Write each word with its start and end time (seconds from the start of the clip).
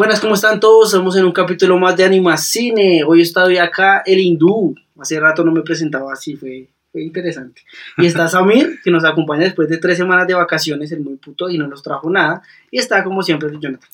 Buenas, 0.00 0.18
¿cómo 0.18 0.32
están 0.32 0.60
todos? 0.60 0.94
Estamos 0.94 1.14
en 1.16 1.26
un 1.26 1.32
capítulo 1.32 1.78
más 1.78 1.94
de 1.94 2.04
Animacine. 2.04 3.04
Hoy 3.04 3.20
estoy 3.20 3.58
acá, 3.58 4.02
el 4.06 4.18
hindú. 4.18 4.74
Hace 4.98 5.20
rato 5.20 5.44
no 5.44 5.52
me 5.52 5.60
presentaba 5.60 6.10
así, 6.10 6.36
fue, 6.36 6.70
fue 6.90 7.02
interesante. 7.02 7.60
Y 7.98 8.06
está 8.06 8.26
Samir, 8.28 8.80
que 8.82 8.90
nos 8.90 9.04
acompaña 9.04 9.42
después 9.42 9.68
de 9.68 9.76
tres 9.76 9.98
semanas 9.98 10.26
de 10.26 10.32
vacaciones, 10.32 10.90
el 10.92 11.00
muy 11.00 11.16
puto, 11.16 11.50
y 11.50 11.58
no 11.58 11.66
nos 11.66 11.82
trajo 11.82 12.08
nada. 12.08 12.40
Y 12.70 12.78
está, 12.78 13.04
como 13.04 13.22
siempre, 13.22 13.50
Jonathan. 13.60 13.90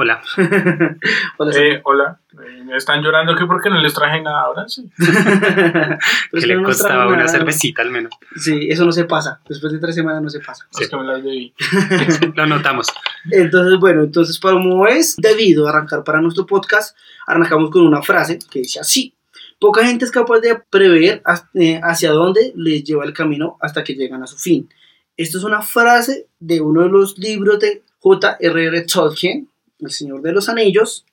Hola. 0.00 0.22
Hola, 1.38 1.52
Eh, 1.56 1.80
hola, 1.82 2.20
Eh, 2.34 2.62
me 2.64 2.76
están 2.76 3.02
llorando 3.02 3.34
que 3.34 3.46
porque 3.46 3.68
no 3.68 3.80
les 3.80 3.92
traje 3.92 4.20
nada 4.22 4.42
ahora, 4.42 4.68
sí. 4.68 4.88
Pero 4.96 5.98
es 6.32 6.40
que 6.40 6.46
le 6.46 6.54
no 6.54 6.62
costaba 6.62 7.08
una 7.08 7.16
nada. 7.16 7.28
cervecita 7.28 7.82
al 7.82 7.90
menos. 7.90 8.12
Sí, 8.36 8.68
eso 8.70 8.84
no 8.84 8.92
se 8.92 9.06
pasa. 9.06 9.40
Después 9.48 9.72
de 9.72 9.80
tres 9.80 9.96
semanas 9.96 10.22
no 10.22 10.30
se 10.30 10.38
pasa. 10.38 10.66
Es 10.78 10.88
que 10.88 10.96
me 10.96 11.02
las 11.02 11.20
debí. 11.24 11.52
Lo 12.36 12.46
notamos. 12.46 12.86
Entonces, 13.32 13.76
bueno, 13.80 14.04
entonces, 14.04 14.38
como 14.38 14.86
es 14.86 15.16
debido 15.16 15.66
a 15.66 15.70
arrancar 15.70 16.04
para 16.04 16.20
nuestro 16.20 16.46
podcast, 16.46 16.96
arrancamos 17.26 17.70
con 17.70 17.82
una 17.84 18.00
frase 18.00 18.38
que 18.48 18.60
dice 18.60 18.78
así. 18.78 19.14
Poca 19.58 19.84
gente 19.84 20.04
es 20.04 20.12
capaz 20.12 20.38
de 20.38 20.62
prever 20.70 21.22
eh, 21.54 21.80
hacia 21.82 22.12
dónde 22.12 22.52
les 22.54 22.84
lleva 22.84 23.04
el 23.04 23.12
camino 23.12 23.56
hasta 23.60 23.82
que 23.82 23.94
llegan 23.94 24.22
a 24.22 24.28
su 24.28 24.36
fin. 24.38 24.68
Esto 25.16 25.38
es 25.38 25.42
una 25.44 25.62
frase 25.62 26.28
de 26.38 26.60
uno 26.60 26.82
de 26.82 26.88
los 26.88 27.18
libros 27.18 27.58
de 27.58 27.82
J.R.R. 27.98 28.82
Tolkien, 28.82 29.48
El 29.80 29.90
Señor 29.90 30.22
de 30.22 30.32
los 30.32 30.48
Anillos, 30.48 31.04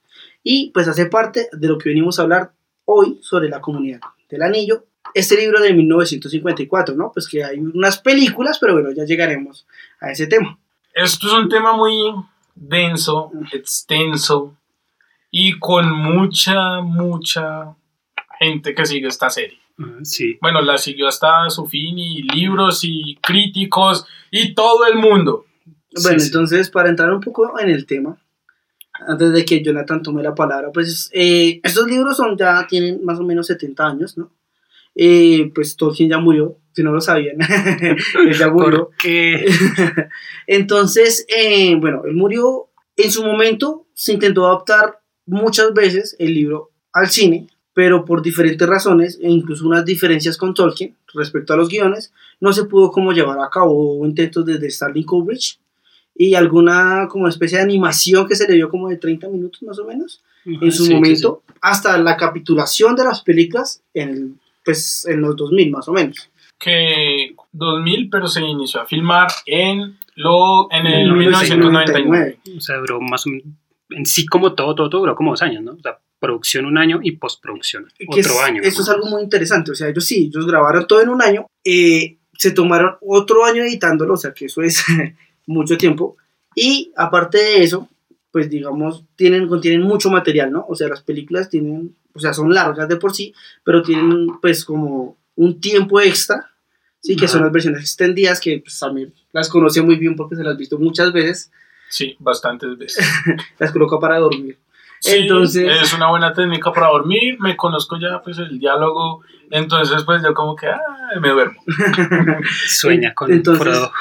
y 0.44 0.72
pues 0.72 0.88
hace 0.88 1.06
parte 1.08 1.50
de 1.52 1.68
lo 1.68 1.78
que 1.78 1.90
venimos 1.90 2.20
a 2.20 2.24
hablar 2.24 2.52
hoy 2.86 3.20
sobre 3.22 3.50
la 3.50 3.62
comunidad 3.62 4.00
del 4.30 4.42
anillo. 4.44 4.86
Este 5.14 5.38
libro 5.38 5.62
de 5.62 5.74
1954, 5.74 6.96
¿no? 6.96 7.12
Pues 7.14 7.28
que 7.28 7.44
hay 7.44 7.60
unas 7.60 8.00
películas, 8.00 8.58
pero 8.60 8.74
bueno, 8.74 8.92
ya 8.92 9.06
llegaremos 9.06 9.66
a 10.02 10.12
ese 10.12 10.28
tema. 10.28 10.58
Esto 10.94 11.28
es 11.28 11.34
un 11.34 11.50
tema 11.50 11.76
muy 11.76 11.94
denso, 12.56 13.32
extenso 13.52 14.56
y 15.32 15.58
con 15.60 15.92
mucha, 15.92 16.82
mucha 16.82 17.76
gente 18.40 18.74
que 18.74 18.86
sigue 18.86 19.08
esta 19.08 19.30
serie. 19.30 19.60
Sí. 20.04 20.38
Bueno, 20.42 20.62
la 20.62 20.78
siguió 20.78 21.08
hasta 21.08 21.50
su 21.50 21.66
fin 21.66 22.00
y 22.00 22.24
libros 22.24 22.82
y 22.84 23.18
críticos 23.22 24.06
y 24.32 24.54
todo 24.54 24.86
el 24.86 24.96
mundo. 24.96 25.46
Bueno, 26.02 26.20
Sí, 26.20 26.26
sí. 26.26 26.26
entonces 26.28 26.70
para 26.70 26.90
entrar 26.90 27.12
un 27.14 27.20
poco 27.22 27.60
en 27.60 27.70
el 27.70 27.86
tema, 27.86 28.18
antes 29.08 29.32
de 29.34 29.46
que 29.46 29.64
Jonathan 29.64 30.02
tome 30.02 30.24
la 30.24 30.36
palabra, 30.36 30.72
pues 30.72 31.10
eh, 31.14 31.60
estos 31.64 31.88
libros 31.88 32.18
son 32.18 32.38
ya 32.38 32.66
tienen 32.68 33.04
más 33.04 33.20
o 33.20 33.24
menos 33.24 33.48
70 33.48 33.86
años, 33.86 34.18
¿no? 34.18 34.32
Eh, 34.96 35.52
pues 35.54 35.76
Tolkien 35.76 36.10
ya 36.10 36.18
murió, 36.20 36.58
si 36.74 36.82
no 36.82 36.92
lo 36.92 37.02
sabían, 37.02 37.38
él 37.82 38.38
ya 38.38 38.50
murió. 38.50 38.86
Porque 38.86 39.46
Entonces, 40.48 41.26
eh, 41.28 41.76
bueno, 41.76 42.04
él 42.06 42.16
murió 42.16 42.68
en 42.96 43.12
su 43.12 43.24
momento, 43.24 43.86
se 43.94 44.14
intentó 44.14 44.48
adaptar 44.48 45.00
muchas 45.26 45.74
veces 45.74 46.16
el 46.18 46.34
libro 46.34 46.72
al 46.94 47.10
cine, 47.10 47.48
pero 47.74 48.06
por 48.06 48.22
diferentes 48.22 48.68
razones 48.68 49.20
e 49.22 49.30
incluso 49.30 49.68
unas 49.68 49.84
diferencias 49.84 50.38
con 50.38 50.54
Tolkien 50.54 50.96
respecto 51.14 51.54
a 51.54 51.58
los 51.58 51.68
guiones, 51.68 52.14
no 52.40 52.54
se 52.54 52.64
pudo 52.66 52.92
como 52.92 53.12
llevar 53.12 53.40
a 53.40 53.50
cabo 53.50 53.98
Hubo 53.98 54.06
intentos 54.06 54.46
desde 54.46 54.70
Starling 54.70 55.06
Kubrick 55.06 55.60
y 56.16 56.36
alguna 56.36 57.08
como 57.10 57.28
especie 57.28 57.58
de 57.58 57.64
animación 57.66 58.28
que 58.28 58.36
se 58.36 58.48
le 58.48 58.56
dio 58.56 58.70
como 58.70 58.90
de 58.90 58.98
30 58.98 59.28
minutos 59.30 59.62
más 59.64 59.78
o 59.80 59.86
menos 59.86 60.22
en 60.46 60.72
su 60.72 60.84
Sí, 60.84 60.90
sí, 60.90 60.94
momento, 60.96 61.44
hasta 61.62 61.98
la 61.98 62.16
capitulación 62.18 62.96
de 62.96 63.04
las 63.04 63.22
películas 63.22 63.82
en, 63.94 64.10
el- 64.10 64.34
pues, 64.64 65.06
en 65.08 65.22
los 65.22 65.36
2000 65.36 65.72
más 65.72 65.88
o 65.88 65.92
menos. 65.94 66.30
Que 66.58 67.36
2000, 67.52 68.10
pero 68.10 68.28
se 68.28 68.42
inició 68.42 68.82
a 68.82 68.86
filmar 68.86 69.28
en, 69.46 69.98
lo, 70.16 70.72
en 70.72 70.88
el 70.88 71.10
En 71.10 71.18
1999. 71.18 72.40
sí. 72.44 72.58
O 72.58 72.62
sea, 72.62 72.78
duró 72.78 73.02
más 73.02 73.26
o 73.28 73.30
menos. 73.32 73.46
En 73.90 74.06
sí, 74.06 74.26
como 74.26 74.54
todo, 74.54 74.74
todo, 74.74 74.90
todo 74.90 75.02
duró 75.02 75.16
como 75.16 75.32
dos 75.32 75.42
años, 75.42 75.62
¿no? 75.64 75.74
O 75.74 75.80
sea, 75.82 76.00
producción 76.20 76.66
un 76.66 76.78
año 76.78 77.00
y 77.04 77.12
postproducción 77.12 77.88
otro 78.08 78.20
es- 78.20 78.40
año. 78.42 78.62
Eso 78.64 78.78
¿no? 78.80 78.84
es 78.84 78.90
algo 78.90 79.08
muy 79.08 79.22
interesante. 79.24 79.72
O 79.72 79.76
sea, 79.76 79.90
ellos 79.90 80.06
sí, 80.06 80.30
ellos 80.32 80.48
grabaron 80.48 80.88
todo 80.88 81.02
en 81.02 81.10
un 81.10 81.22
año, 81.22 81.46
eh, 81.64 82.18
se 82.38 82.52
tomaron 82.52 82.96
otro 83.02 83.46
año 83.46 83.62
editándolo, 83.64 84.14
o 84.14 84.18
sea, 84.18 84.34
que 84.34 84.46
eso 84.46 84.62
es 84.62 84.84
mucho 85.46 85.78
tiempo. 85.78 86.18
Y 86.56 86.92
aparte 86.96 87.38
de 87.38 87.64
eso, 87.64 87.90
pues 88.32 88.50
digamos, 88.50 89.04
tienen, 89.16 89.48
contienen 89.48 89.82
mucho 89.82 90.10
material, 90.10 90.52
¿no? 90.52 90.66
O 90.68 90.76
sea, 90.76 90.88
las 90.88 91.02
películas 91.02 91.50
tienen, 91.50 91.96
o 92.14 92.20
sea, 92.20 92.34
son 92.34 92.54
largas 92.54 92.88
de 92.88 92.98
por 92.98 93.14
sí, 93.14 93.34
pero 93.64 93.82
tienen 93.82 94.28
pues 94.42 94.66
como 94.66 95.18
un 95.36 95.60
tiempo 95.60 96.00
extra, 96.02 96.52
sí, 97.02 97.16
que 97.16 97.28
son 97.28 97.44
las 97.44 97.52
versiones 97.52 97.82
extendidas, 97.82 98.40
que 98.40 98.60
pues 98.60 98.80
también 98.80 99.14
las 99.32 99.50
conoce 99.50 99.82
muy 99.82 99.96
bien 99.96 100.16
porque 100.16 100.36
se 100.36 100.44
las 100.44 100.56
ha 100.56 100.58
visto 100.58 100.80
muchas 100.80 101.12
veces, 101.12 101.52
Sí, 101.90 102.16
bastantes 102.20 102.78
veces. 102.78 103.08
las 103.60 103.72
coloca 103.72 104.00
para 104.00 104.20
dormir. 104.20 104.58
Sí, 105.06 105.18
Entonces- 105.20 105.82
es 105.84 105.94
una 105.94 106.10
buena 106.10 106.34
técnica 106.34 106.72
para 106.74 106.88
dormir, 106.88 107.38
me 107.40 107.56
conozco 107.56 107.98
ya 108.00 108.22
pues 108.24 108.40
el 108.40 108.58
diálogo, 108.58 109.22
entonces 109.52 110.04
pues 110.04 110.24
yo 110.24 110.34
como 110.34 110.56
que 110.56 110.68
ah, 110.68 110.80
me 111.22 111.30
duermo. 111.30 111.62
Sueña 112.68 113.14
con 113.14 113.32
Entonces, 113.32 113.64
Frodo. 113.64 113.92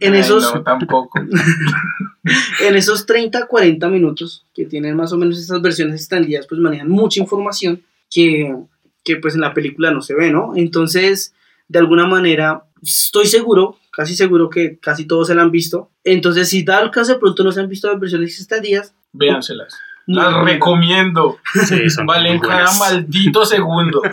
En 0.00 0.14
Ay, 0.14 0.20
esos, 0.20 0.54
no, 0.54 0.62
tampoco. 0.62 1.20
en 2.60 2.76
esos 2.76 3.04
30, 3.04 3.46
40 3.46 3.88
minutos 3.88 4.46
que 4.54 4.64
tienen 4.64 4.96
más 4.96 5.12
o 5.12 5.18
menos 5.18 5.38
estas 5.38 5.60
versiones 5.60 5.96
extendidas, 5.96 6.46
pues 6.46 6.60
manejan 6.60 6.88
mucha 6.88 7.20
información 7.20 7.82
que, 8.10 8.56
que 9.04 9.16
pues 9.16 9.34
en 9.34 9.42
la 9.42 9.52
película 9.52 9.90
no 9.90 10.00
se 10.00 10.14
ve, 10.14 10.30
¿no? 10.30 10.52
Entonces, 10.56 11.34
de 11.68 11.78
alguna 11.78 12.06
manera, 12.06 12.64
estoy 12.82 13.26
seguro, 13.26 13.76
casi 13.92 14.16
seguro 14.16 14.48
que 14.48 14.78
casi 14.78 15.04
todos 15.04 15.26
se 15.26 15.34
la 15.34 15.42
han 15.42 15.50
visto. 15.50 15.90
Entonces, 16.04 16.48
si 16.48 16.64
tal 16.64 16.90
caso 16.90 17.12
de 17.12 17.18
pronto 17.18 17.44
no 17.44 17.52
se 17.52 17.60
han 17.60 17.68
visto 17.68 17.90
las 17.90 18.00
versiones 18.00 18.38
extendidas, 18.38 18.94
Véanselas. 19.12 19.74
Las 20.08 20.44
recomiendo. 20.44 21.38
Sí, 21.66 21.88
son 21.90 22.06
Valen 22.06 22.38
muy 22.38 22.48
cada 22.48 22.72
maldito 22.78 23.44
segundo. 23.44 24.02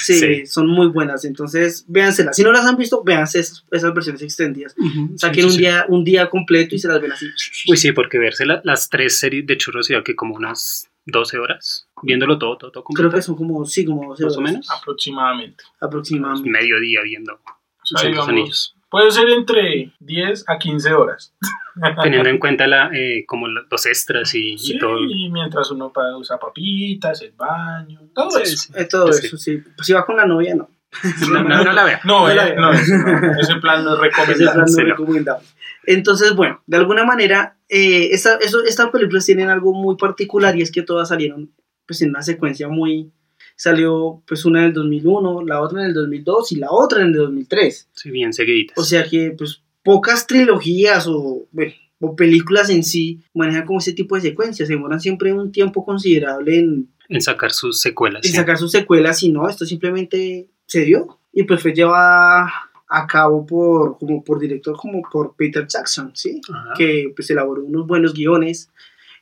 Sí, 0.00 0.14
Sí. 0.14 0.46
son 0.46 0.68
muy 0.68 0.86
buenas. 0.86 1.24
Entonces, 1.24 1.84
véanselas. 1.88 2.36
Si 2.36 2.44
no 2.44 2.52
las 2.52 2.64
han 2.64 2.76
visto, 2.76 3.02
véanse 3.02 3.40
esas, 3.40 3.64
esas 3.72 3.92
versiones 3.92 4.22
extendidas. 4.22 4.76
Saquen 5.16 5.42
sí, 5.42 5.46
un, 5.46 5.50
sí. 5.52 5.58
Día, 5.58 5.86
un 5.88 6.04
día 6.04 6.30
completo 6.30 6.76
y 6.76 6.78
se 6.78 6.86
las 6.86 7.00
ven 7.00 7.10
así. 7.10 7.26
Uy, 7.68 7.76
sí, 7.76 7.90
porque 7.90 8.16
verse 8.18 8.46
la- 8.46 8.60
las 8.62 8.88
tres 8.90 9.18
series 9.18 9.44
de 9.44 9.58
churros 9.58 9.90
iba 9.90 10.04
que 10.04 10.14
como 10.14 10.36
unas 10.36 10.88
12 11.06 11.36
horas, 11.38 11.88
viéndolo 12.04 12.38
todo, 12.38 12.56
todo, 12.58 12.70
todo 12.70 12.84
Creo 12.84 12.94
completo, 13.10 13.16
que 13.16 13.22
son 13.22 13.34
como, 13.34 13.64
sí, 13.64 13.84
como 13.84 14.10
12 14.10 14.22
más 14.24 14.36
o 14.36 14.38
horas 14.40 14.52
menos. 14.52 14.70
Aproximadamente. 14.70 15.64
aproximadamente. 15.80 16.48
Mediodía 16.48 17.00
viendo 17.02 17.32
O 17.34 17.98
sea, 17.98 18.08
los 18.08 18.28
Anillos. 18.28 18.76
Puede 18.92 19.10
ser 19.10 19.28
entre 19.30 19.92
10 19.98 20.44
a 20.46 20.58
15 20.58 20.92
horas. 20.92 21.34
Teniendo 22.02 22.28
en 22.28 22.38
cuenta 22.38 22.66
la, 22.66 22.90
eh, 22.94 23.24
como 23.26 23.48
los 23.48 23.86
extras 23.86 24.34
y, 24.34 24.52
y 24.52 24.58
Sí, 24.58 24.78
todo. 24.78 25.00
y 25.00 25.30
mientras 25.30 25.70
uno 25.70 25.90
usa 26.18 26.38
papitas, 26.38 27.22
el 27.22 27.32
baño, 27.32 28.00
todo 28.14 28.30
Sí, 28.32 28.42
eso. 28.42 28.56
sí. 28.56 28.72
Eh, 28.76 28.84
todo 28.84 29.12
Sí. 29.12 29.26
eso, 29.26 29.36
sí. 29.38 29.56
Pues 29.74 29.86
si 29.86 29.92
va 29.94 30.04
con 30.06 30.16
la 30.16 30.26
novia, 30.26 30.54
no. 30.54 30.68
No, 31.32 31.42
no, 31.42 31.64
no 31.64 31.72
la 31.72 31.84
vea. 31.84 32.00
No, 32.04 32.28
No 32.28 32.34
la 32.34 32.48
eh, 32.48 32.54
no, 32.54 32.70
ese, 32.72 32.98
no, 32.98 33.40
ese 33.40 33.54
plan 33.56 33.82
no 33.84 33.94
es 33.94 34.12
Ese 34.12 34.12
plan 34.12 34.26
recomendable. 34.28 34.60
no 34.60 34.64
es 34.66 34.76
recomendable. 34.76 35.46
Entonces, 35.86 36.36
bueno, 36.36 36.62
de 36.66 36.76
alguna 36.76 37.04
manera, 37.04 37.56
eh, 37.70 38.10
esta- 38.12 38.36
eso- 38.36 38.62
estas 38.64 38.90
películas 38.90 39.24
tienen 39.24 39.48
algo 39.48 39.72
muy 39.72 39.96
particular 39.96 40.54
y 40.56 40.62
es 40.62 40.70
que 40.70 40.82
todas 40.82 41.08
salieron 41.08 41.50
pues 41.86 42.00
en 42.02 42.10
una 42.10 42.22
secuencia 42.22 42.68
muy... 42.68 43.10
Salió 43.56 44.22
pues 44.26 44.44
una 44.44 44.60
en 44.60 44.66
el 44.66 44.72
2001, 44.72 45.42
la 45.44 45.60
otra 45.60 45.80
en 45.80 45.88
el 45.88 45.94
2002 45.94 46.52
y 46.52 46.56
la 46.56 46.70
otra 46.70 47.02
en 47.02 47.08
el 47.08 47.14
2003. 47.14 47.88
Sí, 47.92 48.10
bien 48.10 48.32
seguiditas. 48.32 48.76
O 48.78 48.84
sea 48.84 49.04
que 49.04 49.34
pues 49.36 49.62
pocas 49.82 50.26
trilogías 50.26 51.06
o, 51.06 51.46
bueno, 51.52 51.72
o 52.00 52.16
películas 52.16 52.70
en 52.70 52.82
sí 52.82 53.20
manejan 53.34 53.66
como 53.66 53.78
ese 53.78 53.92
tipo 53.92 54.14
de 54.16 54.22
secuencias. 54.22 54.68
Se 54.68 54.74
demoran 54.74 55.00
siempre 55.00 55.32
un 55.32 55.52
tiempo 55.52 55.84
considerable 55.84 56.58
en, 56.58 56.88
en 57.08 57.20
sacar 57.20 57.52
sus 57.52 57.80
secuelas. 57.80 58.22
sí. 58.24 58.32
sacar 58.32 58.58
sus 58.58 58.72
secuelas 58.72 59.22
y 59.22 59.30
no, 59.30 59.48
esto 59.48 59.64
simplemente 59.64 60.48
se 60.66 60.84
dio 60.84 61.18
y 61.32 61.44
pues 61.44 61.62
fue 61.62 61.72
llevada 61.72 62.52
a 62.88 63.06
cabo 63.06 63.46
por, 63.46 63.98
como 63.98 64.22
por 64.22 64.38
director 64.38 64.76
como 64.76 65.02
por 65.10 65.34
Peter 65.34 65.66
Jackson, 65.66 66.12
¿sí? 66.14 66.40
Ajá. 66.52 66.74
Que 66.76 67.12
pues 67.14 67.30
elaboró 67.30 67.64
unos 67.64 67.86
buenos 67.86 68.12
guiones 68.12 68.70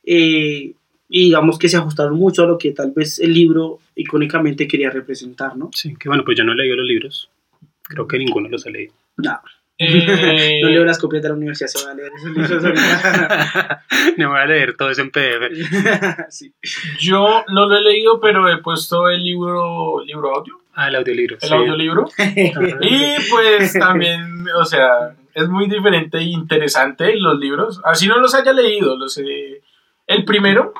eh, 0.03 0.73
y 1.13 1.25
digamos 1.25 1.59
que 1.59 1.67
se 1.69 1.75
ajustaron 1.77 2.15
mucho 2.17 2.43
a 2.43 2.47
lo 2.47 2.57
que 2.57 2.71
tal 2.71 2.91
vez 2.95 3.19
el 3.19 3.33
libro 3.33 3.79
icónicamente 3.95 4.67
quería 4.67 4.89
representar, 4.89 5.55
¿no? 5.57 5.69
Sí, 5.73 5.93
que 5.99 6.07
bueno, 6.09 6.23
pues 6.23 6.37
yo 6.37 6.43
no 6.45 6.53
he 6.53 6.55
leído 6.55 6.77
los 6.77 6.87
libros. 6.87 7.29
Creo 7.83 8.07
que 8.07 8.17
ninguno 8.17 8.47
los 8.49 8.65
he 8.65 8.71
leído. 8.71 8.93
No, 9.17 9.39
Eh, 9.77 10.59
no 10.63 10.69
leo 10.69 10.85
las 10.85 10.97
copias 10.99 11.21
de 11.23 11.29
la 11.29 11.35
universidad, 11.35 11.67
se 11.67 11.83
van 11.85 11.93
a 11.93 11.95
leer 11.99 12.11
esos 12.15 12.29
libros. 12.31 12.63
Me 14.17 14.25
voy 14.25 14.39
a 14.39 14.45
leer 14.45 14.77
todo 14.77 14.89
eso 14.89 15.01
en 15.01 15.11
PDF. 15.11 15.51
sí. 16.29 16.53
Yo 16.99 17.43
no 17.49 17.67
lo 17.67 17.75
he 17.77 17.81
leído, 17.81 18.19
pero 18.21 18.47
he 18.49 18.57
puesto 18.59 19.09
el 19.09 19.23
libro, 19.23 20.03
libro 20.05 20.35
audio, 20.35 20.59
Ah, 20.73 20.87
el 20.87 20.95
audiolibro. 20.95 21.35
el 21.41 21.47
sí. 21.49 21.53
audiolibro. 21.53 22.05
Y 22.81 23.29
pues 23.29 23.73
también, 23.73 24.45
o 24.57 24.63
sea, 24.63 25.13
es 25.33 25.47
muy 25.49 25.67
diferente 25.67 26.19
e 26.19 26.23
interesante 26.23 27.13
los 27.17 27.37
libros. 27.39 27.81
Así 27.83 28.07
no 28.07 28.17
los 28.19 28.33
haya 28.35 28.53
leído, 28.53 28.95
los 28.97 29.17
he- 29.17 29.61
el 30.07 30.23
primero, 30.25 30.73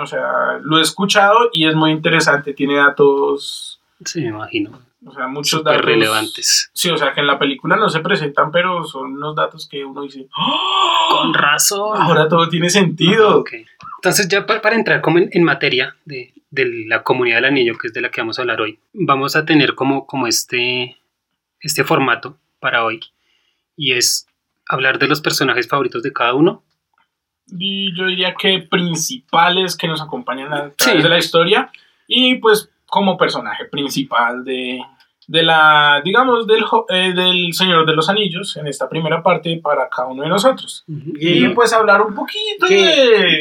o 0.00 0.06
sea, 0.06 0.58
lo 0.62 0.78
he 0.78 0.82
escuchado 0.82 1.50
y 1.52 1.66
es 1.66 1.74
muy 1.74 1.90
interesante. 1.90 2.54
Tiene 2.54 2.76
datos 2.76 3.80
Sí, 4.04 4.20
me 4.22 4.28
imagino. 4.28 4.78
O 5.06 5.12
sea, 5.12 5.26
muchos 5.28 5.58
Súper 5.60 5.74
datos. 5.74 5.86
relevantes. 5.86 6.70
Sí, 6.72 6.90
o 6.90 6.96
sea, 6.96 7.12
que 7.12 7.20
en 7.20 7.26
la 7.28 7.38
película 7.38 7.76
no 7.76 7.88
se 7.88 8.00
presentan, 8.00 8.50
pero 8.50 8.84
son 8.84 9.12
unos 9.14 9.34
datos 9.36 9.68
que 9.68 9.84
uno 9.84 10.02
dice, 10.02 10.26
¡Oh! 10.36 11.18
Con 11.22 11.34
razón. 11.34 12.00
ahora 12.00 12.28
todo 12.28 12.48
tiene 12.48 12.68
sentido. 12.70 13.38
Ok. 13.38 13.50
Entonces, 13.98 14.28
ya 14.28 14.44
pa- 14.46 14.60
para, 14.60 14.76
entrar 14.76 15.00
como 15.00 15.18
en, 15.18 15.28
en 15.32 15.42
materia 15.44 15.96
de, 16.04 16.32
de 16.50 16.84
la 16.86 17.02
comunidad 17.02 17.36
del 17.38 17.46
anillo, 17.46 17.76
que 17.78 17.88
es 17.88 17.92
de 17.94 18.00
la 18.00 18.10
que 18.10 18.20
vamos 18.20 18.38
a 18.38 18.42
hablar 18.42 18.60
hoy, 18.60 18.78
vamos 18.92 19.34
a 19.36 19.44
tener 19.44 19.74
como, 19.74 20.06
como 20.06 20.26
este, 20.26 20.96
este 21.60 21.84
formato 21.84 22.36
para 22.60 22.84
hoy. 22.84 23.00
Y 23.76 23.92
es 23.92 24.26
hablar 24.68 24.98
de 24.98 25.08
los 25.08 25.20
personajes 25.20 25.68
favoritos 25.68 26.02
de 26.02 26.12
cada 26.12 26.34
uno. 26.34 26.62
Y 27.56 27.94
yo 27.96 28.06
diría 28.06 28.34
que 28.38 28.58
principales 28.60 29.76
que 29.76 29.88
nos 29.88 30.00
acompañan 30.02 30.52
a 30.52 30.70
través 30.70 30.96
Sí. 30.96 31.02
de 31.02 31.08
la 31.08 31.18
historia 31.18 31.70
y 32.06 32.36
pues 32.36 32.70
como 32.86 33.16
personaje 33.18 33.64
principal 33.66 34.44
de, 34.44 34.80
de 35.26 35.42
la, 35.42 36.00
digamos, 36.04 36.46
del, 36.46 36.64
eh, 36.88 37.12
del 37.14 37.52
Señor 37.52 37.84
de 37.86 37.94
los 37.94 38.08
Anillos 38.08 38.56
en 38.56 38.66
esta 38.66 38.88
primera 38.88 39.22
parte 39.22 39.58
para 39.62 39.88
cada 39.88 40.08
uno 40.08 40.22
de 40.22 40.28
nosotros. 40.30 40.84
Y 40.86 41.44
Y, 41.46 41.48
pues 41.50 41.72
hablar 41.74 42.00
un 42.02 42.14
poquito 42.14 42.66
¿Qué? 42.66 42.74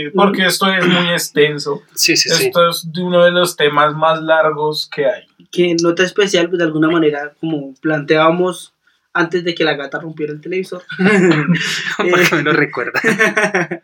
de, 0.05 0.11
porque 0.13 0.45
esto 0.45 0.67
es 0.67 0.85
muy 0.85 1.09
extenso, 1.11 1.81
Sí, 1.95 2.17
sí, 2.17 2.29
sí. 2.29 2.47
esto 2.47 2.67
es 2.69 2.91
de 2.91 3.01
uno 3.01 3.23
de 3.23 3.31
los 3.31 3.55
temas 3.55 3.93
más 3.95 4.21
largos 4.21 4.89
que 4.93 5.05
hay. 5.05 5.23
que 5.49 5.75
nota 5.81 6.03
especial, 6.03 6.47
pues 6.49 6.59
de 6.59 6.65
alguna 6.65 6.89
manera, 6.89 7.31
como 7.39 7.73
planteábamos 7.81 8.73
antes 9.17 9.43
de 9.43 9.55
que 9.55 9.63
la 9.63 9.75
gata 9.75 9.99
rompiera 9.99 10.31
el 10.33 10.41
televisor, 10.41 10.83
Porque 11.97 12.35
me 12.35 12.43
lo 12.43 12.53
recuerda. 12.53 13.01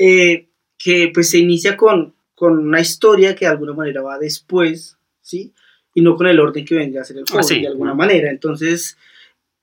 eh, 0.00 0.46
que 0.78 1.10
pues 1.12 1.30
se 1.30 1.38
inicia 1.38 1.76
con, 1.76 2.14
con 2.34 2.58
una 2.58 2.80
historia 2.80 3.34
que 3.34 3.44
de 3.46 3.50
alguna 3.50 3.72
manera 3.72 4.00
va 4.02 4.18
después, 4.18 4.96
¿sí? 5.20 5.52
Y 5.94 6.00
no 6.02 6.14
con 6.16 6.28
el 6.28 6.38
orden 6.38 6.64
que 6.64 6.76
vendría 6.76 7.02
a 7.02 7.04
ser 7.04 7.16
el 7.18 7.24
Ah, 7.30 7.34
Hobbit, 7.34 7.44
sí. 7.48 7.60
de 7.60 7.66
alguna 7.66 7.94
manera. 7.94 8.30
Entonces, 8.30 8.96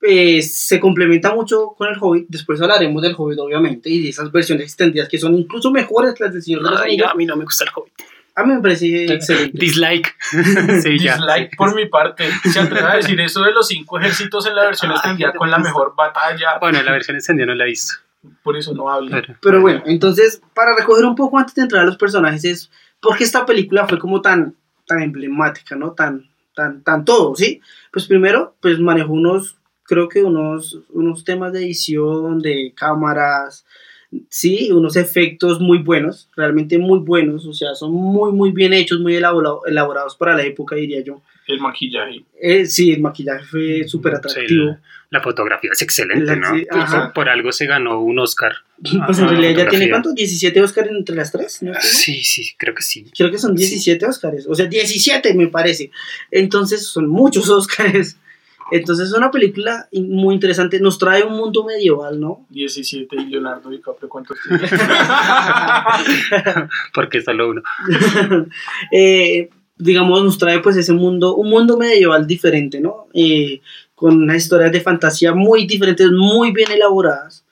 eh, 0.02 0.42
se 0.42 0.78
complementa 0.78 1.34
mucho 1.34 1.68
con 1.76 1.88
el 1.88 1.96
Hobbit. 1.98 2.26
Después 2.28 2.60
hablaremos 2.60 3.00
del 3.02 3.14
Hobbit, 3.16 3.38
obviamente, 3.38 3.88
y 3.88 4.02
de 4.02 4.10
esas 4.10 4.30
versiones 4.30 4.64
extendidas 4.66 5.08
que 5.08 5.18
son 5.18 5.34
incluso 5.34 5.70
mejores 5.70 6.12
que 6.14 6.24
las 6.24 6.34
del 6.34 6.42
Señor 6.42 6.62
de 6.64 6.70
los 6.70 6.80
Anillos. 6.82 7.08
a 7.10 7.14
mí 7.14 7.24
no 7.24 7.36
me 7.36 7.44
gusta 7.44 7.64
el 7.64 7.70
Hobbit. 7.74 7.94
A 8.36 8.44
mí 8.44 8.54
me 8.54 8.60
parece 8.60 9.06
excelente. 9.06 9.58
Dislike. 9.58 10.14
sí, 10.82 10.98
ya. 10.98 11.16
Dislike 11.16 11.56
por 11.56 11.74
mi 11.74 11.86
parte. 11.86 12.28
Se 12.44 12.60
atreve 12.60 12.86
a 12.86 12.96
decir 12.96 13.18
eso 13.18 13.42
de 13.42 13.52
los 13.52 13.66
cinco 13.66 13.98
ejércitos 13.98 14.46
en 14.46 14.54
la 14.54 14.64
versión 14.64 14.90
Ay, 14.90 14.96
extendida 14.98 15.32
con 15.32 15.50
la 15.50 15.58
mejor 15.58 15.94
batalla. 15.96 16.58
Bueno, 16.60 16.82
la 16.82 16.92
versión 16.92 17.16
extendida 17.16 17.46
no 17.46 17.54
la 17.54 17.64
he 17.64 17.68
visto. 17.68 17.94
Por 18.42 18.58
eso 18.58 18.74
no 18.74 18.90
hablo. 18.90 19.10
Pero, 19.10 19.34
Pero 19.40 19.60
bueno, 19.62 19.82
entonces, 19.86 20.42
para 20.52 20.76
recoger 20.76 21.06
un 21.06 21.14
poco 21.14 21.38
antes 21.38 21.54
de 21.54 21.62
entrar 21.62 21.82
a 21.82 21.86
los 21.86 21.96
personajes, 21.96 22.44
es 22.44 22.70
porque 23.00 23.24
esta 23.24 23.46
película 23.46 23.86
fue 23.86 23.98
como 23.98 24.20
tan, 24.20 24.54
tan 24.86 25.02
emblemática, 25.02 25.74
¿no? 25.74 25.92
Tan, 25.92 26.28
tan, 26.54 26.82
tan 26.82 27.06
todo, 27.06 27.34
¿sí? 27.36 27.62
Pues 27.90 28.06
primero, 28.06 28.54
pues 28.60 28.78
manejó 28.78 29.12
unos, 29.12 29.56
creo 29.84 30.10
que 30.10 30.22
unos, 30.22 30.80
unos 30.90 31.24
temas 31.24 31.52
de 31.54 31.60
edición, 31.60 32.40
de 32.40 32.74
cámaras, 32.76 33.64
sí, 34.28 34.70
unos 34.72 34.96
efectos 34.96 35.60
muy 35.60 35.78
buenos, 35.78 36.28
realmente 36.36 36.78
muy 36.78 36.98
buenos, 37.00 37.46
o 37.46 37.52
sea, 37.52 37.74
son 37.74 37.92
muy, 37.92 38.32
muy 38.32 38.50
bien 38.52 38.72
hechos, 38.72 39.00
muy 39.00 39.14
elabora- 39.16 39.60
elaborados 39.66 40.16
para 40.16 40.36
la 40.36 40.44
época, 40.44 40.76
diría 40.76 41.00
yo. 41.02 41.20
El 41.46 41.60
maquillaje. 41.60 42.22
Eh, 42.40 42.66
sí, 42.66 42.92
el 42.92 43.00
maquillaje 43.00 43.44
fue 43.44 43.84
súper 43.86 44.16
atractivo. 44.16 44.46
Sí, 44.48 44.56
la, 44.56 44.80
la 45.10 45.20
fotografía 45.20 45.70
es 45.72 45.80
excelente, 45.82 46.24
La- 46.24 46.36
¿no? 46.36 46.56
sí, 46.56 46.66
Por- 47.14 47.28
algo 47.28 47.52
se 47.52 47.66
ganó 47.66 48.00
un 48.00 48.18
Oscar. 48.18 48.52
Pues 49.06 49.18
en 49.20 49.24
Ah, 49.24 49.28
realidad 49.28 49.64
ya 49.64 49.68
tiene 49.68 49.88
cuántos, 49.88 50.14
17 50.14 50.60
Oscars 50.60 50.90
entre 50.90 51.14
las 51.16 51.30
tres, 51.32 51.62
¿no? 51.62 51.72
mal? 51.72 51.80
Sí, 51.82 52.22
sí, 52.24 52.48
creo 52.58 52.74
que 52.74 52.82
sí. 52.82 53.06
Creo 53.16 53.30
que 53.30 53.38
son 53.38 53.54
17 53.54 54.04
Oscars. 54.06 54.46
O 54.48 54.54
sea, 54.54 54.66
17 54.66 55.32
me 55.34 55.46
parece. 55.46 55.90
Entonces 56.30 56.84
son 56.86 57.08
muchos 57.08 57.48
Oscars. 57.48 58.16
Entonces 58.72 59.08
es 59.08 59.14
una 59.14 59.30
película 59.30 59.88
muy 59.92 60.34
interesante. 60.34 60.80
Nos 60.80 60.98
trae 60.98 61.22
un 61.22 61.36
mundo 61.36 61.64
medieval, 61.64 62.18
¿no? 62.18 62.46
17 62.50 63.14
y 63.16 63.26
Leonardo 63.26 63.70
DiCaprio, 63.70 64.08
¿cuántos 64.08 64.38
tiene? 64.46 64.68
Porque 66.94 67.22
solo 67.22 67.50
uno. 67.50 67.62
Eh, 68.92 69.48
digamos, 69.78 70.24
nos 70.24 70.38
trae 70.38 70.60
pues 70.60 70.76
ese 70.76 70.92
mundo, 70.92 71.36
un 71.36 71.50
mundo 71.50 71.76
medieval 71.76 72.26
diferente, 72.26 72.80
¿no? 72.80 73.06
Eh, 73.14 73.60
con 73.94 74.22
unas 74.22 74.38
historias 74.38 74.72
de 74.72 74.80
fantasía 74.80 75.34
muy 75.34 75.66
diferentes, 75.66 76.10
muy 76.10 76.52
bien 76.52 76.70
elaboradas. 76.70 77.44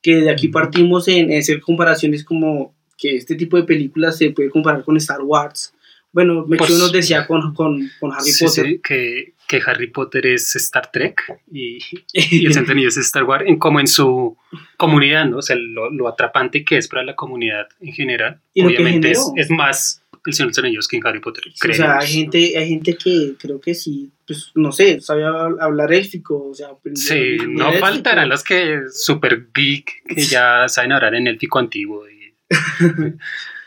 Que 0.00 0.16
de 0.16 0.30
aquí 0.30 0.48
partimos 0.48 1.06
en, 1.08 1.30
en 1.30 1.38
hacer 1.38 1.60
comparaciones 1.60 2.24
como 2.24 2.74
que 2.98 3.16
este 3.16 3.34
tipo 3.36 3.56
de 3.56 3.62
películas 3.64 4.18
se 4.18 4.30
puede 4.30 4.50
comparar 4.50 4.84
con 4.84 4.96
Star 4.96 5.20
Wars. 5.22 5.74
Bueno, 6.12 6.44
Mechu 6.46 6.64
Pues- 6.66 6.78
nos 6.78 6.92
decía 6.92 7.26
con, 7.26 7.54
con, 7.54 7.88
con 8.00 8.12
Harry 8.12 8.30
Sí, 8.30 8.44
Potter. 8.44 8.66
sí, 8.66 8.80
que, 8.82 9.31
que 9.60 9.62
Harry 9.70 9.88
Potter 9.88 10.26
es 10.26 10.56
Star 10.56 10.90
Trek 10.90 11.22
y, 11.52 11.78
y 12.12 12.46
el 12.46 12.54
Centennial 12.54 12.88
es 12.88 12.96
Star 12.96 13.24
Wars, 13.24 13.44
en, 13.46 13.58
como 13.58 13.78
en 13.80 13.86
su 13.86 14.36
comunidad, 14.76 15.26
¿no? 15.26 15.38
O 15.38 15.42
sea, 15.42 15.56
lo, 15.56 15.90
lo 15.90 16.08
atrapante 16.08 16.64
que 16.64 16.78
es 16.78 16.88
para 16.88 17.02
la 17.04 17.14
comunidad 17.14 17.68
en 17.80 17.92
general. 17.92 18.40
Y 18.54 18.64
Obviamente 18.64 19.10
es, 19.12 19.30
es 19.36 19.50
más 19.50 20.02
el 20.24 20.32
Señor 20.34 20.52
de 20.52 20.56
los 20.60 20.64
Anillos 20.64 20.88
que 20.88 20.96
en 20.98 21.06
Harry 21.06 21.18
Potter. 21.20 21.44
o 21.48 21.50
sea, 21.50 21.58
creemos. 21.70 22.04
hay 22.04 22.12
gente, 22.12 22.58
hay 22.58 22.68
gente 22.68 22.96
que 22.96 23.34
creo 23.38 23.60
que 23.60 23.74
sí, 23.74 24.10
pues 24.26 24.52
no 24.54 24.70
sé, 24.72 25.00
sabe 25.00 25.24
hab- 25.24 25.60
hablar 25.60 25.92
élfico, 25.92 26.48
o 26.50 26.54
sea, 26.54 26.68
Sí, 26.94 27.38
no 27.48 27.66
élfico. 27.68 27.86
faltarán 27.86 28.28
los 28.28 28.44
que 28.44 28.82
super 28.92 29.48
geek 29.52 29.90
que 30.14 30.22
ya 30.22 30.68
saben 30.68 30.92
hablar 30.92 31.14
en 31.16 31.26
élfico 31.26 31.58
antiguo 31.58 32.08
y 32.08 32.34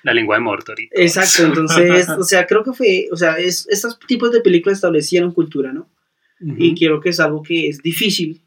la 0.05 0.13
lengua 0.13 0.35
de 0.37 0.41
Mordor. 0.41 0.79
y 0.79 0.87
Exacto, 0.91 1.43
entonces, 1.45 2.07
o 2.09 2.23
sea, 2.23 2.45
creo 2.45 2.63
que 2.63 2.73
fue, 2.73 3.07
o 3.11 3.17
sea, 3.17 3.37
es, 3.39 3.67
estos 3.69 3.99
tipos 3.99 4.31
de 4.31 4.41
películas 4.41 4.77
establecieron 4.77 5.33
cultura, 5.33 5.73
¿no? 5.73 5.89
Ujú. 6.39 6.55
Y 6.59 6.75
creo 6.75 7.01
que 7.01 7.09
es 7.09 7.19
algo 7.19 7.41
que 7.41 7.67
es 7.67 7.81
difícil 7.81 8.41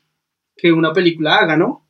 que 0.57 0.73
una 0.73 0.93
película 0.93 1.37
haga, 1.39 1.57
¿no? 1.57 1.85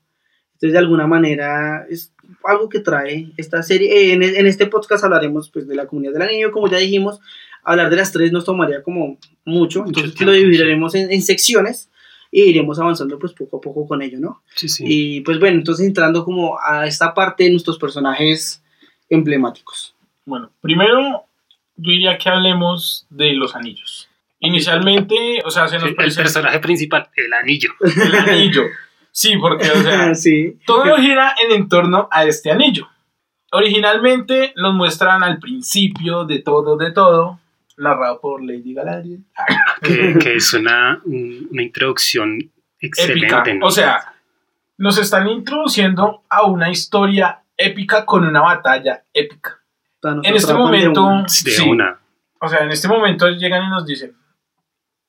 Entonces, 0.54 0.72
de 0.72 0.78
alguna 0.78 1.06
manera, 1.06 1.86
es 1.88 2.12
algo 2.44 2.68
que 2.68 2.80
trae 2.80 3.30
esta 3.36 3.62
serie. 3.62 3.88
Eh, 3.92 4.12
En, 4.14 4.22
en 4.22 4.46
este 4.46 4.66
podcast 4.66 5.04
hablaremos, 5.04 5.50
pues, 5.50 5.68
de 5.68 5.76
la 5.76 5.86
comunidad 5.86 6.14
del 6.14 6.22
anillo, 6.22 6.50
como 6.50 6.68
ya 6.70 6.78
dijimos, 6.78 7.20
hablar 7.62 7.90
de 7.90 7.96
las 7.96 8.10
tres 8.10 8.32
nos 8.32 8.44
tomaría 8.46 8.82
como 8.82 9.18
mucho, 9.44 9.80
Mucho 9.80 9.88
entonces 9.88 10.14
tiempo, 10.14 10.32
lo 10.32 10.38
dividiremos 10.38 10.94
en, 10.94 11.12
en 11.12 11.22
secciones 11.22 11.90
e 12.32 12.40
iremos 12.40 12.78
avanzando, 12.78 13.18
pues, 13.18 13.34
poco 13.34 13.58
a 13.58 13.60
poco 13.60 13.86
con 13.86 14.00
ello, 14.00 14.18
¿no? 14.18 14.42
Sí, 14.56 14.68
sí. 14.68 14.84
Y, 14.86 15.20
pues, 15.20 15.38
bueno, 15.38 15.58
entonces 15.58 15.86
entrando 15.86 16.24
como 16.24 16.58
a 16.58 16.86
esta 16.86 17.12
parte 17.12 17.44
de 17.44 17.50
nuestros 17.50 17.78
personajes 17.78 18.62
emblemáticos. 19.08 19.94
Bueno, 20.24 20.50
primero 20.60 21.24
yo 21.76 21.90
diría 21.92 22.18
que 22.18 22.28
hablemos 22.28 23.06
de 23.10 23.32
los 23.34 23.54
anillos. 23.54 24.08
Inicialmente, 24.40 25.40
o 25.44 25.50
sea, 25.50 25.66
se 25.68 25.76
nos 25.78 25.84
Sí, 25.88 25.94
el 25.98 26.14
personaje 26.14 26.58
principal, 26.60 27.08
el 27.16 27.32
anillo. 27.32 27.70
el 27.80 28.14
anillo. 28.14 28.62
Sí, 29.10 29.36
porque, 29.36 29.68
o 29.70 29.82
sea, 29.82 30.14
sí. 30.14 30.58
todo 30.66 30.96
gira 30.96 31.34
en 31.50 31.68
torno 31.68 32.08
a 32.10 32.24
este 32.24 32.50
anillo. 32.50 32.88
Originalmente 33.50 34.52
nos 34.56 34.74
muestran 34.74 35.22
al 35.24 35.38
principio 35.38 36.24
de 36.24 36.40
todo, 36.40 36.76
de 36.76 36.92
todo, 36.92 37.40
narrado 37.78 38.20
por 38.20 38.42
Lady 38.44 38.74
Galadriel. 38.74 39.24
que, 39.82 40.18
que 40.18 40.34
es 40.36 40.52
una, 40.52 41.00
un- 41.04 41.48
una 41.50 41.62
introducción 41.62 42.36
épica. 42.80 43.02
excelente. 43.02 43.54
¿no? 43.54 43.66
O 43.66 43.70
sea, 43.70 44.14
nos 44.76 44.98
están 44.98 45.28
introduciendo 45.28 46.22
a 46.28 46.42
una 46.44 46.70
historia 46.70 47.40
épica 47.58 48.06
con 48.06 48.24
una 48.24 48.40
batalla 48.40 49.04
épica. 49.12 49.60
En 50.02 50.34
este 50.36 50.52
de 50.52 50.58
momento, 50.58 51.06
de 51.44 51.50
sí. 51.50 51.68
una. 51.68 51.98
O 52.40 52.48
sea, 52.48 52.60
en 52.60 52.70
este 52.70 52.86
momento 52.88 53.28
llegan 53.28 53.64
y 53.64 53.68
nos 53.68 53.84
dicen, 53.84 54.16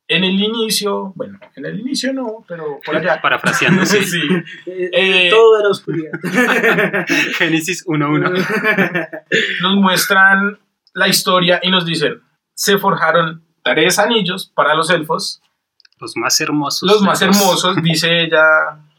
en 0.08 0.24
el 0.24 0.42
inicio, 0.42 1.14
bueno, 1.16 1.40
en 1.56 1.66
el 1.68 1.80
inicio 1.80 2.12
no, 2.12 2.44
pero 2.48 2.80
por 2.84 2.98
allá. 2.98 3.22
Parafraseando, 3.22 3.86
sí. 3.86 4.04
Sí. 4.04 4.20
Eh, 4.66 4.90
Eh, 4.92 5.30
todo 5.30 5.60
era 5.60 5.70
oscuridad. 5.70 6.12
Génesis 7.38 7.86
1.1. 7.86 9.22
Nos 9.62 9.76
muestran 9.76 10.58
la 10.96 11.08
historia 11.08 11.60
y 11.62 11.70
nos 11.70 11.86
dicen, 11.86 12.20
se 12.56 12.80
forjaron 12.80 13.44
tres 13.64 14.00
anillos 14.00 14.52
para 14.56 14.74
los 14.74 14.90
elfos, 14.90 15.44
Los 16.00 16.18
más 16.18 16.42
hermosos. 16.42 16.90
los 16.90 17.04
más 17.04 17.22
hermosos, 17.22 17.76
dice 17.84 18.24
ella 18.24 18.44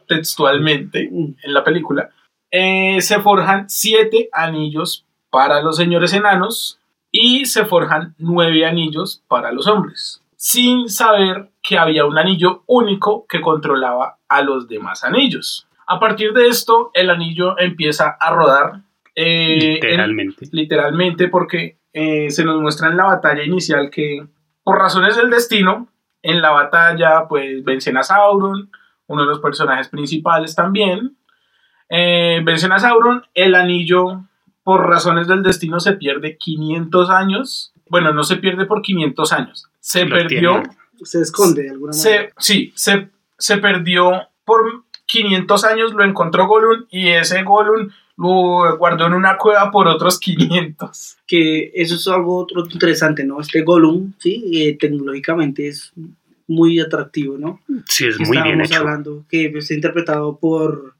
textualmente 0.07 1.09
en 1.09 1.53
la 1.53 1.63
película. 1.65 2.09
Eh, 2.51 2.99
se 3.01 3.19
forjan 3.21 3.69
siete 3.69 4.29
anillos 4.33 5.05
para 5.29 5.61
los 5.61 5.77
señores 5.77 6.13
enanos 6.13 6.79
y 7.11 7.45
se 7.45 7.65
forjan 7.65 8.13
nueve 8.17 8.65
anillos 8.65 9.23
para 9.27 9.51
los 9.51 9.67
hombres, 9.67 10.21
sin 10.35 10.89
saber 10.89 11.49
que 11.63 11.77
había 11.77 12.05
un 12.05 12.17
anillo 12.17 12.63
único 12.67 13.25
que 13.27 13.39
controlaba 13.41 14.17
a 14.27 14.41
los 14.41 14.67
demás 14.67 15.03
anillos. 15.03 15.67
A 15.87 15.99
partir 15.99 16.33
de 16.33 16.47
esto, 16.47 16.91
el 16.93 17.09
anillo 17.09 17.57
empieza 17.57 18.09
a 18.19 18.31
rodar. 18.33 18.81
eh, 19.13 19.73
en- 19.73 19.73
Literalmente. 19.73 20.45
literalmente 20.53 21.27
porque 21.27 21.77
eh, 21.93 22.31
se 22.31 22.45
nos 22.45 22.61
muestra 22.61 22.87
en 22.87 22.95
la 22.95 23.03
batalla 23.07 23.43
inicial 23.43 23.89
que 23.89 24.25
por 24.63 24.77
razones 24.79 25.17
del 25.17 25.29
destino, 25.29 25.89
en 26.21 26.41
la 26.41 26.51
batalla 26.51 27.27
pues 27.27 27.61
vencen 27.65 27.97
a 27.97 28.03
Sauron, 28.03 28.71
uno 29.07 29.21
de 29.23 29.27
los 29.27 29.39
personajes 29.39 29.89
principales 29.89 30.55
también, 30.55 31.17
eh, 31.91 32.41
vencen 32.43 32.71
a 32.71 32.79
Sauron, 32.79 33.23
el 33.35 33.53
anillo 33.53 34.23
por 34.63 34.87
razones 34.87 35.27
del 35.27 35.43
destino 35.43 35.79
se 35.79 35.93
pierde 35.93 36.37
500 36.37 37.09
años 37.11 37.71
bueno, 37.91 38.13
no 38.13 38.23
se 38.23 38.37
pierde 38.37 38.65
por 38.65 38.81
500 38.81 39.33
años, 39.33 39.67
se 39.81 40.05
Lo 40.05 40.15
perdió, 40.15 40.61
tiene. 40.61 40.69
Se 41.03 41.19
esconde 41.19 41.63
de 41.63 41.71
alguna 41.71 41.91
manera. 41.91 42.29
se, 42.29 42.33
sí, 42.37 42.71
se, 42.73 43.09
se 43.37 43.57
perdió 43.57 44.29
por 44.45 44.85
500 45.07 45.65
años, 45.65 45.93
lo 45.93 46.05
encontró 46.05 46.47
Gollum 46.47 46.85
y 46.89 47.09
ese 47.09 47.43
Gollum 47.43 47.89
lo 48.15 48.77
guardó 48.77 49.07
en 49.07 49.13
una 49.13 49.35
cueva 49.37 49.71
por 49.71 49.89
otros 49.89 50.21
500. 50.21 51.17
Que 51.27 51.73
eso 51.75 51.95
es 51.95 52.07
algo 52.07 52.37
otro 52.37 52.65
interesante, 52.71 53.25
¿no? 53.25 53.41
Este 53.41 53.61
Gollum, 53.61 54.13
sí, 54.19 54.41
eh, 54.53 54.77
tecnológicamente 54.79 55.67
es 55.67 55.91
muy 56.47 56.79
atractivo, 56.79 57.37
¿no? 57.37 57.59
Sí, 57.89 58.05
es 58.05 58.17
que 58.17 58.23
muy 58.23 58.37
bien 58.41 58.61
estábamos 58.61 58.71
hecho. 58.71 58.79
hablando, 58.79 59.25
que 59.29 59.47
está 59.47 59.73
interpretado 59.73 60.37
por 60.37 60.93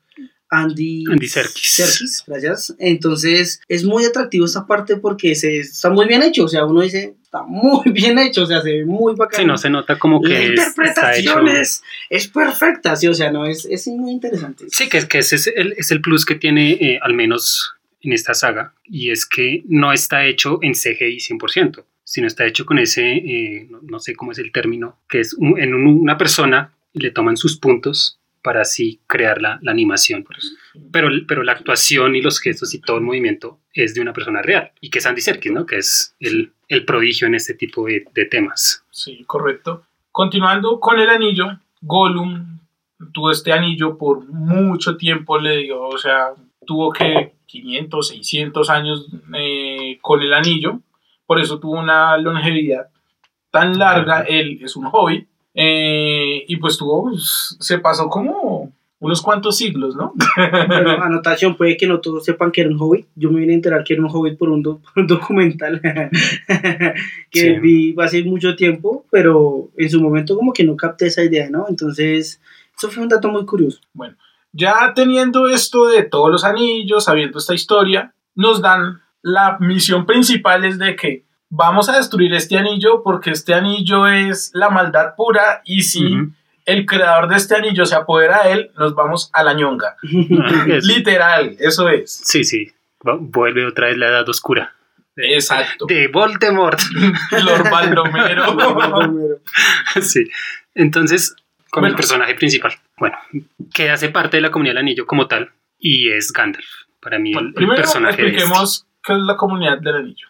Andy, 0.52 1.06
Andy 1.10 1.28
Serkis. 1.28 1.76
Serkis, 1.76 2.24
gracias. 2.28 2.76
Entonces, 2.78 3.62
es 3.70 3.84
muy 3.86 4.04
atractivo 4.06 4.46
esta 4.46 4.68
parte 4.68 4.98
porque 4.98 5.34
se, 5.34 5.60
está 5.60 5.90
muy 5.90 6.08
bien 6.08 6.22
hecho. 6.24 6.44
O 6.44 6.48
sea, 6.50 6.66
uno 6.66 6.82
dice, 6.82 7.16
está 7.24 7.44
muy 7.44 7.82
bien 7.92 8.20
hecho, 8.20 8.44
o 8.44 8.46
sea, 8.46 8.62
se 8.62 8.72
ve 8.72 8.86
muy 8.86 9.16
bacán. 9.16 9.40
Sí, 9.40 9.46
no 9.46 9.58
se 9.58 9.70
nota 9.70 9.98
como 9.98 10.22
que 10.22 10.30
La 10.34 10.44
interpretación 10.46 11.48
es, 11.48 11.82
es 12.10 12.28
perfecta, 12.28 12.96
sí, 12.98 13.08
o 13.08 13.14
sea, 13.14 13.32
no, 13.32 13.46
es, 13.46 13.66
es 13.66 13.88
muy 13.88 14.12
interesante. 14.12 14.66
Sí, 14.70 14.90
que, 14.90 15.08
que 15.08 15.20
ese 15.20 15.38
es 15.38 15.48
el, 15.56 15.74
es 15.78 15.90
el 15.92 16.02
plus 16.02 16.26
que 16.26 16.36
tiene, 16.36 16.72
eh, 16.74 17.00
al 17.02 17.14
menos 17.14 17.74
en 18.02 18.14
esta 18.14 18.34
saga, 18.34 18.74
y 18.84 19.12
es 19.12 19.26
que 19.26 19.64
no 19.68 19.94
está 19.94 20.26
hecho 20.26 20.60
en 20.62 20.74
CGI 20.74 21.18
100%, 21.20 21.86
sino 22.04 22.28
está 22.28 22.46
hecho 22.46 22.66
con 22.66 22.78
ese, 22.80 23.14
eh, 23.14 23.68
no, 23.70 23.80
no 23.84 24.00
sé 24.00 24.16
cómo 24.16 24.32
es 24.34 24.40
el 24.40 24.52
término, 24.52 25.00
que 25.08 25.20
es 25.22 25.34
un- 25.36 25.58
en 25.62 25.74
un- 25.74 26.00
una 26.02 26.18
persona 26.18 26.74
le 26.94 27.12
toman 27.12 27.38
sus 27.38 27.58
puntos 27.58 28.20
para 28.42 28.62
así 28.62 29.00
crear 29.08 29.42
la, 29.42 29.60
la 29.62 29.72
animación. 29.72 30.26
Pero, 30.92 31.10
pero 31.28 31.44
la 31.44 31.54
actuación 31.54 32.16
y 32.16 32.22
los 32.22 32.40
gestos 32.40 32.74
y 32.74 32.82
todo 32.82 32.98
el 32.98 33.04
movimiento 33.04 33.60
es 33.74 33.94
de 33.94 34.02
una 34.02 34.14
persona 34.14 34.42
real, 34.42 34.72
y 34.82 34.90
que 34.90 35.00
es 35.00 35.06
Andy 35.06 35.22
Serkis, 35.22 35.52
¿no? 35.52 35.66
Que 35.66 35.78
es 35.78 36.16
el, 36.20 36.52
el 36.68 36.86
prodigio 36.86 37.28
en 37.28 37.36
este 37.36 37.54
tipo 37.54 37.86
de, 37.86 38.06
de 38.14 38.26
temas. 38.26 38.84
Sí, 38.92 39.24
correcto. 39.26 39.84
Continuando 40.12 40.80
con 40.80 41.00
el 41.00 41.10
anillo, 41.10 41.60
Gollum 41.82 42.60
tuvo 43.14 43.32
este 43.32 43.52
anillo 43.52 43.98
por 43.98 44.26
mucho 44.28 44.98
tiempo, 44.98 45.40
le 45.40 45.58
dio, 45.58 45.82
o 45.82 45.98
sea, 45.98 46.34
tuvo 46.66 46.92
que 46.92 47.34
500, 47.46 48.08
600 48.08 48.70
años 48.70 49.08
eh, 49.36 49.98
con 50.02 50.22
el 50.22 50.34
anillo, 50.34 50.80
por 51.26 51.40
eso 51.40 51.60
tuvo 51.60 51.80
una 51.80 52.18
longevidad 52.18 52.90
tan 53.52 53.78
larga, 53.78 54.22
él 54.22 54.60
es 54.62 54.76
un 54.76 54.88
hobbit, 54.92 55.28
eh, 55.54 56.44
y 56.48 56.56
pues 56.58 56.78
tuvo, 56.78 57.12
se 57.18 57.80
pasó 57.80 58.10
como 58.10 58.72
unos 59.00 59.22
cuantos 59.24 59.58
siglos, 59.58 59.96
¿no? 59.96 60.14
Bueno, 60.68 60.92
anotación, 60.92 61.58
puede 61.58 61.76
que 61.76 61.88
no 61.88 62.00
todos 62.02 62.24
sepan 62.24 62.52
que 62.52 62.62
era 62.62 62.70
un 62.70 62.78
hobbit. 62.80 63.08
Yo 63.16 63.32
me 63.32 63.40
vine 63.40 63.54
a 63.54 63.56
enterar 63.56 63.84
que 63.84 63.94
era 63.96 64.04
un 64.04 64.10
hobbit 64.12 64.38
por 64.38 64.50
un, 64.50 64.62
do- 64.62 64.80
por 64.94 65.02
un 65.02 65.08
documental 65.08 65.82
que 67.32 67.40
Sí. 67.42 67.60
vi 67.60 67.96
hace 68.00 68.24
mucho 68.24 68.56
tiempo, 68.56 69.06
pero 69.12 69.70
en 69.78 69.90
su 69.90 70.00
momento 70.02 70.36
como 70.36 70.54
que 70.54 70.64
no 70.64 70.76
capté 70.78 71.08
esa 71.08 71.24
idea, 71.24 71.50
¿no? 71.50 71.66
Entonces, 71.68 72.40
eso 72.78 72.90
fue 72.90 73.04
un 73.04 73.10
dato 73.10 73.28
muy 73.30 73.46
curioso. 73.46 73.80
Ya 74.54 74.94
teniendo 74.94 75.48
esto 75.48 75.88
de 75.88 76.04
todos 76.04 76.30
los 76.30 76.44
anillos, 76.44 77.06
sabiendo 77.06 77.40
esta 77.40 77.54
historia, 77.56 78.14
nos 78.36 78.62
dan 78.62 79.02
la 79.24 79.58
misión 79.60 80.06
principal 80.06 80.66
es 80.66 80.78
de 80.78 80.96
que 80.96 81.24
vamos 81.52 81.88
a 81.90 81.98
destruir 81.98 82.34
este 82.34 82.58
anillo 82.58 83.04
porque 83.04 83.30
este 83.30 83.54
anillo 83.54 84.08
es 84.08 84.50
la 84.56 84.70
maldad 84.70 85.14
pura 85.16 85.62
y 85.66 85.84
si 85.84 86.18
el 86.66 86.86
creador 86.86 87.28
de 87.28 87.36
este 87.36 87.56
anillo 87.56 87.86
se 87.86 87.96
apodera 87.96 88.44
de 88.44 88.54
él, 88.54 88.72
nos 88.78 88.96
vamos 88.96 89.30
a 89.34 89.44
la 89.44 89.54
ñonga. 89.54 89.96
Literal, 90.82 91.56
eso 91.60 91.90
es. 91.90 92.12
sí, 92.24 92.44
sí, 92.44 92.72
vuelve 93.04 93.66
otra 93.66 93.88
vez 93.88 93.98
la 93.98 94.08
edad 94.08 94.28
oscura. 94.28 94.74
Exacto. 95.16 95.86
De 95.88 96.08
Voldemort. 96.08 96.80
Lord 97.44 97.70
Baldomero. 97.70 99.40
sí. 100.02 100.24
Entonces, 100.74 101.36
con 101.70 101.86
el 101.86 101.96
personaje 101.96 102.34
principal. 102.36 102.74
Bueno, 102.98 103.18
que 103.74 103.90
hace 103.90 104.10
parte 104.10 104.38
de 104.38 104.42
la 104.42 104.52
comunidad 104.52 104.76
del 104.76 104.80
anillo 104.84 105.06
como 105.06 105.28
tal 105.28 105.52
y 105.78 106.10
es 106.12 106.32
Gandalf. 106.32 106.66
Para 107.02 107.20
mí, 107.20 107.32
el- 107.34 107.52
Bueno, 107.54 107.74
el, 107.74 107.76
personaje 107.82 108.12
este. 108.22 108.28
expliquemos 108.28 108.86
qué 109.04 109.14
es 109.14 109.20
la 109.20 109.36
comunidad 109.36 109.80
del 109.80 109.96
anillo. 109.96 110.28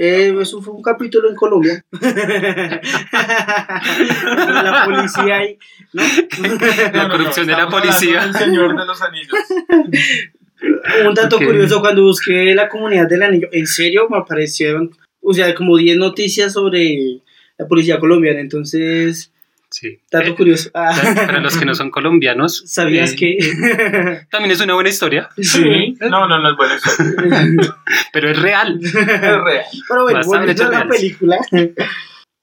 Eh, 0.00 0.32
eso 0.40 0.62
fue 0.62 0.74
un 0.74 0.82
capítulo 0.82 1.28
en 1.28 1.34
Colombia. 1.34 1.84
la 1.90 2.82
policía 4.84 5.38
ahí, 5.38 5.58
¿no? 5.92 6.04
La 6.92 7.08
corrupción 7.08 7.48
de 7.48 7.52
la 7.54 7.68
policía. 7.68 8.24
del 8.24 8.32
Señor 8.32 8.78
de 8.78 8.86
los 8.86 9.02
Anillos. 9.02 9.34
Un 11.04 11.14
dato 11.14 11.38
curioso, 11.38 11.80
cuando 11.80 12.02
busqué 12.04 12.54
la 12.54 12.68
comunidad 12.68 13.08
del 13.08 13.24
anillo, 13.24 13.48
en 13.50 13.66
serio 13.66 14.06
me 14.08 14.18
aparecieron, 14.18 14.92
o 15.20 15.34
sea, 15.34 15.52
como 15.56 15.76
10 15.76 15.98
noticias 15.98 16.52
sobre 16.52 17.20
la 17.58 17.66
policía 17.66 17.98
colombiana, 17.98 18.38
entonces, 18.38 19.32
Sí. 19.70 20.00
dato 20.10 20.30
Eh, 20.30 20.34
curioso. 20.34 20.70
Ah, 20.74 20.90
para, 21.14 21.40
los 21.40 21.56
que 21.56 21.64
no 21.64 21.74
son 21.74 21.90
colombianos, 21.90 22.62
¿Sabías 22.66 23.12
eh, 23.12 23.16
que? 23.16 24.26
también 24.30 24.52
es 24.52 24.60
una 24.60 24.74
buena 24.74 24.88
historia, 24.88 25.28
Sí. 25.36 25.96
No, 26.00 26.26
no, 26.26 26.38
no 26.38 26.50
es 26.50 26.56
bueno 26.56 26.74
eso. 26.74 26.90
pero 28.12 28.30
es 28.30 28.40
real. 28.40 28.78
Es 28.82 28.92
real. 28.92 29.64
Pero 29.88 30.02
bueno, 30.04 30.20
volviendo 30.24 30.62
a 30.64 30.70
la 30.70 30.78
reales. 30.84 30.96
película. 30.96 31.38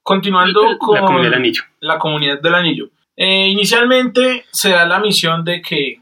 Continuando 0.02 0.78
con 0.78 0.94
La 0.94 1.00
comunidad 1.00 1.30
del 1.30 1.34
anillo. 1.34 1.62
la 1.80 1.98
comunidad 1.98 2.40
del 2.40 2.54
anillo. 2.54 2.90
Eh, 3.16 3.48
inicialmente 3.48 4.44
se 4.52 4.70
da 4.70 4.86
la 4.86 5.00
misión 5.00 5.44
de 5.44 5.62
que 5.62 6.00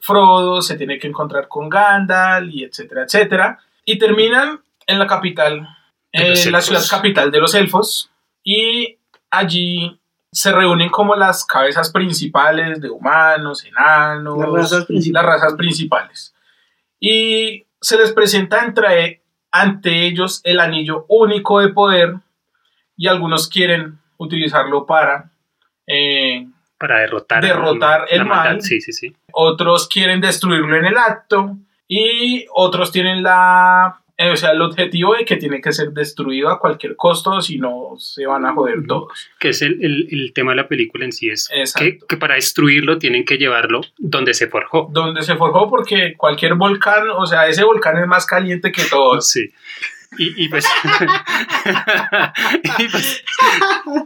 Frodo 0.00 0.62
se 0.62 0.76
tiene 0.76 0.98
que 0.98 1.06
encontrar 1.06 1.46
con 1.46 1.68
Gandalf 1.68 2.52
y 2.52 2.64
etcétera, 2.64 3.04
etcétera. 3.04 3.58
Y 3.84 3.98
terminan 3.98 4.60
en 4.86 4.98
la 4.98 5.06
capital, 5.06 5.68
en 6.12 6.52
la 6.52 6.60
ciudad 6.62 6.82
capital 6.90 7.30
de 7.30 7.38
los 7.38 7.54
elfos. 7.54 8.10
Y 8.42 8.96
allí 9.30 9.97
se 10.30 10.52
reúnen 10.52 10.90
como 10.90 11.14
las 11.16 11.44
cabezas 11.44 11.90
principales 11.90 12.80
de 12.80 12.90
humanos, 12.90 13.64
enanos, 13.64 14.38
Las 14.38 14.50
razas 14.50 14.84
principales. 14.86 15.12
las 15.12 15.24
razas 15.24 15.54
principales. 15.54 16.34
Y 17.00 17.66
se 17.80 17.96
les 17.96 18.12
presenta 18.12 18.64
entre, 18.64 19.22
ante 19.50 20.06
ellos 20.06 20.40
el 20.44 20.60
anillo 20.60 21.06
único 21.08 21.60
de 21.60 21.68
poder 21.68 22.14
y 22.96 23.06
algunos 23.06 23.48
quieren 23.48 23.98
utilizarlo 24.18 24.84
para, 24.84 25.30
eh, 25.86 26.46
Para 26.78 26.98
derrotar, 26.98 27.42
Derrotar 27.42 28.06
el 28.10 28.24
mal. 28.24 28.60
Sí, 28.60 28.80
sí, 28.80 28.92
sí. 28.92 29.16
otros 29.32 29.88
quieren 29.88 30.20
destruirlo 30.20 30.76
en 30.76 30.86
el 30.86 30.98
acto 30.98 31.56
y 31.86 32.46
otros 32.52 32.92
tienen 32.92 33.22
la, 33.22 34.02
o 34.18 34.36
sea, 34.36 34.50
el 34.50 34.60
objetivo 34.62 35.14
de 35.14 35.24
que 35.24 35.36
tiene 35.36 35.60
que 35.60 35.72
ser 35.72 35.90
destruido 35.90 36.48
a 36.48 36.58
cualquier 36.58 36.96
costo, 36.96 37.40
si 37.40 37.58
no 37.58 37.94
se 37.98 38.26
van 38.26 38.44
a 38.46 38.52
joder 38.52 38.84
todos. 38.86 39.12
Que 39.38 39.50
es 39.50 39.62
el, 39.62 39.78
el- 39.84 40.08
el 40.10 40.32
tema 40.32 40.52
de 40.52 40.56
la 40.56 40.66
película 40.68 41.04
en 41.04 41.12
sí, 41.12 41.28
es 41.30 41.48
que, 41.76 41.98
que 42.08 42.16
para 42.16 42.34
destruirlo 42.34 42.98
tienen 42.98 43.24
que 43.24 43.36
llevarlo 43.38 43.80
donde 43.96 44.34
se 44.34 44.48
forjó. 44.48 44.88
Donde 44.92 45.22
se 45.22 45.36
forjó 45.36 45.68
porque 45.70 46.14
cualquier 46.16 46.54
volcán, 46.54 47.08
o 47.10 47.26
sea, 47.26 47.46
ese 47.48 47.62
volcán 47.64 47.96
es 47.98 48.06
más 48.08 48.26
caliente 48.26 48.72
que 48.72 48.82
todos. 48.84 49.28
Sí. 49.30 49.50
Y, 50.18 50.44
y 50.44 50.48
pues, 50.48 50.64
y 52.78 52.88
pues, 52.88 53.24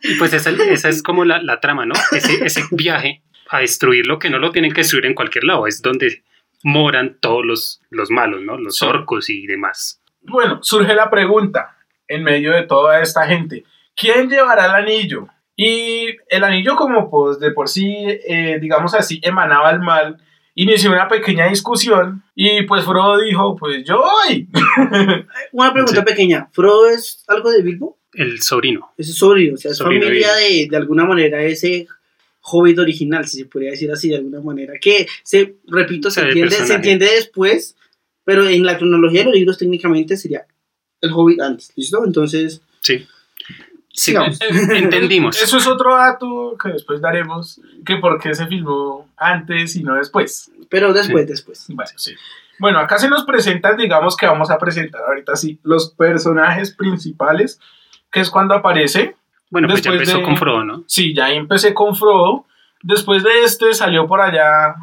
y 0.03 0.15
pues 0.17 0.33
esa, 0.33 0.51
esa 0.51 0.89
es 0.89 1.03
como 1.03 1.25
la, 1.25 1.41
la 1.43 1.61
trama, 1.61 1.87
¿no? 1.87 1.95
Ese, 2.13 2.45
ese 2.45 2.65
viaje 2.71 3.23
a 3.49 3.61
destruirlo 3.61 4.19
que 4.19 4.31
no 4.31 4.39
lo 4.39 4.51
tienen 4.51 4.73
que 4.73 4.81
destruir 4.81 5.07
en 5.07 5.15
cualquier 5.15 5.45
lado, 5.45 5.67
es 5.67 5.83
donde 5.83 6.23
moran 6.65 7.19
todos 7.21 7.45
los, 7.45 7.81
los 7.91 8.11
malos, 8.11 8.43
¿no? 8.43 8.59
Los 8.59 8.83
orcos 8.83 9.29
y 9.31 9.47
demás. 9.47 10.02
Bueno, 10.25 10.59
surge 10.63 10.95
la 10.95 11.11
pregunta 11.11 11.77
en 12.09 12.23
medio 12.23 12.53
de 12.53 12.63
toda 12.65 13.01
esta 13.01 13.27
gente, 13.27 13.65
¿quién 13.97 14.29
llevará 14.29 14.67
el 14.67 14.73
anillo? 14.85 15.29
Y 15.57 16.07
el 16.29 16.45
anillo 16.45 16.77
como 16.77 17.11
pues 17.11 17.39
de 17.39 17.51
por 17.51 17.69
sí, 17.69 17.95
eh, 18.27 18.59
digamos 18.61 18.95
así, 18.95 19.21
emanaba 19.23 19.71
el 19.71 19.81
mal, 19.81 20.19
inició 20.55 20.91
una 20.91 21.09
pequeña 21.09 21.49
discusión 21.49 22.23
y 22.35 22.63
pues 22.63 22.85
Frodo 22.85 23.21
dijo, 23.21 23.57
pues 23.57 23.85
yo 23.85 24.03
voy. 24.03 24.49
Una 25.53 25.73
pregunta 25.73 26.01
Sí. 26.01 26.05
pequeña. 26.07 26.49
¿Frodo 26.53 26.89
es 26.89 27.25
algo 27.29 27.51
de 27.51 27.63
Bilbo? 27.63 27.99
El 28.15 28.43
sobrino. 28.43 28.93
Es 28.99 29.07
su 29.09 29.13
sobrino, 29.15 29.55
o 29.55 29.57
sea, 29.57 29.71
es 29.71 29.79
Sobrino 29.79 30.07
familia 30.07 30.33
de 30.35 30.67
de, 30.71 30.77
alguna 30.77 31.05
manera 31.05 31.43
ese 31.43 31.87
hobbit 32.43 32.79
original, 32.79 33.27
si 33.27 33.39
se 33.39 33.45
podría 33.47 33.71
decir 33.71 33.91
así 33.91 34.09
de 34.11 34.17
alguna 34.17 34.41
manera. 34.41 34.75
Que, 34.81 35.07
se, 35.23 35.57
repito, 35.67 36.11
se 36.11 36.21
entiende, 36.23 36.57
se 36.57 36.75
entiende 36.75 37.07
después, 37.07 37.77
pero 38.25 38.47
en 38.49 38.65
la 38.65 38.77
cronología 38.79 39.21
de 39.21 39.27
los 39.27 39.35
libros 39.35 39.59
técnicamente 39.59 40.17
sería 40.17 40.47
el 41.01 41.13
hobbit 41.13 41.41
antes, 41.41 41.73
¿listo? 41.77 42.05
Entonces, 42.05 42.63
Sí. 42.81 43.07
Sí, 43.95 44.11
Sigamos. 44.13 44.39
entendimos. 44.41 45.41
Eso 45.43 45.59
es 45.59 45.67
otro 45.67 45.95
dato 45.95 46.57
que 46.63 46.71
después 46.71 47.01
daremos, 47.03 47.61
que 47.85 47.97
por 47.97 48.19
qué 48.21 48.35
se 48.35 48.47
filmó 48.47 49.09
antes 49.19 49.77
y 49.77 49.83
no 49.83 49.95
después. 49.97 50.51
pero 50.71 50.93
después, 50.95 51.27
después. 51.29 51.67
Bueno, 51.69 51.91
sí. 51.97 52.15
Bueno, 52.59 52.79
acá 52.79 52.99
se 52.99 53.09
nos 53.11 53.25
presentan, 53.25 53.77
digamos 53.77 54.17
que 54.17 54.25
vamos 54.27 54.51
a 54.51 54.57
presentar 54.59 55.03
ahorita 55.07 55.37
sí, 55.37 55.59
los 55.63 55.91
personajes 55.91 56.73
principales, 56.75 57.61
que 58.11 58.21
es 58.21 58.31
cuando 58.31 58.55
aparece 58.55 59.17
Bueno, 59.51 59.69
pues 59.69 59.83
ya 59.83 59.91
empezó 59.91 60.19
de- 60.19 60.23
con 60.23 60.37
Frodo, 60.39 60.65
¿no? 60.65 60.85
Sí, 60.87 61.15
ya 61.15 61.31
empecé 61.31 61.75
con 61.75 61.95
Frodo. 61.95 62.47
Después 62.83 63.23
de 63.23 63.43
este 63.45 63.75
salió 63.75 64.07
por 64.07 64.21
allá 64.23 64.75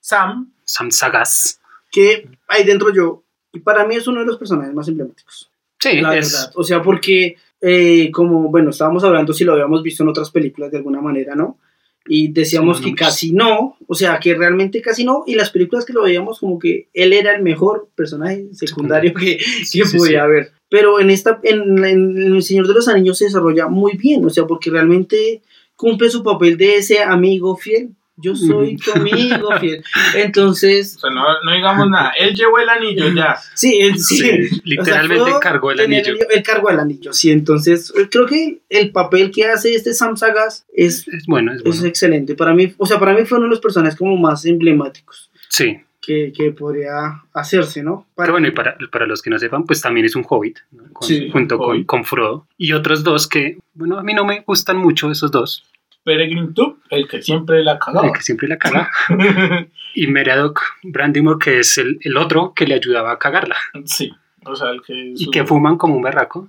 Sam. 0.00 0.52
Sam 0.64 0.90
Sagas. 0.90 1.57
Que 1.90 2.28
ahí 2.46 2.64
dentro 2.64 2.92
yo, 2.92 3.24
y 3.52 3.60
para 3.60 3.86
mí 3.86 3.96
es 3.96 4.06
uno 4.06 4.20
de 4.20 4.26
los 4.26 4.36
personajes 4.36 4.74
más 4.74 4.88
emblemáticos. 4.88 5.50
Sí, 5.78 6.00
la 6.00 6.16
es, 6.16 6.32
verdad. 6.32 6.52
O 6.56 6.64
sea, 6.64 6.82
porque, 6.82 7.36
eh, 7.60 8.10
como, 8.10 8.50
bueno, 8.50 8.70
estábamos 8.70 9.04
hablando 9.04 9.32
si 9.32 9.44
lo 9.44 9.52
habíamos 9.52 9.82
visto 9.82 10.02
en 10.02 10.08
otras 10.08 10.30
películas 10.30 10.70
de 10.70 10.78
alguna 10.78 11.00
manera, 11.00 11.34
¿no? 11.34 11.58
Y 12.06 12.28
decíamos 12.28 12.78
Sí, 12.78 12.82
no, 12.82 12.86
que 12.86 12.90
no, 12.90 12.96
casi 12.96 13.32
no, 13.32 13.76
o 13.86 13.94
sea, 13.94 14.18
que 14.18 14.34
realmente 14.34 14.80
casi 14.80 15.04
no, 15.04 15.24
y 15.26 15.34
las 15.34 15.50
películas 15.50 15.84
que 15.84 15.92
lo 15.92 16.02
veíamos 16.02 16.40
como 16.40 16.58
que 16.58 16.88
él 16.94 17.12
era 17.12 17.34
el 17.36 17.42
mejor 17.42 17.90
personaje 17.94 18.46
secundario 18.52 19.12
que, 19.14 19.38
Sí, 19.64 19.80
que 19.80 19.86
sí, 19.86 19.98
podía 19.98 20.24
haber. 20.24 20.52
Pero 20.70 21.00
en, 21.00 21.10
esta, 21.10 21.38
en, 21.42 21.84
en 21.84 22.16
El 22.16 22.42
Señor 22.42 22.66
de 22.66 22.74
los 22.74 22.88
Anillos 22.88 23.18
se 23.18 23.26
desarrolla 23.26 23.68
muy 23.68 23.96
bien, 23.96 24.24
o 24.24 24.30
sea, 24.30 24.46
porque 24.46 24.70
realmente 24.70 25.42
cumple 25.76 26.10
su 26.10 26.22
papel 26.22 26.56
de 26.56 26.76
ese 26.76 27.02
amigo 27.02 27.56
fiel. 27.56 27.90
Yo 28.20 28.34
soy 28.34 28.76
tu 28.76 28.92
amigo 28.92 29.48
fiel. 29.60 29.82
Entonces, 30.14 30.96
O 30.96 31.00
sea, 31.00 31.10
no, 31.10 31.22
no 31.44 31.52
digamos 31.54 31.88
nada. 31.88 32.12
Él 32.18 32.34
llevó 32.34 32.58
el 32.58 32.68
anillo 32.68 33.08
ya. 33.14 33.36
sí, 33.54 33.78
él- 33.80 33.98
sí. 33.98 34.16
sí, 34.18 34.60
literalmente 34.64 35.20
O 35.22 35.24
sea, 35.24 35.32
fue 35.34 35.40
cargó 35.40 35.70
el 35.70 35.80
anillo. 35.80 36.14
El, 36.30 36.42
cargo 36.42 36.68
del 36.68 36.80
anillo, 36.80 37.12
sí. 37.12 37.30
Entonces, 37.30 37.92
creo 38.10 38.26
que 38.26 38.58
el 38.68 38.90
papel 38.90 39.30
que 39.30 39.44
hace 39.46 39.74
este 39.74 39.94
Sam 39.94 40.16
Sagas 40.16 40.66
es, 40.74 41.06
Es 41.08 41.26
bueno, 41.26 41.52
es 41.52 41.62
es 41.64 41.84
excelente. 41.84 42.34
Para 42.34 42.54
mí, 42.54 42.74
o 42.76 42.86
sea, 42.86 42.98
para 42.98 43.14
mí 43.14 43.24
fue 43.24 43.38
uno 43.38 43.46
de 43.46 43.50
los 43.50 43.60
personajes 43.60 43.96
como 43.96 44.16
más 44.16 44.44
emblemáticos 44.44 45.30
Sí, 45.48 45.78
que, 46.00 46.32
que 46.36 46.50
podría 46.52 47.22
hacerse, 47.32 47.82
¿no? 47.82 48.06
Para, 48.14 48.32
bueno, 48.32 48.48
y 48.48 48.50
para, 48.50 48.76
para 48.90 49.06
los 49.06 49.22
que 49.22 49.30
no 49.30 49.38
sepan, 49.38 49.64
pues 49.64 49.80
también 49.80 50.06
es 50.06 50.16
un 50.16 50.24
hobbit, 50.28 50.58
¿no? 50.72 50.84
Con- 50.92 51.06
Sí, 51.08 51.30
junto 51.30 51.56
un 51.58 51.64
con, 51.64 51.84
con 51.84 52.04
Frodo. 52.04 52.46
Y 52.56 52.72
otros 52.72 53.02
dos 53.04 53.26
que, 53.28 53.58
bueno, 53.74 53.98
a 53.98 54.02
mí 54.02 54.12
no 54.14 54.24
me 54.24 54.40
gustan 54.40 54.76
mucho 54.76 55.10
esos 55.10 55.30
dos, 55.30 55.64
Peregrine 56.04 56.52
Tube, 56.54 56.76
el 56.90 57.06
que 57.08 57.20
siempre 57.22 57.62
la 57.62 57.78
cagaba. 57.78 58.06
el 58.06 58.12
que 58.12 58.22
siempre 58.22 58.48
la 58.48 58.56
caga. 58.58 58.90
y 59.94 60.06
Meradoc 60.06 60.60
Brandymore, 60.82 61.38
que 61.38 61.58
es 61.60 61.76
el, 61.78 61.98
el 62.00 62.16
otro 62.16 62.52
que 62.54 62.66
le 62.66 62.74
ayudaba 62.74 63.12
a 63.12 63.18
cagarla. 63.18 63.56
sí, 63.84 64.12
o 64.44 64.56
sea, 64.56 64.70
el 64.70 64.80
que... 64.82 65.12
Y 65.16 65.30
que 65.30 65.44
fuman 65.44 65.76
como 65.76 65.96
un 65.96 66.02
berraco. 66.02 66.48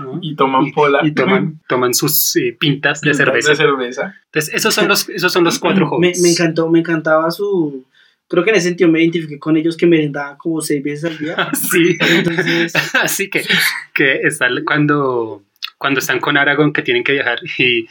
¿no? 0.00 0.18
y 0.22 0.36
toman 0.36 0.66
Y- 0.66 0.72
pola. 0.72 1.00
Y 1.02 1.12
toman, 1.12 1.60
toman 1.68 1.94
sus 1.94 2.36
eh, 2.36 2.56
pintas 2.58 3.00
de 3.00 3.14
cerveza. 3.14 3.50
De 3.50 3.56
cerveza. 3.56 4.14
Entonces, 4.26 4.54
esos 4.54 4.74
son 4.74 4.86
los, 4.88 5.08
esos 5.08 5.32
son 5.32 5.42
los 5.44 5.58
cuatro 5.58 5.86
me, 5.86 6.08
hobbits. 6.08 6.20
me 6.22 6.30
encantó, 6.30 6.68
me 6.68 6.78
encantaba 6.80 7.30
su... 7.30 7.84
Creo 8.28 8.44
que 8.44 8.50
en 8.50 8.56
ese 8.56 8.68
sentido 8.68 8.88
me 8.88 9.00
identifiqué 9.00 9.40
con 9.40 9.56
ellos 9.56 9.76
que 9.76 9.86
merendaban 9.88 10.36
como 10.36 10.60
seis 10.60 10.84
veces 10.84 11.10
al 11.10 11.18
día. 11.18 11.50
Sí. 11.54 11.96
Entonces, 11.98 12.72
Así 12.94 13.28
que, 13.28 13.42
que 13.92 14.20
están 14.22 14.62
cuando, 14.64 15.42
cuando 15.78 15.98
están 15.98 16.20
con 16.20 16.36
Aragorn 16.36 16.72
que 16.72 16.82
tienen 16.82 17.02
que 17.02 17.12
viajar 17.12 17.40
y 17.58 17.88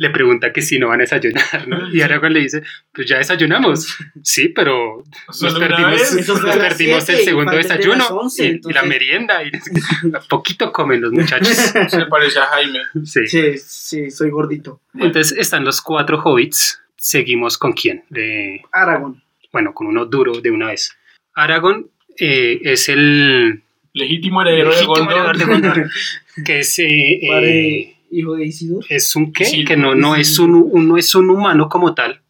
le 0.00 0.08
pregunta 0.08 0.50
que 0.50 0.62
si 0.62 0.78
no 0.78 0.88
van 0.88 1.00
a 1.00 1.02
desayunar, 1.02 1.68
¿no? 1.68 1.92
Y 1.92 2.00
Aragorn 2.00 2.32
le 2.32 2.40
dice, 2.40 2.62
pues 2.90 3.06
ya 3.06 3.18
desayunamos. 3.18 3.98
Sí, 4.22 4.48
pero 4.48 5.04
nos 5.42 5.58
perdimos, 5.58 5.92
nos 5.92 6.48
el 6.48 6.74
siete 6.74 7.24
segundo 7.24 7.52
de 7.52 7.58
desayuno 7.58 8.06
y, 8.38 8.72
la 8.72 8.82
merienda. 8.82 9.44
Y, 9.44 9.50
poquito 10.30 10.72
comen 10.72 11.02
los 11.02 11.12
muchachos. 11.12 11.48
Se 11.88 12.06
parece 12.06 12.38
a 12.38 12.46
Jaime. 12.46 12.78
Sí. 13.04 13.26
sí, 13.26 13.58
sí, 13.58 14.10
soy 14.10 14.30
gordito. 14.30 14.80
Entonces 14.94 15.36
están 15.36 15.66
los 15.66 15.82
cuatro 15.82 16.18
hobbits. 16.24 16.80
Seguimos 16.96 17.58
con 17.58 17.74
quién? 17.74 18.04
De, 18.08 18.62
Aragón. 18.72 19.22
bueno, 19.52 19.74
con 19.74 19.86
uno 19.86 20.06
duro 20.06 20.40
de 20.40 20.50
una 20.50 20.68
vez. 20.68 20.96
Aragorn 21.34 21.90
eh, 22.16 22.58
es 22.64 22.88
el 22.88 23.62
Legítimo 23.92 24.40
heredero 24.40 24.70
de 24.70 24.76
legítimo 24.76 24.94
Gondor. 24.94 25.36
heredero 25.36 25.38
de 25.38 25.44
Gondor, 25.44 25.90
que 26.46 26.60
es, 26.60 26.78
eh, 26.78 27.18
eh, 27.22 27.96
hijo 28.10 28.34
de 28.34 28.46
Isidor. 28.46 28.84
es 28.88 29.14
un 29.16 29.32
qué, 29.32 29.44
Sí, 29.44 29.64
que 29.64 29.76
no, 29.76 29.94
no, 29.94 30.14
sí. 30.14 30.20
es 30.22 30.38
un, 30.38 30.54
un- 30.54 30.88
no 30.88 30.96
es 30.96 31.14
un 31.14 31.30
humano 31.30 31.68
como 31.68 31.94
tal. 31.94 32.22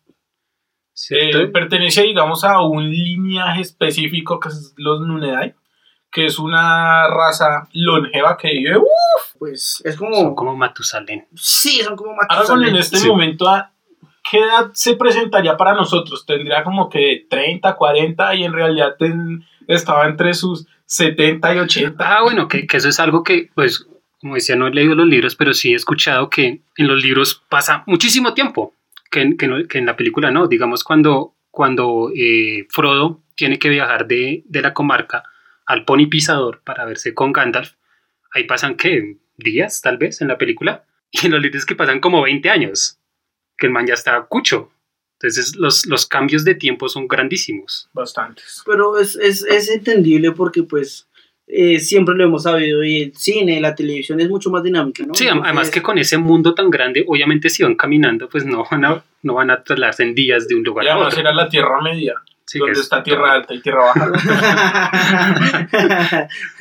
Eh, 1.11 1.47
pertenece, 1.53 2.03
digamos, 2.03 2.45
a 2.45 2.61
un 2.61 2.89
linaje 2.91 3.63
específico 3.63 4.39
que 4.39 4.51
es 4.51 4.75
los 4.77 5.01
Nunedai, 5.01 5.55
que 6.11 6.27
es 6.27 6.39
una 6.39 7.09
raza 7.09 7.69
longeva 7.73 8.37
que 8.37 8.49
vive. 8.51 8.77
¡uh! 8.77 8.85
Pues 9.39 9.81
es 9.85 9.97
como... 9.97 10.15
Son 10.17 10.35
como 10.35 10.55
Matusalén. 10.57 11.27
Sí, 11.35 11.81
son 11.83 11.97
como 11.97 12.15
Matusalén. 12.15 12.69
en 12.71 12.77
este 12.77 12.99
Sí. 12.99 13.09
momento, 13.09 13.49
¿a 13.49 13.73
¿qué 14.31 14.41
edad 14.41 14.71
se 14.75 14.95
presentaría 14.97 15.57
para 15.57 15.73
nosotros? 15.73 16.27
Tendría 16.27 16.63
como 16.65 16.91
que 16.91 17.27
30, 17.31 17.75
40 17.77 18.35
y 18.35 18.45
en 18.45 18.53
realidad 18.53 18.97
ten- 18.99 19.45
estaba 19.67 20.07
entre 20.07 20.35
sus 20.35 20.67
70 20.85 21.55
y 21.55 21.59
80. 21.61 22.05
Ah, 22.19 22.23
bueno, 22.23 22.47
que, 22.47 22.67
que 22.67 22.77
eso 22.77 22.89
es 22.91 23.01
algo 23.01 23.23
que, 23.23 23.49
pues, 23.55 23.87
como 24.21 24.35
decía, 24.35 24.57
no 24.57 24.67
he 24.67 24.71
leído 24.71 24.95
los 24.95 25.07
libros, 25.07 25.35
pero 25.37 25.53
sí 25.55 25.73
he 25.73 25.77
escuchado 25.77 26.29
que 26.31 26.63
en 26.77 26.87
los 26.87 27.03
libros 27.03 27.43
pasa 27.49 27.83
muchísimo 27.87 28.35
tiempo, 28.35 28.75
que, 29.11 29.23
en- 29.23 29.37
que, 29.37 29.49
no- 29.49 29.67
que 29.67 29.79
en 29.79 29.87
la 29.87 29.97
película 29.97 30.31
no. 30.31 30.47
Digamos, 30.47 30.85
cuando, 30.85 31.35
cuando 31.51 32.11
eh, 32.15 32.67
Frodo 32.71 33.23
tiene 33.35 33.59
que 33.59 33.69
viajar 33.71 34.07
de, 34.07 34.43
de 34.47 34.63
la 34.63 34.75
comarca 34.75 35.23
al 35.67 35.85
Pony 35.85 36.07
Pisador 36.11 36.61
para 36.65 36.85
verse 36.85 37.15
con 37.15 37.33
Gandalf, 37.33 37.73
ahí 38.33 38.45
pasan, 38.45 38.77
¿qué? 38.77 39.17
¿Días, 39.37 39.81
tal 39.81 39.97
vez, 39.99 40.21
en 40.21 40.29
la 40.29 40.39
película? 40.39 40.85
Y 41.13 41.27
en 41.27 41.33
los 41.33 41.43
libros 41.43 41.67
que 41.67 41.75
pasan 41.75 41.99
como 41.99 42.23
20 42.23 42.49
años, 42.51 42.99
que 43.59 43.67
el 43.67 43.73
man 43.73 43.85
ya 43.87 43.95
está 43.95 44.23
cucho. 44.27 44.71
Entonces, 45.15 45.57
los, 45.57 45.85
los 45.87 46.07
cambios 46.07 46.45
de 46.45 46.55
tiempo 46.55 46.89
son 46.89 47.09
grandísimos. 47.09 47.91
Bastantes. 47.93 48.63
Pero 48.65 48.97
es, 48.99 49.17
es, 49.17 49.43
es 49.45 49.69
entendible 49.71 50.31
porque 50.33 50.63
pues 50.63 51.09
eh, 51.53 51.81
siempre 51.81 52.15
lo 52.15 52.25
hemos 52.25 52.45
sabido 52.45 52.85
y 52.85 53.03
el 53.03 53.13
cine, 53.17 53.61
la 53.61 53.75
televisión 53.75 54.21
es 54.21 54.29
mucho 54.29 54.51
más 54.51 54.63
dinámica, 54.63 55.05
¿no? 55.07 55.15
Sí, 55.15 55.27
am- 55.27 55.39
además 55.43 55.67
Entonces, 55.69 55.75
que 55.75 55.83
con 55.83 55.99
ese 55.99 56.19
mundo 56.19 56.55
tan 56.55 56.71
grande, 56.71 57.05
obviamente 57.07 57.49
si 57.51 57.63
van 57.63 57.75
caminando, 57.75 58.29
pues 58.29 58.45
no 58.47 58.65
van 58.71 58.85
a, 58.85 59.03
no 59.23 59.35
van 59.35 59.51
a 59.51 59.63
trasladarse 59.63 60.03
en 60.05 60.15
días 60.15 60.47
de 60.49 60.55
un 60.55 60.63
lugar 60.63 60.85
Y 60.85 60.89
a 60.89 60.93
además 60.93 61.09
otro. 61.15 61.21
era 61.21 61.33
la 61.35 61.49
Tierra 61.49 61.81
Media, 61.83 62.15
Sí, 62.47 62.59
donde 62.59 62.73
es 62.73 62.81
está 62.81 63.03
Tierra. 63.03 63.33
Alta 63.35 63.55
y 63.55 63.61
Tierra 63.61 63.85
Baja. 63.95 64.11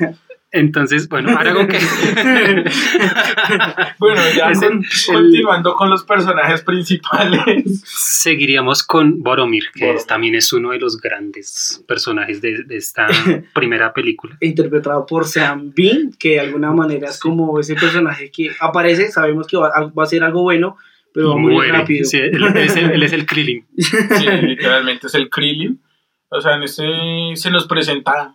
Entonces, 0.52 1.08
bueno, 1.08 1.30
Aragorn 1.38 1.68
que... 1.68 1.78
Bueno, 3.98 4.20
ya 4.36 4.52
con- 4.52 4.78
el- 4.82 4.84
continuando 5.12 5.74
con 5.74 5.90
los 5.90 6.04
personajes 6.04 6.62
principales. 6.62 7.82
Seguiríamos 7.84 8.82
con 8.82 9.22
Boromir, 9.22 9.64
que 9.74 9.80
Boromir. 9.80 10.00
es- 10.00 10.06
también 10.06 10.34
es 10.34 10.52
uno 10.52 10.70
de 10.70 10.78
los 10.78 11.00
grandes 11.00 11.84
personajes 11.86 12.40
de, 12.40 12.64
de 12.64 12.76
esta 12.76 13.06
primera 13.54 13.92
película. 13.92 14.36
interpretado 14.40 15.06
por 15.06 15.26
Sam 15.26 15.72
Bean, 15.74 16.12
que 16.18 16.30
de 16.30 16.40
alguna 16.40 16.72
manera 16.72 17.08
es 17.08 17.18
como 17.18 17.58
ese 17.60 17.74
personaje 17.74 18.30
que 18.30 18.50
aparece, 18.60 19.10
sabemos 19.10 19.46
que 19.46 19.56
va, 19.56 19.68
a- 19.68 19.86
va 19.86 20.02
a 20.04 20.06
ser 20.06 20.22
algo 20.24 20.42
bueno, 20.42 20.76
pero 21.12 21.30
va 21.30 21.36
morir 21.36 21.56
Muere. 21.58 21.72
rápido. 21.72 22.04
Sí, 22.04 22.18
él, 22.18 22.42
él 22.42 22.56
es 22.56 22.76
el, 22.76 22.90
él 22.90 23.02
es 23.02 23.12
el 23.12 23.26
Krillin. 23.26 23.66
Sí, 23.76 24.26
literalmente 24.42 25.06
es 25.08 25.14
el 25.14 25.28
Krillin. 25.28 25.80
O 26.28 26.40
sea, 26.40 26.54
en 26.56 26.62
este 26.62 26.84
se 27.34 27.50
nos 27.50 27.66
presenta 27.66 28.34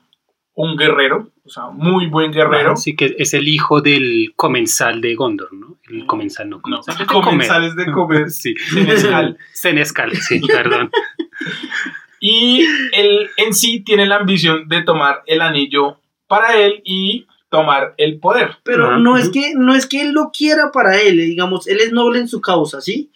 un 0.56 0.78
guerrero, 0.78 1.30
o 1.44 1.50
sea, 1.50 1.66
muy 1.68 2.08
buen 2.08 2.32
guerrero. 2.32 2.72
Así 2.72 2.96
que 2.96 3.16
es 3.20 3.34
el 3.34 3.48
hijo 3.48 3.82
del 3.82 4.34
comensal 4.36 5.02
de 5.02 5.14
Gondor, 5.16 5.54
¿no? 5.54 5.78
El 5.90 6.06
comensal, 6.06 6.50
no, 6.50 6.62
No, 6.66 6.82
comensal. 7.22 7.66
es 7.66 7.76
de 7.76 7.86
comer. 7.86 7.86
de 7.86 7.92
comer. 7.92 8.30
Sí. 8.32 8.56
Senescal. 8.70 9.38
Senescal, 9.54 10.16
sí, 10.16 10.40
perdón. 10.48 10.90
Y 12.20 12.66
él 12.94 13.30
en 13.38 13.54
sí 13.54 13.82
tiene 13.82 14.06
la 14.06 14.16
ambición 14.16 14.68
de 14.68 14.82
tomar 14.82 15.24
el 15.28 15.42
anillo 15.42 16.00
para 16.28 16.58
él 16.58 16.82
y 16.86 17.28
tomar 17.50 17.94
el 17.98 18.20
poder. 18.20 18.58
Pero 18.64 18.98
no 18.98 19.18
es 19.18 19.30
que 19.30 19.54
no 19.56 19.76
es 19.76 19.86
que 19.86 20.02
él 20.02 20.14
lo 20.14 20.32
quiera 20.36 20.72
para 20.72 21.00
él, 21.02 21.18
digamos, 21.18 21.68
él 21.68 21.80
es 21.82 21.92
noble 21.92 22.20
en 22.20 22.28
su 22.28 22.42
causa, 22.42 22.82
¿sí? 22.82 23.12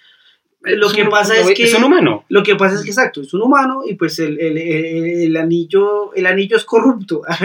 Lo 0.62 0.88
Es 0.88 0.93
que 0.93 1.04
un- 1.04 1.10
pasa 1.10 1.38
es 1.38 1.48
que 1.54 1.63
Es 1.63 1.74
un 1.74 1.86
humano. 1.86 2.26
lo 2.28 2.43
que 2.43 2.56
pasa 2.58 2.76
es 2.76 2.82
que 2.84 2.89
exacto, 2.89 3.22
es 3.22 3.34
un 3.34 3.41
humano 3.43 3.82
y 3.86 3.93
pues 3.95 4.19
el, 4.19 4.38
el, 4.41 4.58
el- 4.58 5.22
el 5.28 5.38
anillo 5.38 6.13
el 6.13 6.26
anillo 6.26 6.58
es 6.58 6.65
corrupto. 6.65 7.22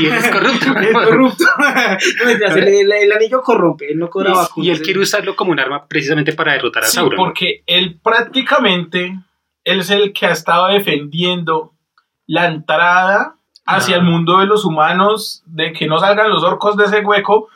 Y 0.00 0.06
él 0.06 0.12
es 0.14 0.28
corrupto. 0.28 0.66
es 0.80 0.92
corrupto. 0.92 1.44
El 2.18 3.12
anillo 3.12 3.42
corrompe, 3.42 3.92
él 3.92 3.98
no 3.98 4.10
cobra 4.10 4.32
vacunas. 4.32 4.66
Y 4.66 4.70
él 4.70 4.82
quiere 4.82 5.00
usarlo 5.00 5.36
como 5.36 5.52
un 5.52 5.60
arma 5.60 5.86
precisamente 5.86 6.32
para 6.32 6.52
derrotar 6.54 6.82
a 6.82 6.86
Sí, 6.86 6.96
Sauron. 6.96 7.16
porque 7.16 7.62
él 7.66 7.98
prácticamente 8.02 9.14
él 9.64 9.80
es 9.80 9.90
el 9.90 10.12
que 10.12 10.26
ha 10.26 10.32
estado 10.32 10.68
defendiendo 10.68 11.74
la 12.26 12.46
entrada 12.46 13.36
hacia 13.66 13.96
Ah. 13.96 13.98
el 13.98 14.04
mundo 14.04 14.38
de 14.38 14.46
los 14.46 14.64
humanos, 14.64 15.42
de 15.46 15.72
que 15.72 15.86
no 15.86 15.98
salgan 16.00 16.30
los 16.30 16.42
orcos 16.42 16.76
de 16.76 16.86
ese 16.86 17.00
hueco 17.00 17.48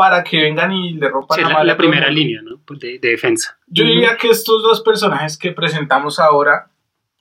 para 0.00 0.24
que 0.24 0.40
vengan 0.40 0.72
y 0.72 0.94
le 0.94 1.10
rompan 1.10 1.36
Sí, 1.36 1.42
es 1.42 1.48
la 1.48 1.58
la, 1.58 1.64
la 1.64 1.76
primera 1.76 2.06
mundo. 2.06 2.18
línea 2.20 2.40
¿no? 2.42 2.58
Pues 2.64 2.80
de, 2.80 2.98
de 2.98 3.08
defensa. 3.10 3.58
Yo 3.66 3.84
diría 3.84 4.16
que 4.16 4.30
estos 4.30 4.62
dos 4.62 4.80
personajes 4.80 5.36
que 5.36 5.52
presentamos 5.52 6.18
ahora 6.18 6.70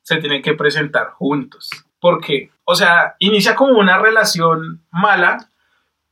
se 0.04 0.16
tienen 0.18 0.42
que 0.42 0.54
presentar 0.54 1.10
juntos. 1.12 1.70
¿Por 2.00 2.22
qué? 2.22 2.52
O 2.64 2.76
sea, 2.76 3.16
inicia 3.20 3.54
como 3.56 3.78
una 3.78 3.98
relación 3.98 4.82
mala, 4.92 5.50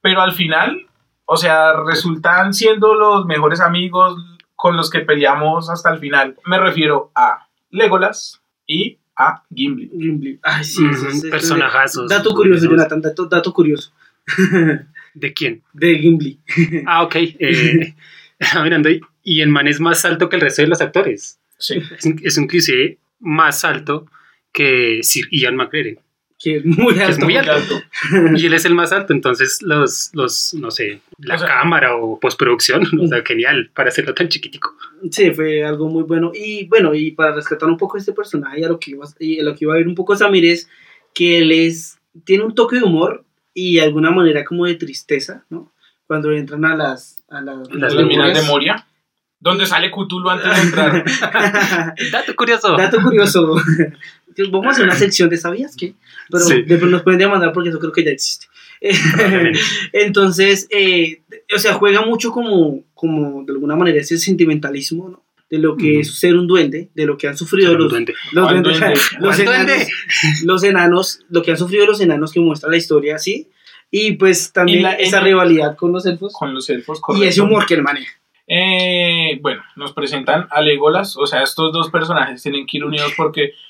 pero 0.02 0.20
al 0.22 0.34
final, 0.34 0.88
o 1.24 1.38
sea, 1.38 1.72
resultan 1.86 2.54
siendo 2.54 2.94
los 2.96 3.26
mejores 3.26 3.62
amigos 3.62 4.18
con 4.56 4.76
los 4.76 4.90
que 4.90 5.00
peleamos 5.00 5.70
hasta 5.70 5.90
el 5.94 6.00
final. 6.00 6.36
Me 6.46 6.60
refiero 6.60 7.12
a 7.16 7.48
Legolas 7.70 8.42
y 8.66 8.98
a 9.16 9.44
Gimli. 9.56 9.90
Gimli. 9.90 10.40
Ay, 10.44 10.66
sí, 10.66 10.86
ese- 10.92 11.30
personajazos. 11.30 12.10
Dato 12.10 12.32
curioso. 12.36 12.70
Jonathan, 12.70 13.02
dato, 13.02 13.26
dato 13.28 13.54
curioso. 13.54 13.92
¿De 15.20 15.34
quién? 15.34 15.64
de 15.74 15.98
Gimli. 15.98 16.40
Ah, 16.86 17.04
ok. 17.04 17.16
Eh, 17.16 17.94
mirando 18.64 18.90
y, 19.24 19.42
el 19.42 19.50
man 19.50 19.68
es 19.68 19.80
más 19.80 20.06
alto 20.06 20.30
que 20.30 20.36
el 20.38 20.42
resto 20.44 20.62
de 20.62 20.68
los 20.68 20.80
actores. 20.82 21.40
Sí. 21.58 21.82
Es, 21.98 22.06
in- 22.06 22.20
es 22.24 22.38
inclusive 22.38 22.98
más 23.20 23.66
alto 23.66 24.06
que 24.54 25.00
Sir 25.02 25.26
Ian 25.32 25.56
McGregor. 25.56 26.02
Que 26.40 26.58
es 26.58 26.66
muy 26.66 26.94
alto. 27.00 27.10
es 27.14 27.20
muy 27.20 27.36
alto. 27.36 27.52
alto. 27.52 27.82
Y 28.38 28.46
él 28.46 28.54
es 28.54 28.64
el 28.66 28.76
más 28.76 28.92
alto, 28.92 29.12
entonces 29.12 29.60
los, 29.64 30.12
los 30.14 30.54
no 30.54 30.70
sé, 30.70 31.02
la 31.18 31.34
O 31.34 31.40
sea- 31.40 31.48
cámara 31.48 31.96
o 31.96 32.20
postproducción, 32.20 32.84
o 33.02 33.08
sea, 33.08 33.24
genial 33.26 33.72
para 33.74 33.90
hacerlo 33.90 34.14
tan 34.14 34.30
chiquitico. 34.30 34.76
Sí, 35.10 35.32
fue 35.32 35.66
algo 35.66 35.90
muy 35.90 36.04
bueno. 36.04 36.32
Y 36.36 36.66
bueno, 36.68 36.94
y 36.94 37.10
para 37.12 37.34
rescatar 37.34 37.68
un 37.68 37.78
poco 37.78 37.98
este 37.98 38.14
personaje 38.14 38.64
a 38.64 38.68
lo 38.70 38.80
que 38.80 38.92
iba, 38.92 39.06
y 39.20 39.40
a 39.40 39.44
lo 39.44 39.56
que 39.56 39.66
iba 39.66 39.74
a 39.74 39.78
ver 39.78 39.88
un 39.88 39.96
poco 39.96 40.16
Samir 40.16 40.46
es 40.46 40.70
que 41.16 41.40
él 41.40 41.52
es, 41.52 41.98
tiene 42.24 42.44
un 42.44 42.54
toque 42.54 42.76
de 42.78 42.84
humor 42.84 43.26
y 43.60 43.74
de 43.78 43.82
alguna 43.82 44.12
manera 44.12 44.46
como 44.46 44.68
de 44.68 44.76
tristeza, 44.76 45.44
¿no? 45.50 45.74
Cuando 46.06 46.32
entran 46.32 46.64
a 46.64 46.76
las... 46.76 47.24
A 47.28 47.42
las, 47.42 47.58
Las 47.74 47.96
de. 47.96 48.42
Moria. 48.48 48.86
Donde 49.40 49.66
sale 49.66 49.90
Cthulhu 49.90 50.30
antes 50.30 50.56
de 50.56 50.62
entrar. 50.62 51.04
Dato 52.12 52.36
curioso. 52.36 52.78
Dato 52.78 53.02
curioso. 53.02 53.56
Vamos 54.52 54.68
a 54.68 54.70
hacer 54.70 54.84
una 54.86 54.96
sección 54.96 55.28
de 55.30 55.38
¿sabías 55.38 55.76
qué? 55.76 55.96
Pero 56.30 56.44
Sí. 56.44 56.62
después 56.68 56.92
nos 56.92 57.02
pueden 57.02 57.18
demandar 57.20 57.52
porque 57.52 57.70
eso 57.70 57.80
creo 57.80 57.92
que 57.92 58.04
ya 58.06 58.12
existe. 58.12 58.46
Entonces, 59.92 60.68
eh, 60.70 61.24
o 61.56 61.58
sea, 61.58 61.74
juega 61.74 62.06
mucho 62.06 62.32
como, 62.32 62.84
como 62.94 63.44
de 63.44 63.54
alguna 63.54 63.76
manera 63.76 64.00
ese 64.00 64.20
sentimentalismo, 64.20 65.10
¿no? 65.10 65.24
De 65.50 65.60
lo 65.60 65.78
que 65.78 65.92
Ujú. 65.94 66.00
es 66.02 66.20
ser 66.20 66.36
un 66.36 66.46
duende, 66.48 66.90
de 66.94 67.06
lo 67.06 67.18
que 67.18 67.28
han 67.28 67.38
sufrido 67.38 67.74
los, 67.78 67.90
duende. 67.90 68.14
los, 68.34 68.44
¿Cuál 68.46 68.64
duendes- 68.64 68.80
duende? 68.80 69.00
los 69.20 69.36
¿Cuál 69.42 69.56
enanos, 69.62 69.88
los 70.44 70.64
enanos, 70.64 71.20
lo 71.30 71.42
que 71.42 71.52
han 71.52 71.58
sufrido 71.58 71.86
los 71.86 72.02
enanos 72.02 72.34
que 72.34 72.40
muestra 72.42 72.70
la 72.70 72.76
historia, 72.78 73.18
¿sí? 73.18 73.48
Y 73.90 74.14
pues 74.14 74.52
también 74.52 74.80
Y 74.80 74.82
la- 74.82 74.94
esa 74.96 75.20
en- 75.20 75.24
rivalidad 75.24 75.78
con 75.78 75.94
los 75.94 76.06
elfos 76.06 76.34
Con 76.34 76.54
los 76.54 76.70
elfos, 76.70 76.98
y 76.98 77.02
correcto. 77.02 77.28
ese 77.30 77.42
humor 77.42 77.66
que 77.66 77.76
él 77.76 77.82
maneja. 77.84 78.12
Eh, 78.50 79.40
bueno, 79.42 79.62
nos 79.78 79.94
presentan 79.94 80.48
a 80.52 80.62
Legolas. 80.62 81.16
O 81.18 81.26
sea, 81.28 81.44
estos 81.44 81.72
dos 81.74 81.90
personajes 81.90 82.42
tienen 82.44 82.66
que 82.66 82.78
ir 82.78 82.86
unidos 82.86 83.14
porque. 83.16 83.52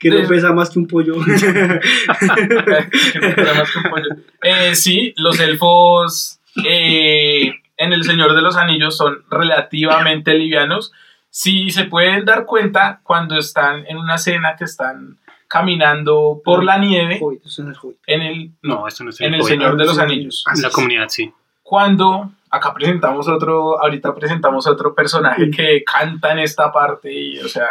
Que 0.00 0.10
no 0.10 0.28
pesa 0.28 0.52
más 0.52 0.68
que 0.68 0.78
un 0.80 0.86
pollo. 0.86 1.14
que 1.24 3.18
no 3.20 3.30
fuera 3.32 3.54
más 3.54 3.70
que 3.72 3.78
un 3.78 3.84
pollo. 3.90 4.08
Eh, 4.42 4.74
sí, 4.74 5.14
los 5.16 5.40
elfos 5.40 6.40
eh, 6.68 7.52
en 7.78 7.92
El 7.92 8.04
Señor 8.04 8.34
de 8.34 8.42
los 8.42 8.56
Anillos 8.56 8.96
son 8.96 9.24
relativamente 9.30 10.34
livianos. 10.34 10.92
Si 11.34 11.70
se 11.70 11.84
pueden 11.84 12.26
dar 12.26 12.44
cuenta 12.44 13.00
cuando 13.02 13.38
están 13.38 13.86
en 13.86 13.96
una 13.96 14.16
escena 14.16 14.54
que 14.54 14.64
están 14.64 15.16
caminando 15.48 16.42
por 16.44 16.62
la 16.62 16.76
nieve 16.76 17.18
Hobbit, 17.18 17.46
eso 17.46 17.64
no 17.64 17.72
es 17.72 17.78
Hobbit. 17.82 17.96
en 18.06 18.20
el 18.20 18.50
no, 18.60 18.80
No, 18.80 18.86
eso 18.86 19.02
no 19.02 19.08
es 19.08 19.18
en 19.18 19.32
el 19.32 19.40
Hobbit. 19.40 19.48
Señor 19.48 19.78
de 19.78 19.84
los 19.86 19.98
Anillos. 19.98 20.44
En 20.54 20.60
la 20.60 20.68
comunidad, 20.68 21.08
sí. 21.08 21.32
Cuando 21.62 22.32
acá 22.50 22.74
presentamos 22.74 23.28
otro, 23.28 23.80
ahorita 23.80 24.14
presentamos 24.14 24.66
otro 24.66 24.94
personaje 24.94 25.50
que 25.50 25.82
canta 25.84 26.32
en 26.32 26.40
esta 26.40 26.70
parte 26.70 27.10
y, 27.10 27.38
o 27.38 27.48
sea, 27.48 27.66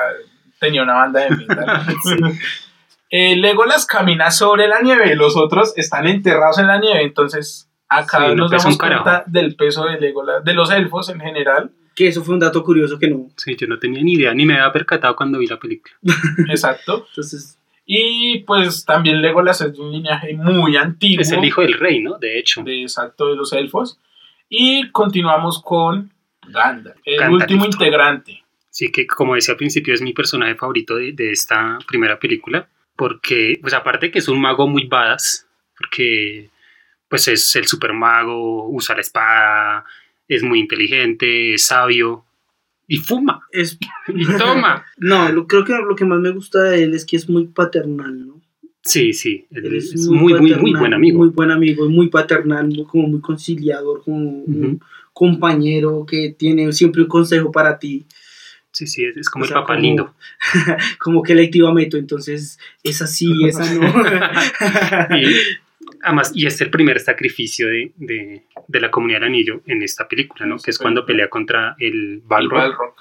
tenía 0.59 0.81
una 0.81 0.93
banda 0.95 1.19
de 1.19 1.29
metal. 1.35 1.85
Eh, 3.11 3.35
Legolas 3.35 3.85
camina 3.85 4.31
sobre 4.31 4.67
la 4.67 4.81
nieve, 4.81 5.15
los 5.15 5.37
otros 5.37 5.73
están 5.77 6.07
enterrados 6.07 6.57
en 6.57 6.65
la 6.65 6.79
nieve, 6.79 7.03
entonces 7.03 7.69
acá 7.87 8.25
Sí, 8.27 8.35
nos 8.35 8.49
damos 8.49 8.75
cuenta 8.79 9.23
del 9.27 9.55
peso 9.55 9.85
de 9.85 9.99
Legolas, 9.99 10.43
de 10.43 10.53
los 10.55 10.71
elfos 10.71 11.09
en 11.09 11.19
general. 11.19 11.69
Que 12.01 12.07
eso 12.07 12.23
fue 12.23 12.33
un 12.33 12.39
dato 12.39 12.63
curioso 12.63 12.97
que 12.97 13.07
no. 13.07 13.29
Sí, 13.37 13.55
yo 13.55 13.67
no 13.67 13.77
tenía 13.77 14.01
ni 14.01 14.13
idea, 14.13 14.33
ni 14.33 14.43
me 14.43 14.55
había 14.55 14.71
percatado 14.71 15.15
cuando 15.15 15.37
vi 15.37 15.45
la 15.45 15.59
película. 15.59 15.93
Exacto. 16.49 17.05
Entonces, 17.09 17.59
Y 17.85 18.39
pues 18.39 18.85
también 18.85 19.21
Legolas 19.21 19.61
es 19.61 19.73
de 19.73 19.79
un 19.81 19.91
linaje 19.91 20.33
muy 20.33 20.75
antiguo. 20.77 21.21
Es 21.21 21.31
el 21.31 21.45
hijo 21.45 21.61
del 21.61 21.73
rey, 21.73 22.01
¿no? 22.01 22.17
De 22.17 22.39
hecho. 22.39 22.63
de 22.63 22.81
exacto 22.81 23.27
de 23.27 23.35
los 23.35 23.53
elfos. 23.53 23.99
Y 24.49 24.89
continuamos 24.89 25.61
con 25.61 26.11
Gandalf, 26.47 26.97
el 27.05 27.17
Gandalf. 27.19 27.41
último 27.43 27.65
integrante. 27.65 28.43
Sí, 28.71 28.91
que 28.91 29.05
como 29.05 29.35
decía 29.35 29.51
al 29.53 29.57
principio, 29.57 29.93
es 29.93 30.01
mi 30.01 30.13
personaje 30.13 30.55
favorito 30.55 30.95
de, 30.95 31.11
de 31.11 31.31
esta 31.31 31.77
primera 31.87 32.17
película. 32.17 32.67
Porque, 32.95 33.59
pues 33.61 33.75
aparte 33.75 34.09
que 34.09 34.17
es 34.19 34.27
un 34.27 34.41
mago 34.41 34.67
muy 34.67 34.87
badass, 34.87 35.47
porque 35.77 36.49
pues 37.07 37.27
es 37.27 37.55
el 37.57 37.67
super 37.67 37.93
mago, 37.93 38.69
usa 38.69 38.95
la 38.95 39.01
espada, 39.01 39.85
es 40.27 40.43
muy 40.43 40.59
inteligente, 40.59 41.53
es 41.53 41.65
sabio 41.65 42.25
y 42.87 42.97
fuma 42.97 43.41
es, 43.51 43.77
y 44.07 44.25
toma. 44.37 44.85
no, 44.97 45.31
lo- 45.31 45.47
creo 45.47 45.63
que 45.63 45.73
lo 45.73 45.95
que 45.95 46.05
más 46.05 46.19
me 46.19 46.31
gusta 46.31 46.61
de 46.63 46.83
él 46.83 46.93
es 46.93 47.05
que 47.05 47.15
es 47.17 47.29
muy 47.29 47.47
paternal, 47.47 48.27
¿no? 48.27 48.41
Sí, 48.83 49.13
sí, 49.13 49.45
él 49.51 49.75
es, 49.75 49.95
muy, 50.07 50.33
muy, 50.33 50.55
muy 50.55 50.73
buen 50.73 50.93
amigo. 50.95 51.19
Muy 51.19 51.29
buen 51.29 51.51
amigo, 51.51 51.87
muy 51.87 52.09
paternal, 52.09 52.67
muy- 52.67 52.83
como 52.85 53.07
muy 53.07 53.21
conciliador, 53.21 54.01
como 54.03 54.17
un 54.17 54.81
compañero 55.13 56.05
que 56.07 56.35
tiene 56.37 56.71
siempre 56.73 57.03
un 57.03 57.07
consejo 57.07 57.51
para 57.51 57.77
ti, 57.79 58.05
Sí, 58.73 58.87
sí, 58.87 59.03
es, 59.03 59.29
como 59.29 59.43
O 59.43 59.47
el 59.49 59.53
papá 59.53 59.73
como- 59.75 59.81
lindo. 59.81 60.15
como 60.99 61.21
que 61.23 61.33
electivamente, 61.33 61.97
entonces 61.97 62.57
es 62.83 63.01
así, 63.01 63.27
esa 63.45 63.65
no. 63.73 65.17
Y, 65.17 65.25
además, 66.03 66.31
y 66.35 66.45
es 66.45 66.59
el 66.61 66.69
primer 66.69 66.99
sacrificio 66.99 67.67
de, 67.67 67.91
de, 67.97 68.43
de 68.67 68.79
la 68.81 68.91
comunidad 68.91 69.19
del 69.19 69.29
anillo 69.29 69.61
en 69.65 69.81
esta 69.81 70.07
película, 70.07 70.45
¿no? 70.45 70.57
Que 70.57 70.71
es 70.71 70.77
cuando 70.77 71.05
pelea 71.05 71.29
contra 71.29 71.75
el 71.79 71.93
El 71.93 72.21
Balrog. 72.25 72.59
Balrog. 72.59 72.95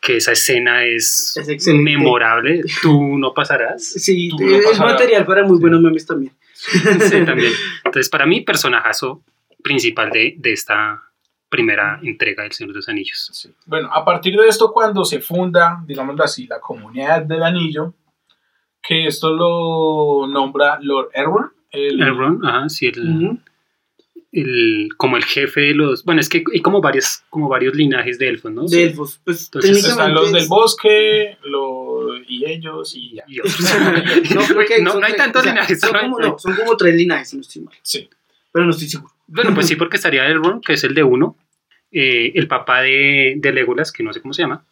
que 0.00 0.16
esa 0.18 0.32
escena 0.32 0.84
es, 0.84 1.34
Es 1.36 1.66
memorable. 1.68 2.62
Tú 2.82 3.18
no 3.18 3.32
pasarás. 3.34 3.84
sí, 3.84 4.30
lo 4.30 4.56
es 4.56 4.66
pasarás. 4.66 4.92
material 4.92 5.26
para 5.26 5.44
muy 5.44 5.58
buenos 5.58 5.80
memes 5.80 6.06
también. 6.06 6.32
Sí, 6.52 7.24
también. 7.24 7.52
Entonces, 7.84 8.08
para 8.08 8.26
mí, 8.26 8.40
personajazo 8.42 9.22
principal 9.62 10.10
de, 10.10 10.34
de 10.38 10.52
esta 10.52 11.02
primera 11.48 12.00
entrega 12.02 12.42
del 12.42 12.52
Señor 12.52 12.72
de 12.72 12.76
los 12.78 12.88
Anillos. 12.88 13.30
Sí. 13.32 13.50
Bueno, 13.66 13.88
a 13.92 14.04
partir 14.04 14.36
de 14.36 14.48
esto, 14.48 14.72
cuando 14.72 15.04
se 15.04 15.20
funda, 15.20 15.82
digámoslo 15.86 16.24
así, 16.24 16.46
la 16.46 16.58
comunidad 16.60 17.22
del 17.22 17.42
anillo, 17.42 17.94
que 18.82 19.06
esto 19.06 19.30
lo 19.32 20.26
nombra 20.26 20.78
Lord 20.82 21.10
Erwin, 21.14 21.46
el, 21.74 22.00
Elrond, 22.02 22.44
ajá, 22.44 22.68
sí, 22.68 22.86
el, 22.86 23.38
el- 24.32 24.88
como 24.96 25.16
el 25.16 25.24
jefe 25.24 25.60
de 25.60 25.74
los... 25.74 26.04
Bueno, 26.04 26.20
es 26.20 26.28
que 26.28 26.42
hay 26.52 26.60
como 26.60 26.80
varios, 26.80 27.22
como 27.30 27.48
varios 27.48 27.74
linajes 27.74 28.18
de 28.18 28.28
elfos, 28.28 28.52
¿no? 28.52 28.66
De 28.66 28.82
elfos, 28.84 29.20
pues 29.24 29.44
Entonces, 29.46 29.84
están 29.86 30.12
los 30.14 30.32
del 30.32 30.46
bosque 30.48 31.36
los, 31.44 32.20
y 32.28 32.44
ellos 32.46 32.94
y 32.96 33.14
ya. 33.14 33.24
Y 33.28 33.40
otros. 33.40 33.60
no, 34.34 34.40
no, 34.40 34.94
no 35.00 35.06
hay 35.06 35.12
tres, 35.12 35.16
tantos 35.16 35.40
o 35.40 35.44
sea, 35.44 35.52
linajes. 35.54 35.80
Son 35.80 35.92
como, 35.92 36.18
no, 36.18 36.38
son 36.38 36.56
como 36.56 36.76
tres 36.76 36.94
linajes, 36.96 37.28
si 37.30 37.36
no 37.36 37.42
estoy 37.42 37.62
mal. 37.62 37.74
Sí. 37.82 38.08
Pero 38.52 38.64
no 38.64 38.70
estoy 38.72 38.88
seguro. 38.88 39.12
Bueno, 39.26 39.54
pues 39.54 39.66
sí, 39.68 39.76
porque 39.76 39.96
estaría 39.96 40.26
Elrond, 40.26 40.64
que 40.64 40.72
es 40.74 40.84
el 40.84 40.94
de 40.94 41.02
uno, 41.04 41.36
eh, 41.92 42.32
el 42.34 42.48
papá 42.48 42.82
de, 42.82 43.34
de 43.36 43.52
Legolas, 43.52 43.92
que 43.92 44.02
no 44.02 44.12
sé 44.12 44.20
cómo 44.20 44.34
se 44.34 44.42
llama, 44.42 44.64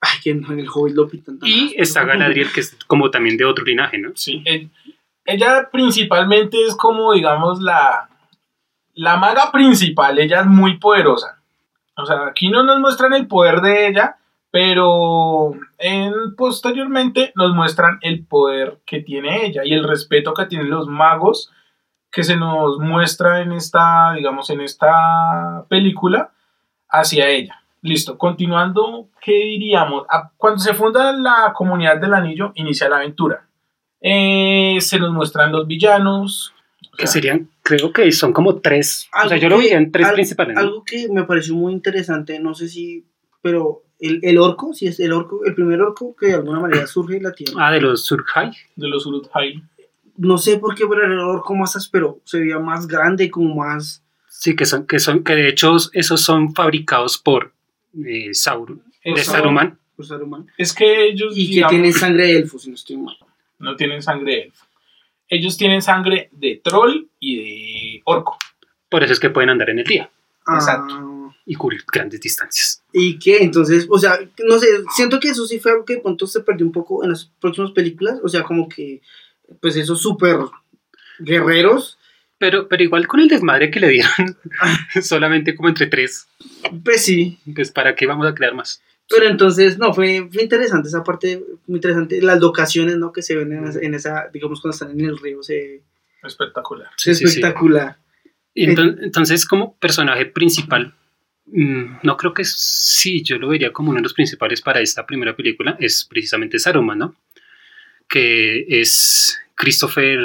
Ay, 0.00 0.18
que 0.22 0.30
en 0.30 0.44
el 0.58 0.68
Hobbit 0.72 0.94
lo 0.94 1.08
pintan 1.08 1.38
y 1.42 1.74
está 1.76 2.04
Galadriel, 2.04 2.52
que 2.52 2.60
es 2.60 2.76
como 2.86 3.10
también 3.10 3.36
de 3.38 3.46
otro 3.46 3.64
linaje, 3.64 3.98
¿no? 3.98 4.12
Sí, 4.14 4.42
el- 4.44 4.68
ella 5.26 5.68
principalmente 5.70 6.56
es 6.64 6.76
como, 6.76 7.12
digamos, 7.12 7.60
la, 7.60 8.08
la 8.94 9.16
maga 9.16 9.52
principal, 9.52 10.18
ella 10.18 10.40
es 10.40 10.46
muy 10.46 10.78
poderosa. 10.78 11.40
O 11.96 12.04
sea, 12.04 12.26
aquí 12.26 12.48
no 12.48 12.62
nos 12.62 12.80
muestran 12.80 13.12
el 13.14 13.26
poder 13.26 13.60
de 13.60 13.88
ella, 13.88 14.16
pero 14.50 15.52
en, 15.78 16.34
posteriormente 16.36 17.32
nos 17.34 17.54
muestran 17.54 17.98
el 18.02 18.24
poder 18.26 18.78
que 18.86 19.00
tiene 19.00 19.46
ella 19.46 19.62
y 19.64 19.74
el 19.74 19.84
respeto 19.84 20.34
que 20.34 20.46
tienen 20.46 20.70
los 20.70 20.88
magos 20.88 21.52
que 22.10 22.24
se 22.24 22.36
nos 22.36 22.78
muestra 22.78 23.42
en 23.42 23.52
esta, 23.52 24.12
digamos, 24.14 24.48
en 24.48 24.62
esta 24.62 25.66
película 25.68 26.30
hacia 26.88 27.28
ella. 27.28 27.62
Listo, 27.82 28.16
continuando, 28.16 29.08
¿qué 29.20 29.32
diríamos? 29.32 30.06
Cuando 30.38 30.60
se 30.60 30.72
funda 30.72 31.12
la 31.12 31.52
comunidad 31.54 32.00
del 32.00 32.14
anillo, 32.14 32.52
inicia 32.54 32.88
la 32.88 32.96
aventura. 32.96 33.45
Eh, 34.08 34.78
se 34.80 34.98
nos 34.98 35.12
muestran 35.12 35.50
los 35.52 35.66
villanos. 35.66 36.52
o 36.92 36.96
Que 36.96 37.06
serían, 37.06 37.50
creo 37.62 37.92
que 37.92 38.10
son 38.12 38.32
como 38.32 38.60
tres. 38.60 39.08
o 39.24 39.28
sea, 39.28 39.36
yo 39.36 39.48
lo 39.48 39.58
vi 39.58 39.68
en 39.68 39.90
tres 39.90 40.06
al- 40.06 40.14
principales. 40.14 40.54
¿no? 40.54 40.60
Algo 40.60 40.84
que 40.84 41.08
me 41.10 41.24
pareció 41.24 41.54
muy 41.54 41.72
interesante, 41.72 42.38
no 42.38 42.54
sé 42.54 42.68
si, 42.68 43.04
pero 43.42 43.82
el, 43.98 44.20
el 44.22 44.38
orco, 44.38 44.72
si 44.74 44.86
es 44.86 45.00
el 45.00 45.12
orco, 45.12 45.40
el 45.44 45.54
primer 45.54 45.80
orco 45.80 46.14
que 46.14 46.26
de 46.26 46.34
alguna 46.34 46.60
manera 46.60 46.86
surge 46.86 47.16
en 47.16 47.24
la 47.24 47.32
tierra. 47.32 47.54
Ah, 47.68 47.72
de 47.72 47.80
los 47.80 48.04
Surhai. 48.06 48.50
de 48.76 48.88
los 48.88 49.06
Uruk-hai. 49.06 49.62
No 50.18 50.38
sé 50.38 50.58
por 50.58 50.74
qué, 50.74 50.84
pero 50.88 51.04
el 51.04 51.18
orco 51.18 51.54
más 51.54 51.76
áspero 51.76 52.20
se 52.24 52.38
veía 52.40 52.58
más 52.58 52.86
grande, 52.86 53.30
como 53.30 53.54
más. 53.56 54.02
Sí, 54.28 54.54
que 54.54 54.64
son, 54.66 54.86
que 54.86 54.98
son, 54.98 55.24
que 55.24 55.34
de 55.34 55.48
hecho 55.48 55.76
esos 55.94 56.20
son 56.20 56.54
fabricados 56.54 57.18
por 57.18 57.52
eh, 58.06 58.32
Sauron, 58.34 58.82
de 59.04 59.16
Saruman. 59.24 59.78
Es 60.58 60.72
que 60.74 61.06
ellos 61.08 61.32
Y 61.36 61.54
que 61.60 61.66
tienen 61.68 61.92
sangre 61.92 62.26
de 62.26 62.36
elfo, 62.38 62.58
si 62.58 62.68
no 62.68 62.74
estoy 62.74 62.98
mal. 62.98 63.16
No 63.58 63.76
tienen 63.76 64.02
sangre 64.02 64.32
de 64.32 64.42
elfo. 64.42 64.66
Ellos 65.28 65.56
tienen 65.56 65.82
sangre 65.82 66.28
de 66.32 66.60
troll 66.62 67.06
y 67.18 67.36
de 67.36 68.02
orco. 68.04 68.38
Por 68.88 69.02
eso 69.02 69.12
es 69.12 69.20
que 69.20 69.30
pueden 69.30 69.50
andar 69.50 69.70
en 69.70 69.80
el 69.80 69.84
día 69.84 70.10
Exacto. 70.54 70.94
Ah, 70.96 71.34
y 71.44 71.54
cubrir 71.54 71.84
grandes 71.92 72.20
distancias. 72.20 72.82
y 72.92 73.18
que 73.18 73.38
entonces, 73.38 73.86
o 73.88 73.98
sea, 73.98 74.18
no 74.44 74.58
sé, 74.58 74.66
siento 74.94 75.20
que 75.20 75.28
eso 75.28 75.46
sí 75.46 75.60
fue 75.60 75.72
algo 75.72 75.84
que 75.84 75.98
pronto 75.98 76.26
se 76.26 76.40
perdió 76.40 76.66
un 76.66 76.72
poco 76.72 77.04
en 77.04 77.10
las 77.10 77.30
próximas 77.40 77.72
películas. 77.72 78.18
O 78.22 78.28
sea, 78.28 78.42
como 78.42 78.68
que, 78.68 79.00
pues 79.60 79.76
esos 79.76 80.00
súper 80.00 80.38
guerreros, 81.18 81.98
Pero, 82.38 82.68
pero 82.68 82.82
igual 82.82 83.06
con 83.06 83.20
el 83.20 83.28
desmadre 83.28 83.70
que 83.70 83.80
le 83.80 83.88
dieron, 83.88 84.36
solamente 85.02 85.54
como 85.54 85.68
entre 85.68 85.86
tres, 85.86 86.28
pues 86.84 87.04
sí. 87.04 87.38
pues 87.54 87.70
para 87.70 87.94
qué 87.94 88.06
vamos 88.06 88.26
a 88.26 88.34
crear 88.34 88.54
más. 88.54 88.82
Pero 89.08 89.26
entonces, 89.28 89.78
no, 89.78 89.94
fue, 89.94 90.28
fue 90.32 90.42
interesante 90.42 90.88
esa 90.88 91.04
parte, 91.04 91.42
muy 91.66 91.76
interesante. 91.78 92.20
Las 92.20 92.40
locaciones, 92.40 92.96
¿no? 92.96 93.12
Que 93.12 93.22
se 93.22 93.36
ven 93.36 93.52
en, 93.52 93.64
esa- 93.66 93.80
en 93.80 93.94
esa, 93.94 94.28
digamos, 94.32 94.60
cuando 94.60 94.74
están 94.74 94.90
en 94.98 95.06
el 95.06 95.18
río, 95.18 95.42
se, 95.42 95.82
Espectacular. 96.24 96.88
Sí, 96.96 97.14
sí, 97.14 97.18
sí. 97.18 97.24
espectacular. 97.38 97.98
Enton- 98.54 98.98
Entonces, 99.02 99.44
como 99.46 99.76
personaje 99.78 100.26
principal, 100.26 100.92
mm, 101.46 101.98
no 102.02 102.16
creo 102.16 102.34
que 102.34 102.44
sí, 102.44 103.22
yo 103.22 103.38
lo 103.38 103.48
vería 103.48 103.72
como 103.72 103.90
uno 103.90 103.98
de 103.98 104.02
los 104.02 104.14
principales 104.14 104.60
para 104.60 104.80
esta 104.80 105.06
primera 105.06 105.36
película, 105.36 105.76
es 105.78 106.04
precisamente 106.04 106.58
Saruman, 106.58 106.98
¿no? 106.98 107.14
Que 108.08 108.64
es 108.68 109.38
Christopher, 109.54 110.18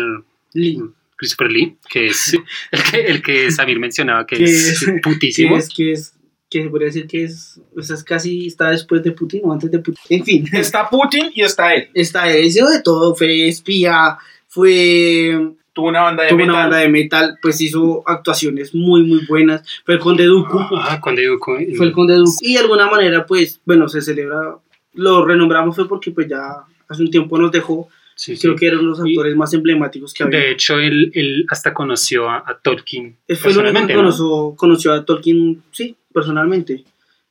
Lee. 0.54 0.82
Christopher 1.18 1.52
Lee, 1.52 1.78
que 1.90 2.08
es 2.08 2.34
el 2.72 2.84
que, 2.90 3.02
el 3.06 3.22
que 3.22 3.52
Samir 3.52 3.80
mencionaba, 3.80 4.26
que 4.26 4.38
Que 4.38 4.44
es 4.46 4.82
es- 4.82 5.02
putísimo. 5.04 5.54
Que 5.56 5.60
es, 5.60 5.70
que 5.70 5.92
es, 5.92 6.14
que 6.52 6.62
se 6.64 6.70
podría 6.70 6.88
decir 6.88 7.08
que 7.08 7.24
es, 7.24 7.60
o 7.76 7.82
sea, 7.82 7.96
es 7.96 8.04
casi, 8.04 8.46
está 8.48 8.70
después 8.72 9.02
de 9.02 9.14
Putin 9.14 9.42
o 9.46 9.54
antes 9.54 9.72
de 9.72 9.80
Putin. 9.80 10.02
En 10.10 10.24
fin, 10.26 10.46
Está 10.54 10.90
Putin 10.90 11.32
y 11.34 11.42
está 11.44 11.74
él. 11.74 11.88
está 11.94 12.30
él, 12.30 12.46
hizo 12.46 12.68
de 12.70 12.82
todo, 12.84 13.16
fue 13.16 13.48
espía, 13.48 14.18
fue, 14.48 15.54
Tuvo 15.74 15.88
una 15.88 16.02
banda 16.02 16.24
de 16.24 16.30
tuvo 16.30 16.44
una 16.44 16.48
metal. 16.48 16.62
banda 16.64 16.78
de 16.80 16.90
metal, 16.90 17.38
pues 17.42 17.62
hizo 17.62 18.04
actuaciones 18.06 18.76
muy, 18.76 19.04
muy 19.04 19.26
buenas, 19.26 19.66
fue 19.86 19.94
el 19.96 20.02
conde 20.02 20.26
Dooku. 20.26 20.60
Ah, 20.78 21.00
Dooku, 21.02 21.52
eh, 21.56 21.74
fue 21.78 21.86
el 21.86 21.94
conde 21.94 22.16
Dooku. 22.16 22.32
Y 22.42 22.54
de 22.56 22.60
alguna 22.60 22.90
manera, 22.92 23.26
pues, 23.26 23.62
bueno, 23.66 23.88
se 23.88 24.02
celebra, 24.02 24.58
lo 24.96 25.26
renombramos 25.26 25.74
fue 25.78 25.88
porque 25.88 26.12
pues 26.12 26.28
ya 26.28 26.38
hace 26.90 27.02
un 27.02 27.10
tiempo 27.10 27.38
nos 27.38 27.54
dejó, 27.54 27.88
sí, 28.16 28.36
sí. 28.36 28.42
creo 28.42 28.58
que 28.58 28.68
eran 28.68 28.86
los 28.86 29.00
Y- 29.06 29.12
actores 29.12 29.34
más 29.38 29.54
emblemáticos 29.54 30.14
que 30.14 30.24
había. 30.24 30.40
De 30.40 30.52
hecho, 30.52 30.78
él, 30.78 31.10
él 31.16 31.46
hasta 31.48 31.74
conoció 31.74 32.30
a, 32.30 32.40
a 32.46 32.60
Tolkien. 32.62 33.16
Él 33.30 33.38
fue 33.38 33.52
el 33.54 33.60
único 33.60 33.88
que 33.88 33.94
¿no? 33.94 34.00
conoció, 34.02 34.54
conoció 34.58 34.92
a 34.92 35.06
Tolkien, 35.06 35.64
sí, 35.72 35.96
personalmente. 36.14 36.84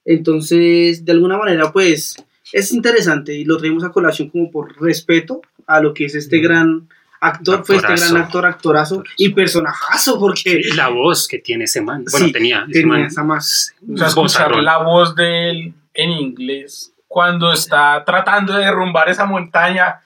Entonces, 0.04 1.04
de 1.04 1.12
alguna 1.12 1.36
manera, 1.38 1.72
pues, 1.72 2.16
es 2.52 2.72
interesante 2.72 3.34
y 3.34 3.44
lo 3.44 3.58
traemos 3.58 3.84
a 3.84 3.90
colación 3.92 4.28
como 4.30 4.50
por 4.50 4.80
respeto 4.80 5.40
a 5.66 5.80
lo 5.80 5.94
que 5.94 6.06
es 6.06 6.14
este 6.14 6.38
Mm. 6.38 6.42
gran 6.42 6.88
actor, 7.20 7.64
fue 7.64 7.76
este 7.76 7.86
Actorazo. 7.88 8.12
gran 8.14 8.24
actor, 8.24 8.46
actorazo 8.46 8.94
Actorazo. 8.96 9.14
y 9.18 9.28
personajazo, 9.30 10.18
porque 10.18 10.60
Y 10.64 10.74
la 10.74 10.88
voz 10.88 11.28
que 11.28 11.38
tiene 11.38 11.64
ese 11.64 11.80
man. 11.82 12.04
Bueno, 12.10 12.26
Sí, 12.26 12.32
tenía. 12.32 12.62
ese 12.68 12.72
tenía 12.80 12.86
man, 12.86 13.00
esa 13.02 13.22
más. 13.22 13.74
O 13.92 13.96
sea, 13.96 14.08
escuchar 14.08 14.56
la 14.56 14.78
voz 14.78 15.14
de 15.14 15.50
él 15.50 15.74
en 15.94 16.10
inglés 16.10 16.92
cuando 17.06 17.52
está 17.52 18.02
tratando 18.06 18.54
de 18.56 18.64
derrumbar 18.64 19.08
esa 19.10 19.26
montaña, 19.26 20.00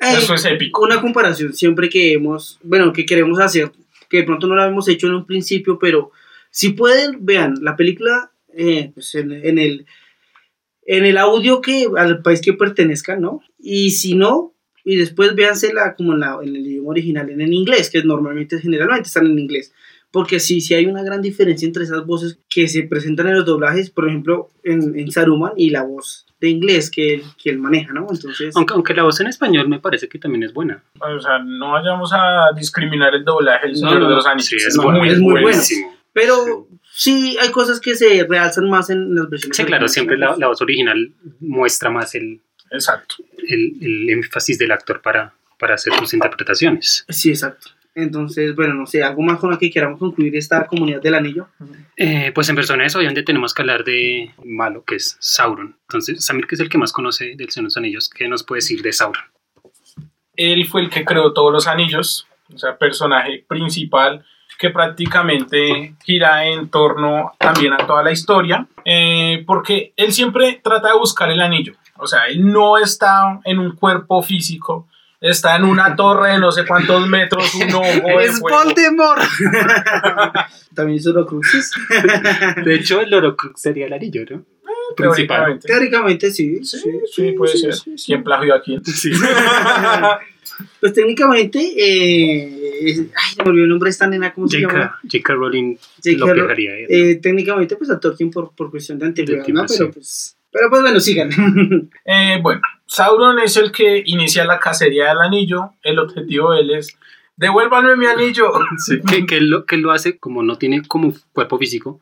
Ey, 0.00 0.16
eso 0.16 0.34
es 0.34 0.44
épico. 0.46 0.82
una 0.82 1.00
comparación 1.00 1.52
siempre 1.54 1.88
que 1.88 2.12
hemos, 2.14 2.58
bueno, 2.62 2.92
que 2.92 3.04
queremos 3.06 3.38
hacer, 3.40 3.70
que 4.08 4.18
de 4.18 4.22
pronto 4.24 4.46
no 4.46 4.54
la 4.56 4.66
hemos 4.66 4.88
hecho 4.88 5.06
en 5.06 5.14
un 5.14 5.26
principio, 5.26 5.78
pero 5.78 6.10
si 6.58 6.70
pueden, 6.70 7.24
vean 7.24 7.54
la 7.62 7.76
película 7.76 8.32
eh, 8.52 8.90
pues 8.92 9.14
en, 9.14 9.30
en 9.30 9.60
el 9.60 9.86
en 10.84 11.04
el 11.04 11.16
audio 11.16 11.60
que 11.60 11.86
al 11.96 12.20
país 12.20 12.40
que 12.40 12.52
pertenezcan, 12.52 13.20
¿no? 13.20 13.42
Y 13.60 13.92
si 13.92 14.16
no, 14.16 14.54
y 14.82 14.96
después 14.96 15.36
véansela 15.36 15.94
como 15.94 16.14
en, 16.14 16.20
la, 16.20 16.36
en 16.42 16.56
el 16.56 16.66
idioma 16.66 16.90
original, 16.90 17.30
en 17.30 17.42
el 17.42 17.52
inglés, 17.52 17.90
que 17.90 18.02
normalmente, 18.02 18.58
generalmente 18.58 19.06
están 19.06 19.26
en 19.26 19.38
inglés. 19.38 19.72
Porque 20.10 20.40
sí, 20.40 20.60
sí 20.60 20.74
hay 20.74 20.86
una 20.86 21.04
gran 21.04 21.22
diferencia 21.22 21.64
entre 21.64 21.84
esas 21.84 22.04
voces 22.04 22.40
que 22.48 22.66
se 22.66 22.82
presentan 22.82 23.28
en 23.28 23.34
los 23.36 23.46
doblajes, 23.46 23.90
por 23.90 24.08
ejemplo, 24.08 24.50
en, 24.64 24.98
en 24.98 25.12
Saruman 25.12 25.52
y 25.56 25.70
la 25.70 25.84
voz 25.84 26.26
de 26.40 26.48
inglés 26.48 26.90
que 26.90 27.14
él, 27.14 27.22
que 27.40 27.50
él 27.50 27.58
maneja, 27.60 27.92
¿no? 27.92 28.08
Entonces, 28.10 28.56
Aunque, 28.56 28.74
aunque 28.74 28.94
la 28.94 29.04
voz 29.04 29.20
en 29.20 29.28
español 29.28 29.68
me 29.68 29.78
parece 29.78 30.08
que 30.08 30.18
también 30.18 30.42
es 30.42 30.52
buena. 30.52 30.82
O 30.98 31.20
sea, 31.20 31.38
no 31.38 31.72
vayamos 31.72 32.10
a 32.12 32.46
discriminar 32.56 33.14
el 33.14 33.24
doblaje 33.24 33.68
del 33.68 33.80
No, 33.80 33.90
Señor 33.90 34.00
no, 34.00 34.08
de 34.08 34.14
los. 34.16 34.26
Anillos. 34.26 34.46
Sí, 34.48 34.56
es, 34.56 34.74
no, 34.76 34.82
bueno, 34.82 34.98
muy, 34.98 35.08
es 35.10 35.20
muy 35.20 35.42
bueno. 35.42 35.58
Pero 36.20 36.66
sí 36.90 37.36
hay 37.40 37.50
cosas 37.50 37.80
que 37.80 37.94
se 37.94 38.26
realzan 38.28 38.68
más 38.68 38.90
en 38.90 39.14
las 39.14 39.30
versiones. 39.30 39.56
Sí, 39.56 39.64
claro, 39.64 39.86
siempre 39.86 40.18
la, 40.18 40.36
la 40.36 40.48
voz 40.48 40.60
original 40.60 41.12
muestra 41.38 41.90
más 41.90 42.14
el, 42.16 42.40
Exacto. 42.72 43.16
el, 43.46 43.76
el 43.80 44.10
énfasis 44.10 44.58
del 44.58 44.72
actor 44.72 45.00
para, 45.00 45.32
para 45.58 45.74
hacer 45.74 45.92
sus 45.94 46.12
interpretaciones. 46.14 47.04
Sí, 47.08 47.30
exacto. 47.30 47.68
Entonces, 47.94 48.54
bueno, 48.54 48.74
no 48.74 48.86
sé, 48.86 49.02
algo 49.02 49.22
más 49.22 49.38
con 49.38 49.50
lo 49.50 49.58
que 49.58 49.70
queramos 49.70 49.98
concluir 49.98 50.34
esta 50.36 50.66
comunidad 50.66 51.00
del 51.00 51.14
anillo. 51.14 51.48
Eh, 51.96 52.30
pues 52.34 52.48
en 52.48 52.56
personas 52.56 52.94
obviamente 52.96 53.22
tenemos 53.22 53.54
que 53.54 53.62
hablar 53.62 53.84
de 53.84 54.32
malo, 54.44 54.84
que 54.84 54.96
es 54.96 55.16
Sauron. 55.20 55.76
Entonces, 55.82 56.24
Samir, 56.24 56.46
que 56.46 56.56
es 56.56 56.60
el 56.60 56.68
que 56.68 56.78
más 56.78 56.92
conoce 56.92 57.34
del 57.36 57.50
Señor 57.50 57.64
de 57.64 57.66
los 57.66 57.76
Anillos, 57.76 58.08
¿qué 58.08 58.28
nos 58.28 58.44
puede 58.44 58.58
decir 58.58 58.82
de 58.82 58.92
Sauron? 58.92 59.22
Él 60.34 60.66
fue 60.66 60.82
el 60.82 60.90
que 60.90 61.04
creó 61.04 61.32
todos 61.32 61.52
los 61.52 61.66
anillos, 61.66 62.28
o 62.52 62.58
sea, 62.58 62.76
personaje 62.76 63.44
principal 63.48 64.24
que 64.58 64.70
prácticamente 64.70 65.94
gira 66.04 66.44
en 66.44 66.68
torno 66.68 67.32
también 67.38 67.72
a 67.72 67.86
toda 67.86 68.02
la 68.02 68.10
historia, 68.10 68.66
eh, 68.84 69.44
porque 69.46 69.92
él 69.96 70.12
siempre 70.12 70.60
trata 70.62 70.88
de 70.88 70.98
buscar 70.98 71.30
el 71.30 71.40
anillo, 71.40 71.74
o 71.96 72.06
sea, 72.06 72.26
él 72.26 72.44
no 72.44 72.76
está 72.76 73.40
en 73.44 73.60
un 73.60 73.76
cuerpo 73.76 74.20
físico, 74.22 74.88
está 75.20 75.56
en 75.56 75.64
una 75.64 75.94
torre 75.96 76.32
de 76.32 76.38
no 76.38 76.50
sé 76.50 76.66
cuántos 76.66 77.06
metros, 77.06 77.54
un 77.54 77.72
ojo 77.74 78.18
de 78.18 78.24
¡Es. 78.24 78.40
Voldemort! 78.40 79.22
También 80.74 80.98
hizo 80.98 81.26
Cruces. 81.26 81.72
De 82.64 82.74
hecho, 82.74 83.00
el 83.00 83.12
Horocrux 83.12 83.60
sería 83.60 83.86
el 83.86 83.92
anillo, 83.92 84.22
¿no? 84.30 84.44
Principal. 84.96 85.26
Teóricamente. 85.26 85.68
Teóricamente 85.68 86.30
sí. 86.30 86.64
Sí, 86.64 87.00
sí, 87.12 87.32
puede 87.32 87.56
ser. 87.56 87.74
¿Quién 88.04 88.22
plagió 88.22 88.54
a 88.54 88.60
quién? 88.60 88.84
Sí. 88.84 89.12
Pues 90.80 90.92
técnicamente, 90.92 91.58
eh, 91.60 93.10
ay, 93.14 93.34
se 93.34 93.42
me 93.42 93.50
olvidó 93.50 93.64
el 93.64 93.70
nombre 93.70 93.88
de 93.88 93.90
esta 93.90 94.06
nena, 94.06 94.32
¿cómo 94.32 94.48
se 94.48 94.60
llama? 94.60 94.98
J.K. 95.02 95.34
Rowling 95.34 95.76
lo 96.16 96.26
pegaría. 96.26 96.76
él. 96.76 96.86
Eh, 96.88 97.14
técnicamente, 97.16 97.76
pues 97.76 97.90
a 97.90 97.98
Tolkien 97.98 98.30
por, 98.30 98.54
por 98.54 98.70
cuestión 98.70 98.98
de 98.98 99.06
antigüedad, 99.06 99.44
tiempo, 99.44 99.62
¿no? 99.62 99.68
Pero 99.68 99.86
sí. 99.86 99.90
pues, 99.92 100.36
pero 100.50 100.70
pues 100.70 100.82
bueno, 100.82 101.00
sigan. 101.00 101.30
Eh, 102.04 102.38
bueno, 102.42 102.60
Sauron 102.86 103.38
es 103.38 103.56
el 103.56 103.70
que 103.70 104.02
inicia 104.06 104.44
la 104.44 104.58
cacería 104.58 105.08
del 105.08 105.18
anillo. 105.18 105.72
El 105.82 105.98
objetivo 105.98 106.52
de 106.52 106.60
él 106.60 106.70
es: 106.70 106.96
devuélvanme 107.36 107.96
mi 107.96 108.06
anillo. 108.06 108.52
que, 109.08 109.26
que 109.26 109.36
él 109.36 109.50
lo, 109.50 109.66
que 109.66 109.76
lo 109.76 109.90
hace 109.90 110.18
como 110.18 110.42
no 110.42 110.56
tiene 110.56 110.82
como 110.82 111.12
cuerpo 111.32 111.58
físico, 111.58 112.00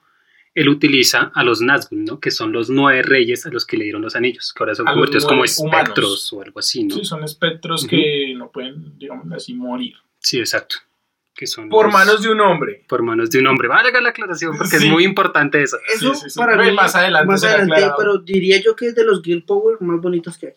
él 0.57 0.69
utiliza 0.69 1.31
a 1.35 1.45
los 1.45 1.61
Nazgûl, 1.63 2.05
¿no? 2.05 2.19
Que 2.19 2.33
son 2.33 2.51
los 2.51 2.69
nueve 2.71 3.03
reyes 3.03 3.47
a 3.47 3.51
los 3.51 3.65
que 3.65 3.77
le 3.77 3.85
dieron 3.85 4.03
los 4.03 4.17
anillos, 4.17 4.53
que 4.53 4.63
ahora 4.65 4.75
son 4.75 4.89
A 4.89 4.93
convertidos 4.93 5.25
como 5.25 5.39
nueve 5.45 5.53
humanos. 5.59 5.81
espectros 5.83 6.33
o 6.33 6.43
algo 6.43 6.59
así, 6.59 6.83
¿no? 6.85 6.95
Sí, 6.97 7.05
son 7.05 7.23
espectros 7.23 7.83
Ujú. 7.83 7.91
que 7.91 8.35
no 8.37 8.51
pueden, 8.51 8.99
digamos 8.99 9.31
así, 9.33 9.55
morir. 9.55 9.95
Sí, 10.19 10.39
exacto. 10.41 10.77
Que 11.35 11.47
son 11.47 11.69
Por 11.69 11.87
los- 11.87 11.93
manos 11.93 12.23
de 12.23 12.31
un 12.31 12.41
hombre. 12.41 12.85
por 12.89 13.03
manos 13.03 13.31
de 13.31 13.39
un 13.39 13.47
hombre. 13.47 13.69
Valga 13.69 14.01
la 14.01 14.09
aclaración 14.09 14.57
porque 14.57 14.79
Sí. 14.79 14.87
es 14.87 14.91
muy 14.91 15.05
importante 15.05 15.63
eso. 15.63 15.77
Eso 15.95 16.15
sí, 16.15 16.31
sí. 16.31 16.39
para 16.39 16.57
mí, 16.57 16.73
más 16.73 16.97
adelante 16.97 17.27
más 17.27 17.45
adelante, 17.45 17.91
pero 17.99 18.19
diría 18.19 18.59
yo 18.63 18.75
que 18.75 18.87
es 18.87 18.95
de 18.95 19.05
los 19.05 19.21
Guild 19.23 19.45
Power 19.45 19.77
más 19.81 20.01
bonitos 20.01 20.39
que 20.39 20.47
hay. 20.47 20.53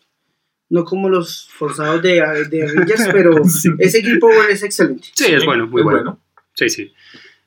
No 0.70 0.86
como 0.86 1.10
los 1.10 1.50
forzados 1.50 2.02
de, 2.02 2.22
de 2.50 2.64
Avengers, 2.64 3.10
pero 3.12 3.32
ese 3.80 4.00
Guild 4.02 4.20
Power 4.22 4.50
es 4.50 4.64
excelente. 4.64 5.10
Sí, 5.14 5.26
es 5.26 5.44
bueno, 5.44 5.68
muy 5.68 5.82
es 5.82 5.84
bueno. 5.84 6.20
Sí, 6.54 6.70
sí. 6.70 6.94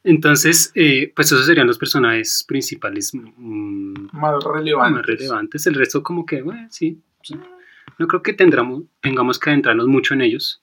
Entonces, 0.05 0.73
eh, 0.75 1.13
pues 1.15 1.29
esos 1.29 1.47
serían 1.47 1.67
los 1.67 1.79
personajes 1.79 2.45
principales 2.47 3.13
mm, 3.15 4.09
Más 4.13 4.43
relevante. 4.45 4.99
más 4.99 5.07
relevantes. 5.07 5.67
El 5.67 5.75
resto 5.75 6.03
como 6.03 6.27
que, 6.27 6.43
bueno, 6.43 6.67
sí. 6.71 7.01
sí. 7.23 7.37
No 7.99 8.07
creo 8.09 8.23
que 8.23 8.33
tendremos, 8.33 8.85
tengamos 9.01 9.39
que 9.39 9.51
adentrarnos 9.51 9.87
mucho 9.87 10.15
en 10.15 10.23
ellos. 10.23 10.63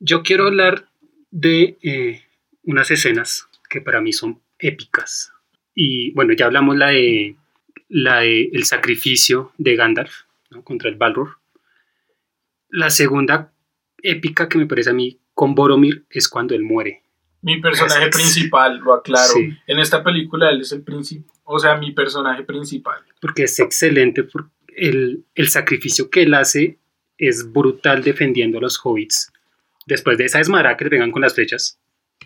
Yo 0.00 0.22
quiero 0.22 0.46
hablar 0.46 0.88
de 1.30 1.78
eh, 1.82 2.22
unas 2.64 2.90
escenas 2.90 3.48
que 3.68 3.80
para 3.80 4.00
mí 4.00 4.12
son 4.12 4.40
épicas. 4.58 5.32
Y 5.74 6.12
bueno, 6.12 6.32
ya 6.32 6.46
hablamos 6.46 6.76
la 6.76 6.88
de, 6.88 7.36
la 7.88 8.20
de 8.20 8.50
el 8.52 8.64
sacrificio 8.64 9.52
de 9.58 9.76
Gandalf 9.76 10.22
¿no? 10.50 10.64
contra 10.64 10.88
el 10.88 10.96
Balrog. 10.96 11.36
La 12.68 12.90
segunda 12.90 13.52
épica 14.02 14.48
que 14.48 14.58
me 14.58 14.66
parece 14.66 14.90
a 14.90 14.94
mí 14.94 15.20
con 15.34 15.54
Boromir 15.54 16.04
es 16.10 16.28
cuando 16.28 16.54
él 16.54 16.62
muere. 16.62 16.99
Mi 17.42 17.60
personaje 17.60 18.04
Es- 18.08 18.16
principal, 18.16 18.78
lo 18.78 18.94
aclaro. 18.94 19.32
Sí. 19.34 19.56
En 19.66 19.78
esta 19.78 20.02
película 20.02 20.50
él 20.50 20.60
es 20.60 20.72
el 20.72 20.82
principal. 20.82 21.30
O 21.44 21.58
sea, 21.58 21.76
mi 21.76 21.92
personaje 21.92 22.42
principal. 22.44 23.00
porque 23.20 23.44
es 23.44 23.58
excelente. 23.58 24.22
por- 24.24 24.48
El, 24.76 25.24
el 25.34 25.48
sacrificio 25.48 26.08
que 26.10 26.22
él 26.22 26.32
hace 26.34 26.78
es 27.18 27.52
brutal 27.52 28.02
defendiendo 28.02 28.58
a 28.58 28.60
los 28.62 28.78
hobbits. 28.82 29.30
Después 29.86 30.16
de 30.16 30.24
esa 30.26 30.38
desmadra 30.38 30.76
que 30.76 30.84
le 30.84 30.90
pegan 30.90 31.10
con 31.10 31.20
las 31.22 31.34
flechas, 31.34 31.78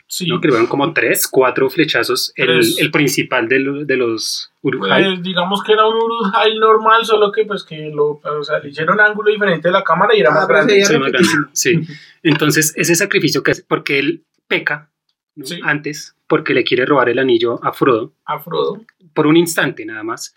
Sí. 0.07 0.27
¿no? 0.29 0.40
que 0.40 0.48
le 0.48 0.53
pegan 0.53 0.66
como 0.68 0.92
tres, 0.92 1.27
cuatro 1.27 1.68
flechazos, 1.70 2.33
el, 2.37 2.46
Tres. 2.46 2.77
el 2.79 2.90
principal 2.90 3.48
de, 3.48 3.59
lo- 3.61 3.85
de 3.85 3.96
los 3.96 4.53
Uruk-hai. 4.62 5.05
Pues, 5.05 5.22
digamos 5.22 5.62
que 5.64 5.72
era 5.72 5.87
un 5.87 5.94
Uruk-hai 5.96 6.59
normal, 6.59 7.05
solo 7.05 7.33
que 7.33 7.44
pues 7.44 7.64
que 7.64 7.90
lo, 7.92 8.20
o 8.22 8.44
sea, 8.44 8.59
le 8.59 8.68
hicieron 8.70 9.00
ángulo 9.00 9.31
diferente 9.33 9.68
de 9.68 9.72
la 9.72 9.83
cámara 9.83 10.14
y 10.14 10.20
era 10.20 10.31
Ah, 10.31 10.35
más 10.35 10.46
grande. 10.48 10.85
Sí, 10.85 10.98
más 10.98 11.11
grande. 11.12 11.29
Sí. 11.55 11.81
Entonces, 12.22 12.72
ese 12.77 12.94
sacrificio 12.94 13.42
que 13.42 13.53
hace, 13.53 13.64
porque 13.66 13.98
él 13.98 14.24
peca 14.46 14.90
¿no? 15.37 15.44
Sí. 15.44 15.61
antes, 15.62 16.14
porque 16.29 16.55
le 16.55 16.64
quiere 16.64 16.87
robar 16.87 17.09
el 17.09 17.18
anillo 17.18 17.62
a 17.64 17.73
Frodo, 17.73 18.12
A 18.25 18.38
Frodo. 18.40 18.85
por 19.14 19.27
un 19.27 19.37
instante 19.37 19.85
nada 19.85 20.03
más, 20.03 20.35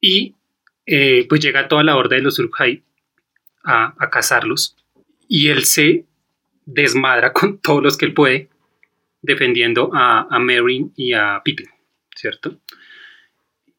y 0.00 0.34
eh, 0.86 1.26
pues 1.28 1.40
llega 1.40 1.68
toda 1.68 1.82
la 1.84 1.96
horda 1.96 2.16
de 2.16 2.22
los 2.22 2.38
Uruk-hai 2.38 2.82
a, 3.64 3.94
a 3.98 4.10
cazarlos, 4.10 4.76
y 5.28 5.48
él 5.48 5.64
se 5.64 6.06
desmadra 6.64 7.32
con 7.38 7.58
todos 7.58 7.82
los 7.82 7.96
que 7.96 8.06
él 8.06 8.14
puede, 8.14 8.48
defendiendo 9.22 9.90
a, 9.92 10.26
a 10.34 10.38
Merry 10.38 10.90
y 10.96 11.12
a 11.12 11.40
Pippin, 11.44 11.66
¿cierto? 12.14 12.58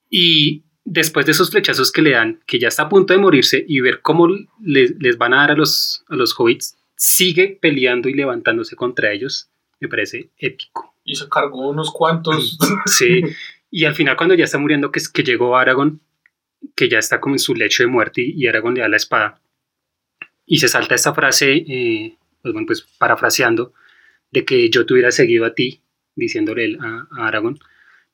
Y 0.10 0.64
después 0.84 1.26
de 1.26 1.32
esos 1.34 1.52
flechazos 1.52 1.92
que 1.92 2.02
le 2.02 2.12
dan, 2.12 2.42
que 2.46 2.60
ya 2.60 2.68
está 2.68 2.84
a 2.84 2.90
punto 2.90 3.14
de 3.14 3.20
morirse, 3.20 3.64
y 3.68 3.80
ver 3.80 4.02
cómo 4.02 4.28
le- 4.28 4.96
les 5.00 5.18
van 5.18 5.34
a 5.34 5.38
dar 5.38 5.52
a 5.52 5.56
los, 5.56 6.04
a 6.10 6.16
los 6.16 6.34
hobbits, 6.38 6.78
sigue 6.96 7.58
peleando 7.62 8.10
y 8.10 8.14
levantándose 8.14 8.76
contra 8.76 9.12
ellos, 9.14 9.50
me 9.80 9.88
parece 9.88 10.30
épico. 10.38 10.96
Y 11.04 11.16
se 11.16 11.28
cargó 11.30 11.70
unos 11.70 11.92
cuantos. 11.92 12.58
Sí, 12.86 13.22
y 13.72 13.86
al 13.86 13.96
final 13.96 14.16
cuando 14.18 14.36
ya 14.36 14.46
está 14.46 14.58
muriendo, 14.58 14.92
que, 14.92 15.00
es- 15.00 15.10
que 15.10 15.24
llegó 15.24 15.58
Aragorn, 15.58 16.02
que 16.76 16.90
ya 16.90 17.00
está 17.00 17.20
como 17.20 17.36
en 17.36 17.40
su 17.40 17.56
lecho 17.56 17.84
de 17.84 17.88
muerte 17.88 18.22
y, 18.22 18.32
y 18.44 18.48
Aragorn 18.48 18.76
le 18.76 18.82
da 18.82 18.90
la 18.90 18.98
espada, 18.98 19.42
y 20.46 20.58
se 20.60 20.68
salta 20.68 20.96
esta 20.96 21.14
frase, 21.14 21.54
eh, 21.68 22.18
pues, 22.42 22.54
bueno, 22.54 22.66
pues 22.68 22.82
parafraseando, 22.98 23.74
de 24.32 24.46
que 24.46 24.70
yo 24.70 24.86
te 24.86 24.94
hubiera 24.94 25.12
seguido 25.12 25.46
a 25.46 25.54
ti, 25.56 25.82
diciéndole 26.16 26.66
él 26.66 26.78
a, 26.82 27.08
a 27.12 27.28
Aragorn, 27.28 27.60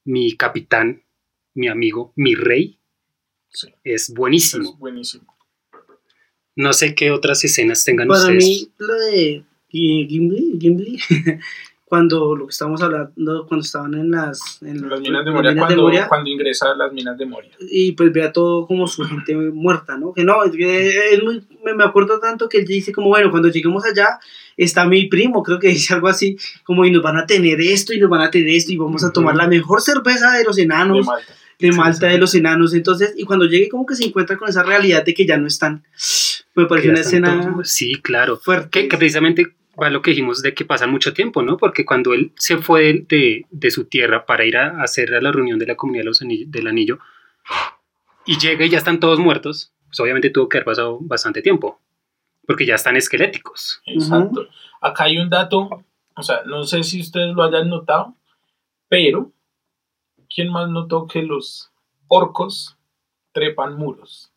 mi 0.04 0.36
capitán, 0.36 1.04
mi 1.54 1.68
amigo, 1.68 2.14
mi 2.16 2.36
rey, 2.36 2.78
Sí, 3.50 3.74
es 3.86 4.14
buenísimo. 4.14 4.70
es 4.74 4.78
buenísimo. 4.78 5.34
No 6.58 6.74
sé 6.74 6.94
qué 6.94 7.12
otras 7.12 7.44
escenas 7.46 7.84
tengan 7.86 8.08
Para 8.10 8.20
ustedes. 8.22 8.44
mí, 8.44 8.72
lo 8.78 8.94
de 9.00 9.44
Gi- 9.76 10.08
Gimli, 10.10 10.58
Gimli 10.60 10.98
cuando 11.86 12.36
lo 12.36 12.48
que 12.48 12.52
estábamos 12.52 12.82
hablando, 12.82 13.46
cuando 13.48 13.64
estaban 13.64 13.94
en 13.94 14.10
las, 14.10 14.60
en 14.64 14.90
Las 14.90 15.00
minas 15.00 15.24
de 15.24 15.32
Moria, 15.32 15.52
minas 15.52 15.66
cuando, 15.68 15.84
Moria, 15.84 16.08
cuando 16.08 16.30
ingresa 16.32 16.72
a 16.72 16.76
las 16.76 16.92
minas 16.92 17.16
de 17.18 17.26
Moria. 17.28 17.52
y 17.60 17.92
pues 17.92 18.12
vea 18.12 18.32
todo 18.34 18.66
como 18.66 18.88
su 18.88 19.04
gente 19.04 19.36
muerta, 19.36 19.96
¿no? 19.96 20.12
Que 20.12 20.24
no, 20.24 20.44
es, 20.44 20.54
es 20.56 21.24
muy, 21.24 21.44
me, 21.64 21.76
me 21.76 21.84
acuerdo 21.84 22.20
tanto 22.20 22.50
que 22.50 22.58
él 22.58 22.66
dice 22.66 22.92
como, 22.92 23.10
bueno, 23.10 23.30
cuando 23.30 23.50
lleguemos 23.50 23.86
allá 23.86 24.20
está 24.58 24.86
mi 24.88 25.06
primo, 25.08 25.44
creo 25.44 25.60
que 25.60 25.68
dice 25.68 25.94
algo 25.94 26.08
así, 26.08 26.38
como 26.64 26.86
y 26.86 26.92
nos 26.92 27.04
van 27.04 27.18
a 27.18 27.28
tener 27.28 27.62
esto 27.62 27.94
y 27.94 28.00
nos 28.00 28.10
van 28.10 28.22
a 28.22 28.32
tener 28.32 28.50
esto 28.50 28.72
y 28.74 28.78
vamos 28.78 29.04
a 29.04 29.12
tomar 29.14 29.36
la 29.36 29.48
mejor 29.48 29.82
cerveza 29.82 30.32
de 30.32 30.44
los 30.44 30.56
De 30.56 30.64
enanos, 30.64 31.06
Malta. 31.06 31.34
de 31.60 31.72
Malta, 31.72 32.08
de 32.08 32.18
los 32.18 32.34
enanos, 32.34 32.74
entonces, 32.74 33.14
y 33.16 33.26
cuando 33.26 33.46
llegue 33.46 33.70
como 33.70 33.86
que 33.86 33.96
se 33.96 34.06
encuentra 34.06 34.38
con 34.38 34.50
esa 34.50 34.64
realidad 34.64 35.06
de 35.06 35.14
que 35.14 35.28
ya 35.28 35.38
no 35.38 35.46
están, 35.46 35.84
me 36.56 36.66
ya 36.82 36.90
una 36.90 37.00
escena 37.02 37.56
Sí, 37.64 38.02
claro. 38.02 38.38
fuerte. 38.38 38.70
Que, 38.72 38.88
que 38.88 38.98
precisamente 38.98 39.54
va 39.82 39.90
lo 39.90 40.02
que 40.02 40.12
dijimos 40.12 40.42
de 40.42 40.54
que 40.54 40.66
pasan 40.66 40.92
mucho 40.92 41.14
tiempo, 41.14 41.42
¿no? 41.42 41.58
Porque 41.58 41.86
cuando 41.86 42.14
él 42.14 42.32
se 42.36 42.58
fue 42.58 42.82
de, 42.84 43.06
de- 43.10 43.46
de 43.50 43.72
su 43.72 43.86
tierra 43.86 44.26
para 44.26 44.46
ir 44.46 44.58
a 44.58 44.82
hacer 44.82 45.14
a 45.14 45.22
la 45.22 45.32
reunión 45.32 45.60
de 45.60 45.68
la 45.68 45.76
comunidad 45.76 46.02
de 46.04 46.06
los 46.06 46.22
Anillos- 46.22 46.52
del 46.52 46.68
anillo 46.68 47.00
y 48.26 48.38
llega 48.40 48.66
y 48.66 48.70
ya 48.70 48.78
están 48.78 49.00
todos 49.00 49.20
muertos, 49.20 49.72
pues 49.88 50.00
obviamente 50.00 50.30
tuvo 50.30 50.50
que 50.50 50.58
haber 50.58 50.66
pasado 50.66 50.98
bastante 51.02 51.42
tiempo, 51.42 51.80
porque 52.48 52.66
ya 52.66 52.76
están 52.76 52.96
esqueléticos. 52.96 53.82
Exacto. 53.86 54.48
Acá 54.82 55.06
hay 55.06 55.18
un 55.18 55.30
dato, 55.30 55.84
o 56.16 56.24
sea, 56.24 56.42
no 56.46 56.64
sé 56.64 56.84
si 56.84 57.02
ustedes 57.02 57.34
lo 57.36 57.44
hayan 57.44 57.70
notado, 57.70 58.16
pero 58.88 59.32
¿quién 60.34 60.50
más 60.52 60.70
notó 60.70 61.08
que 61.08 61.22
los 61.22 61.72
orcos 62.08 62.78
trepan 63.32 63.76
muros? 63.78 64.32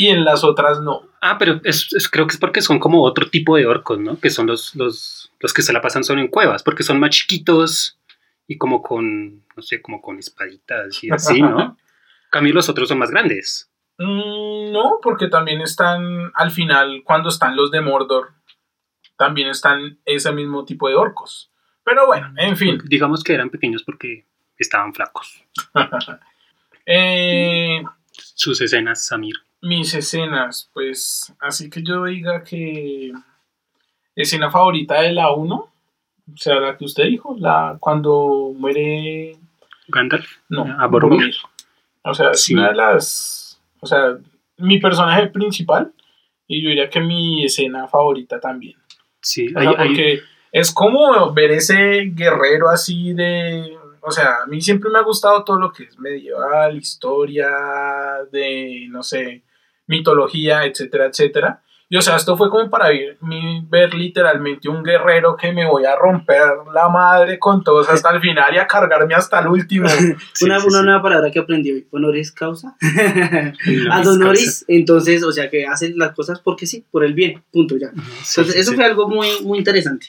Y 0.00 0.08
en 0.08 0.24
las 0.24 0.44
otras 0.44 0.80
no. 0.80 1.02
Ah, 1.20 1.36
pero 1.38 1.60
es- 1.64 1.92
es- 1.92 2.08
creo 2.08 2.26
que 2.26 2.32
es 2.34 2.38
porque 2.40 2.62
son 2.62 2.78
como 2.78 3.02
otro 3.02 3.28
tipo 3.28 3.56
de 3.56 3.66
orcos, 3.66 3.98
¿no? 3.98 4.18
Que 4.18 4.30
son 4.30 4.46
los, 4.46 4.74
los, 4.74 5.30
los 5.40 5.52
que 5.52 5.62
se 5.62 5.72
la 5.72 5.80
pasan 5.82 6.04
solo 6.04 6.20
en 6.20 6.28
cuevas, 6.28 6.62
porque 6.62 6.82
son 6.82 6.98
más 7.00 7.10
chiquitos 7.10 7.98
y 8.46 8.56
como 8.58 8.82
con, 8.82 9.44
no 9.56 9.62
sé, 9.62 9.82
como 9.82 10.00
con 10.00 10.18
espaditas 10.18 11.02
y 11.04 11.10
así, 11.10 11.40
¿no? 11.42 11.76
En 12.30 12.30
cambio 12.30 12.54
los 12.54 12.68
otros 12.68 12.88
son 12.88 12.98
más 12.98 13.10
grandes. 13.10 13.68
Mm, 13.98 14.70
no, 14.72 14.98
porque 15.02 15.26
también 15.26 15.60
están 15.60 16.30
al 16.34 16.50
final, 16.52 17.02
cuando 17.04 17.28
están 17.28 17.56
los 17.56 17.70
de 17.72 17.80
Mordor, 17.80 18.28
también 19.18 19.48
están 19.48 19.98
ese 20.04 20.30
mismo 20.32 20.64
tipo 20.64 20.88
de 20.88 20.94
orcos. 20.94 21.50
Pero 21.84 22.06
bueno, 22.06 22.32
en 22.36 22.56
fin. 22.56 22.78
Digamos 22.84 23.24
que 23.24 23.34
eran 23.34 23.50
pequeños 23.50 23.82
porque 23.82 24.24
estaban 24.56 24.94
flacos. 24.94 25.42
Eh, 26.86 27.82
Sus 28.12 28.60
escenas, 28.60 29.04
Samir. 29.06 29.36
Mis 29.62 29.92
escenas, 29.94 30.70
pues 30.72 31.34
así 31.40 31.68
que 31.70 31.82
yo 31.82 32.04
diga 32.04 32.42
que 32.44 33.12
escena 34.16 34.50
favorita 34.50 35.00
de 35.02 35.12
la 35.12 35.32
1, 35.32 35.54
o 35.56 35.70
sea, 36.36 36.56
la 36.60 36.76
que 36.76 36.84
usted 36.84 37.04
dijo, 37.04 37.36
la 37.38 37.76
cuando 37.80 38.52
muere, 38.56 39.36
Gandalf. 39.88 40.26
no, 40.48 40.64
A 40.78 40.86
Boromir. 40.86 41.34
O 42.02 42.14
sea, 42.14 42.32
Sí. 42.34 42.54
una 42.54 42.68
de 42.68 42.74
las, 42.76 43.60
o 43.80 43.86
sea, 43.86 44.16
mi 44.58 44.78
personaje 44.78 45.26
principal 45.28 45.92
y 46.46 46.62
yo 46.62 46.70
diría 46.70 46.88
que 46.90 47.00
mi 47.00 47.44
escena 47.44 47.86
favorita 47.88 48.40
también. 48.40 48.76
Sí, 49.20 49.52
O 49.54 49.58
hay- 49.58 49.66
sea, 49.68 49.80
hay- 49.80 49.88
porque 49.88 50.20
es 50.52 50.72
como 50.72 51.32
ver 51.32 51.50
ese 51.52 52.10
guerrero 52.14 52.68
así 52.70 53.12
de. 53.12 53.76
O 54.02 54.10
sea, 54.10 54.38
a 54.44 54.46
mí 54.46 54.60
siempre 54.62 54.90
me 54.90 54.98
ha 54.98 55.02
gustado 55.02 55.44
todo 55.44 55.58
lo 55.58 55.70
que 55.72 55.84
es 55.84 55.98
medieval, 55.98 56.76
historia, 56.76 57.50
de, 58.32 58.86
no 58.88 59.02
sé, 59.02 59.42
mitología, 59.90 60.64
etcétera, 60.64 61.06
etcétera. 61.06 61.62
Y 61.92 61.96
o 61.96 62.02
sea, 62.02 62.14
esto 62.14 62.36
fue 62.36 62.48
como 62.50 62.70
para 62.70 62.90
ver, 62.90 63.18
ver 63.68 63.94
literalmente 63.94 64.68
un 64.68 64.84
guerrero 64.84 65.36
que 65.36 65.52
me 65.52 65.66
voy 65.66 65.84
a 65.84 65.96
romper 65.96 66.40
la 66.72 66.88
madre 66.88 67.36
con 67.40 67.64
todos 67.64 67.88
hasta 67.88 68.10
el 68.14 68.20
final 68.20 68.54
y 68.54 68.58
a 68.58 68.66
cargarme 68.68 69.12
hasta 69.16 69.40
el 69.40 69.48
último. 69.48 69.88
sí, 70.32 70.44
una, 70.44 70.60
sí, 70.60 70.66
una 70.68 70.78
sí. 70.78 70.84
nueva 70.84 71.02
palabra 71.02 71.32
que 71.32 71.40
aprendí 71.40 71.72
hoy, 71.72 71.88
honoris 71.90 72.30
causa. 72.30 72.76
No, 73.66 73.92
Ad 73.92 74.06
honoris, 74.06 74.64
entonces, 74.68 75.24
o 75.24 75.32
sea, 75.32 75.50
que 75.50 75.66
hacen 75.66 75.98
las 75.98 76.14
cosas 76.14 76.38
porque 76.38 76.64
sí, 76.66 76.84
por 76.92 77.04
el 77.04 77.12
bien, 77.14 77.42
punto 77.52 77.76
ya. 77.76 77.88
Entonces, 77.88 78.52
sí, 78.54 78.60
eso 78.60 78.70
sí. 78.70 78.76
fue 78.76 78.84
algo 78.84 79.08
muy, 79.08 79.26
muy 79.42 79.58
interesante. 79.58 80.06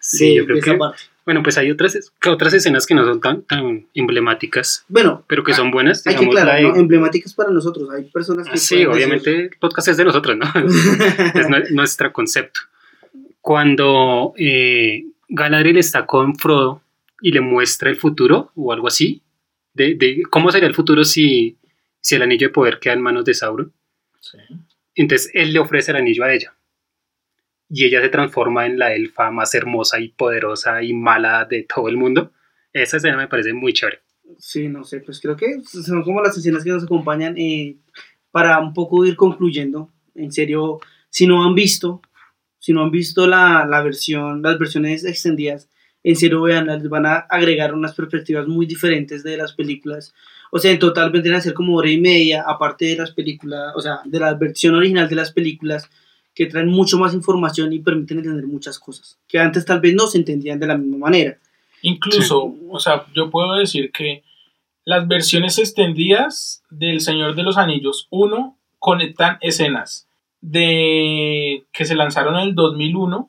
Sí, 0.00 0.30
de- 0.30 0.34
yo 0.34 0.44
creo 0.44 0.54
de 0.56 0.60
esa 0.60 0.72
que. 0.72 0.78
parte. 0.78 1.02
Bueno, 1.24 1.42
pues 1.42 1.56
hay 1.58 1.70
otras, 1.70 2.12
que 2.20 2.28
otras 2.30 2.52
escenas 2.54 2.84
que 2.86 2.94
no 2.94 3.04
son 3.04 3.20
tan, 3.20 3.42
tan 3.42 3.86
emblemáticas, 3.94 4.84
Bueno, 4.88 5.24
pero 5.28 5.44
que 5.44 5.54
son 5.54 5.70
buenas. 5.70 6.04
hay 6.06 6.14
que 6.14 6.20
digamos, 6.20 6.34
la 6.34 6.54
aclarar, 6.54 6.76
emblemáticas 6.78 7.32
para 7.34 7.50
nosotros. 7.50 7.88
Hay 7.90 8.04
personas 8.04 8.46
que. 8.48 8.54
Ah, 8.54 8.56
Sí, 8.56 8.74
pueden 8.84 8.88
decir- 8.90 8.94
obviamente 8.96 9.40
el 9.44 9.50
podcast 9.60 9.88
es 9.88 9.96
de 9.96 10.04
nosotros, 10.04 10.36
¿no? 10.36 10.46
es 10.54 11.46
nue- 11.48 11.70
nuestro 11.70 12.12
concepto. 12.12 12.60
Cuando 13.40 14.34
eh, 14.36 15.04
Galadriel 15.28 15.76
está 15.78 16.06
con 16.06 16.36
Frodo 16.36 16.82
y 17.20 17.32
le 17.32 17.40
muestra 17.40 17.90
el 17.90 17.96
futuro 17.96 18.52
o 18.54 18.72
algo 18.72 18.88
así, 18.88 19.22
de, 19.74 19.94
de 19.94 20.22
cómo 20.30 20.50
sería 20.52 20.68
el 20.68 20.74
futuro 20.74 21.04
si, 21.04 21.56
si 22.00 22.14
el 22.16 22.22
anillo 22.22 22.48
de 22.48 22.52
poder 22.52 22.78
queda 22.78 22.94
en 22.94 23.00
manos 23.02 23.24
de 23.24 23.34
Sauron. 23.34 23.72
Sí. 24.20 24.38
Entonces 24.94 25.30
él 25.34 25.52
le 25.52 25.58
ofrece 25.58 25.90
el 25.92 25.96
anillo 25.96 26.24
a 26.24 26.32
ella. 26.32 26.54
Y 27.74 27.86
ella 27.86 28.02
se 28.02 28.10
transforma 28.10 28.66
en 28.66 28.78
la 28.78 28.92
elfa 28.92 29.30
más 29.30 29.54
hermosa 29.54 29.98
y 29.98 30.08
poderosa 30.08 30.82
y 30.82 30.92
mala 30.92 31.46
de 31.46 31.62
todo 31.62 31.88
el 31.88 31.96
mundo. 31.96 32.30
Esa 32.70 32.98
escena 32.98 33.16
me 33.16 33.28
parece 33.28 33.54
muy 33.54 33.72
chévere. 33.72 34.00
Sí, 34.38 34.68
no 34.68 34.84
sé, 34.84 35.00
pues 35.00 35.20
creo 35.22 35.36
que 35.36 35.62
son 35.64 36.02
como 36.02 36.20
las 36.20 36.36
escenas 36.36 36.64
que 36.64 36.70
nos 36.70 36.84
acompañan 36.84 37.34
eh, 37.38 37.78
para 38.30 38.60
un 38.60 38.74
poco 38.74 39.06
ir 39.06 39.16
concluyendo. 39.16 39.90
En 40.14 40.32
serio, 40.32 40.80
si 41.08 41.26
no 41.26 41.44
han 41.46 41.54
visto, 41.54 42.02
si 42.58 42.74
no 42.74 42.82
han 42.82 42.90
visto 42.90 43.26
la, 43.26 43.66
la 43.66 43.82
versión, 43.82 44.42
las 44.42 44.58
versiones 44.58 45.06
extendidas, 45.06 45.70
en 46.04 46.16
serio 46.16 46.42
vean, 46.42 46.66
les 46.66 46.88
van 46.90 47.06
a 47.06 47.14
agregar 47.14 47.72
unas 47.74 47.94
perspectivas 47.94 48.46
muy 48.46 48.66
diferentes 48.66 49.22
de 49.22 49.38
las 49.38 49.54
películas. 49.54 50.12
O 50.50 50.58
sea, 50.58 50.72
en 50.72 50.78
total 50.78 51.10
vendrían 51.10 51.36
a 51.36 51.40
ser 51.40 51.54
como 51.54 51.74
hora 51.74 51.90
y 51.90 51.98
media, 51.98 52.44
aparte 52.46 52.84
de 52.84 52.96
las 52.96 53.12
películas, 53.12 53.72
o 53.74 53.80
sea, 53.80 54.00
de 54.04 54.20
la 54.20 54.34
versión 54.34 54.74
original 54.74 55.08
de 55.08 55.14
las 55.14 55.32
películas, 55.32 55.88
que 56.34 56.46
traen 56.46 56.68
mucho 56.68 56.98
más 56.98 57.14
información 57.14 57.72
y 57.72 57.80
permiten 57.80 58.18
entender 58.18 58.46
muchas 58.46 58.78
cosas, 58.78 59.18
que 59.28 59.38
antes 59.38 59.64
tal 59.64 59.80
vez 59.80 59.94
no 59.94 60.06
se 60.06 60.18
entendían 60.18 60.58
de 60.58 60.66
la 60.66 60.76
misma 60.76 60.98
manera. 60.98 61.38
Incluso, 61.82 62.54
o 62.70 62.80
sea, 62.80 63.06
yo 63.14 63.30
puedo 63.30 63.54
decir 63.54 63.90
que 63.92 64.22
las 64.84 65.06
versiones 65.06 65.58
extendidas 65.58 66.62
del 66.70 67.00
Señor 67.00 67.34
de 67.34 67.42
los 67.42 67.58
Anillos 67.58 68.06
1 68.10 68.56
conectan 68.78 69.38
escenas 69.40 70.08
de 70.40 71.64
que 71.72 71.84
se 71.84 71.94
lanzaron 71.94 72.36
en 72.36 72.48
el 72.48 72.54
2001 72.54 73.28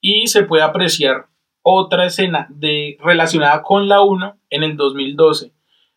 y 0.00 0.26
se 0.28 0.44
puede 0.44 0.62
apreciar 0.62 1.26
otra 1.62 2.06
escena 2.06 2.46
de 2.50 2.98
relacionada 3.02 3.62
con 3.62 3.88
la 3.88 4.02
1 4.02 4.36
en 4.50 4.62
el 4.62 4.76
2012. 4.76 5.52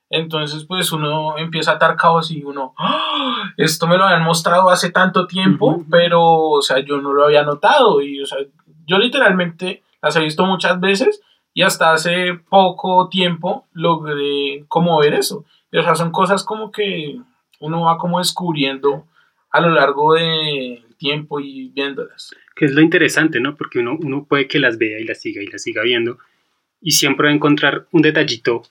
Entonces, 0.10 0.66
pues 0.66 0.92
uno 0.92 1.38
empieza 1.38 1.72
a 1.72 1.76
atar 1.76 1.96
caos 1.96 2.30
y 2.32 2.44
uno, 2.44 2.74
¡Ah! 2.78 3.54
esto 3.58 3.88
me 3.88 3.98
lo 3.98 4.06
habían 4.06 4.24
mostrado 4.24 4.70
hace 4.70 4.92
tanto 4.92 5.26
tiempo, 5.28 5.84
pero, 5.90 6.22
o 6.22 6.62
sea, 6.62 6.80
yo 6.80 7.02
no 7.02 7.14
lo 7.14 7.26
había 7.26 7.44
notado. 7.44 8.02
Y, 8.02 8.22
o 8.22 8.26
sea, 8.26 8.38
yo 8.86 8.98
literalmente 8.98 9.84
las 10.02 10.16
he 10.16 10.22
visto 10.22 10.46
muchas 10.46 10.80
veces 10.80 11.22
y 11.54 11.64
hasta 11.64 11.94
hace 11.94 12.36
poco 12.50 13.10
tiempo 13.10 13.66
logré 13.74 14.66
como 14.68 15.00
ver 15.00 15.16
eso. 15.16 15.46
Y, 15.72 15.78
o 15.78 15.84
sea, 15.84 15.96
son 15.96 16.12
cosas 16.12 16.44
como 16.44 16.72
que 16.72 17.20
uno 17.60 17.82
va 17.82 17.98
como 17.98 18.20
descubriendo 18.20 19.06
a 19.50 19.62
lo 19.62 19.70
largo 19.70 20.14
del 20.14 20.86
tiempo 20.98 21.40
y 21.40 21.70
viéndolas. 21.70 22.36
que 22.56 22.66
es 22.66 22.74
lo 22.74 22.82
interesante, 22.82 23.40
¿no? 23.40 23.56
Porque 23.56 23.80
uno, 23.80 23.98
uno 24.00 24.26
puede 24.26 24.48
que 24.48 24.60
las 24.60 24.78
vea 24.78 25.00
y 25.00 25.04
las 25.04 25.22
siga 25.22 25.42
y 25.42 25.48
las 25.48 25.64
siga 25.64 25.82
viendo 25.82 26.18
y 26.82 26.92
siempre 26.92 27.28
va 27.28 27.32
a 27.32 27.36
encontrar 27.36 27.88
un 27.92 28.02
detallito 28.02 28.64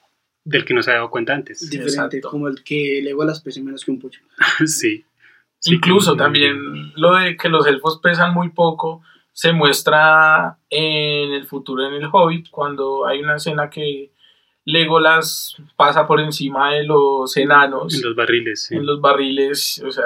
del 0.44 0.64
que 0.64 0.74
no 0.74 0.82
se 0.82 0.90
ha 0.90 0.94
dado 0.94 1.10
cuenta 1.10 1.34
antes. 1.34 1.60
diferente, 1.70 1.92
Exacto. 2.18 2.28
como 2.30 2.48
el 2.48 2.62
que 2.62 3.00
le 3.02 3.12
a 3.12 3.24
las 3.24 3.40
pese 3.40 3.62
menos 3.62 3.84
que 3.84 3.90
un 3.90 3.98
pollo. 4.00 4.20
sí. 4.66 5.04
Sí, 5.58 5.74
Incluso 5.76 6.12
que- 6.12 6.18
también 6.18 6.92
lo 6.96 7.14
de 7.14 7.36
que 7.36 7.48
los 7.48 7.66
elfos 7.66 7.98
pesan 8.02 8.34
muy 8.34 8.50
poco 8.50 9.02
se 9.32 9.52
muestra 9.52 10.58
en 10.70 11.32
el 11.32 11.44
futuro 11.46 11.86
en 11.88 11.94
el 11.94 12.08
Hobbit 12.12 12.50
cuando 12.50 13.06
hay 13.06 13.20
una 13.20 13.36
escena 13.36 13.68
que 13.70 14.10
Legolas 14.66 15.56
pasa 15.76 16.06
por 16.06 16.20
encima 16.20 16.72
de 16.74 16.84
los 16.84 17.36
enanos. 17.36 17.94
En 17.94 18.02
los 18.02 18.14
barriles, 18.14 18.62
sí. 18.64 18.74
En 18.76 18.86
los 18.86 19.00
barriles, 19.00 19.82
o 19.86 19.90
sea, 19.90 20.04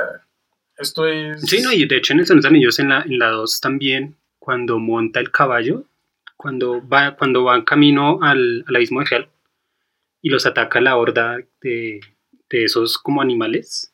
esto 0.76 1.06
es... 1.06 1.42
Sí, 1.42 1.60
no, 1.62 1.72
y 1.72 1.86
de 1.86 1.96
hecho 1.96 2.12
en 2.12 2.20
el 2.20 2.26
Señor 2.26 2.42
de 2.42 2.48
los 2.48 2.52
Anillos, 2.52 2.78
en 2.78 2.88
la, 2.88 3.02
en 3.02 3.18
la 3.18 3.30
2 3.30 3.60
también, 3.60 4.16
cuando 4.38 4.78
monta 4.78 5.20
el 5.20 5.30
caballo, 5.30 5.84
cuando 6.36 6.86
va, 6.88 7.16
cuando 7.16 7.44
va 7.44 7.56
en 7.56 7.62
camino 7.62 8.18
al, 8.22 8.64
al 8.66 8.76
abismo 8.76 9.00
de 9.00 9.06
Hel 9.10 9.26
y 10.22 10.30
los 10.30 10.46
ataca 10.46 10.80
la 10.80 10.96
horda 10.96 11.38
de, 11.62 12.00
de 12.50 12.64
esos 12.64 12.98
como 12.98 13.20
animales, 13.22 13.92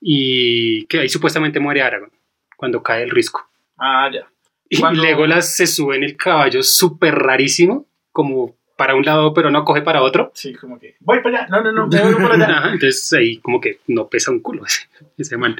y 0.00 0.84
que 0.86 1.00
ahí 1.00 1.08
supuestamente 1.08 1.60
muere 1.60 1.82
Aragorn, 1.82 2.12
cuando 2.56 2.82
cae 2.82 3.02
el 3.04 3.10
risco. 3.10 3.48
Ah, 3.78 4.10
ya. 4.12 4.26
Y 4.68 4.80
Cuando- 4.80 5.02
Legolas 5.02 5.54
se 5.56 5.66
sube 5.66 5.96
en 5.96 6.04
el 6.04 6.16
caballo 6.16 6.62
súper 6.62 7.14
rarísimo, 7.14 7.86
como 8.12 8.54
para 8.76 8.94
un 8.96 9.04
lado, 9.04 9.32
pero 9.34 9.50
no 9.50 9.64
coge 9.64 9.82
para 9.82 10.02
otro. 10.02 10.32
Sí, 10.34 10.52
como 10.54 10.78
que, 10.78 10.96
voy 11.00 11.20
para 11.22 11.40
allá, 11.44 11.48
no, 11.48 11.62
no, 11.62 11.72
no, 11.72 11.86
me 11.86 12.02
voy 12.02 12.14
por 12.14 12.32
allá. 12.32 12.44
Ajá, 12.58 12.72
entonces 12.72 13.12
ahí 13.12 13.36
como 13.38 13.60
que 13.60 13.80
no 13.86 14.08
pesa 14.08 14.30
un 14.30 14.40
culo 14.40 14.64
ese, 14.66 14.88
ese 15.16 15.36
man. 15.36 15.56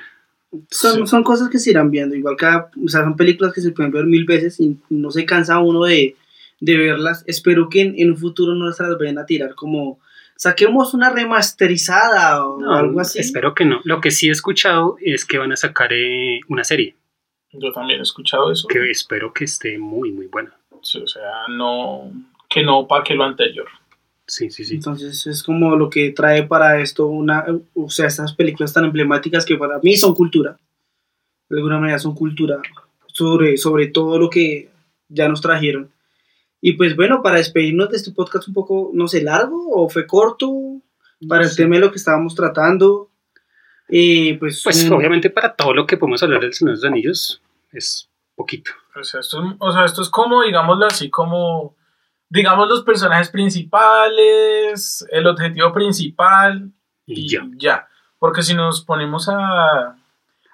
Son, 0.71 0.95
Sí. 1.01 1.07
son 1.07 1.23
cosas 1.25 1.49
que 1.49 1.59
se 1.59 1.71
irán 1.71 1.91
viendo. 1.91 2.15
Igual 2.15 2.37
cada, 2.37 2.71
o 2.85 2.89
sea, 2.89 3.03
son 3.03 3.17
películas 3.17 3.53
que 3.53 3.61
se 3.61 3.73
pueden 3.73 3.93
ver 3.93 4.05
mil 4.07 4.25
veces 4.25 4.59
y 4.61 4.77
no 4.89 5.11
se 5.11 5.25
cansa 5.27 5.59
uno 5.59 5.85
de, 5.85 6.17
de 6.61 6.77
verlas. 6.77 7.25
Espero 7.27 7.69
que 7.69 7.81
en, 7.83 7.95
en 7.99 8.11
un 8.11 8.17
futuro 8.17 8.55
no 8.55 8.71
se 8.73 8.83
las 8.85 8.97
vayan 8.99 9.19
a 9.19 9.27
tirar 9.27 9.55
como 9.55 9.99
saquemos 10.37 10.95
una 10.95 11.11
remasterizada 11.11 12.47
o 12.47 12.61
No, 12.61 12.75
algo 12.75 13.01
así. 13.01 13.19
Espero 13.19 13.55
que 13.55 13.65
no. 13.65 13.81
Lo 13.85 14.01
que 14.01 14.11
sí 14.11 14.29
he 14.29 14.33
escuchado 14.33 14.97
es 15.01 15.25
que 15.25 15.39
van 15.39 15.53
a 15.53 15.57
sacar 15.57 15.93
eh, 15.93 16.41
una 16.49 16.65
serie 16.65 16.97
Yo 17.53 17.73
también 17.73 18.01
he 18.01 18.03
escuchado 18.03 18.51
eso. 18.51 18.67
que 18.69 18.91
espero 18.91 19.33
que 19.33 19.45
esté 19.45 19.79
muy, 19.79 20.13
muy 20.13 20.27
buena. 20.27 20.57
Sí, 20.83 20.99
o 20.99 21.07
sea, 21.07 21.31
no, 21.49 22.11
que 22.49 22.63
no 22.63 22.87
para 22.87 23.05
que 23.05 23.15
lo 23.15 23.25
anterior. 23.25 23.69
Sí, 24.27 24.51
sí, 24.51 24.65
sí. 24.65 24.77
Entonces 24.77 25.27
es 25.27 25.43
como 25.43 25.77
lo 25.77 25.91
que 25.91 26.11
trae 26.11 26.45
para 26.45 26.81
esto 26.81 27.07
una, 27.07 27.45
o 27.75 27.91
sea, 27.91 28.07
estas 28.07 28.35
películas 28.35 28.73
tan 28.73 28.85
emblemáticas 28.85 29.45
que 29.45 29.57
para 29.57 29.79
mí 29.81 29.97
son 29.97 30.15
cultura. 30.15 30.59
De 31.49 31.59
alguna 31.59 31.79
manera 31.79 31.99
son 31.99 32.15
cultura 32.15 32.61
sobre, 33.07 33.57
sobre 33.57 33.87
todo 33.89 34.19
lo 34.19 34.29
que 34.29 34.71
ya 35.09 35.29
nos 35.29 35.41
trajeron. 35.41 35.91
Y 36.67 36.73
pues 36.79 36.97
bueno, 36.97 37.21
para 37.23 37.37
despedirnos 37.37 37.91
de 37.91 37.99
este 37.99 38.11
podcast 38.13 38.49
un 38.49 38.55
poco, 38.55 38.91
no 38.95 39.07
sé, 39.07 39.23
largo 39.23 39.69
o 39.71 39.87
fue 39.91 40.07
corto 40.07 40.51
para 41.29 41.45
el 41.45 41.55
tema 41.55 41.75
de 41.75 41.83
lo 41.83 41.91
que 41.91 41.99
estábamos 41.99 42.35
tratando. 42.35 43.11
Eh, 43.89 44.39
pues 44.41 44.63
Pues 44.65 44.85
un- 44.85 44.95
obviamente 44.95 45.29
para 45.29 45.55
todo 45.55 45.75
lo 45.75 45.87
que 45.87 45.99
podemos 45.99 46.23
hablar 46.23 46.41
del 46.41 46.55
Señor 46.55 46.73
de 46.73 46.77
los 46.77 46.85
Anillos 46.91 47.43
es 47.71 48.09
poquito. 48.35 48.71
O 48.99 49.05
sea, 49.05 49.21
esto 49.21 49.43
es, 49.45 49.57
o 49.59 49.73
sea, 49.73 49.85
esto 49.85 50.01
es 50.01 50.09
como, 50.09 50.43
digámoslo 50.43 50.87
así, 50.87 51.11
como, 51.11 51.77
digamos, 52.31 52.67
los 52.67 52.83
personajes 52.83 53.29
principales, 53.29 55.07
el 55.11 55.27
objetivo 55.27 55.73
principal 55.73 56.71
Y 57.07 57.21
y 57.21 57.29
ya. 57.29 57.47
ya. 57.57 57.89
Porque 58.19 58.43
si 58.43 58.55
nos 58.55 58.83
ponemos 58.83 59.29
a 59.29 59.97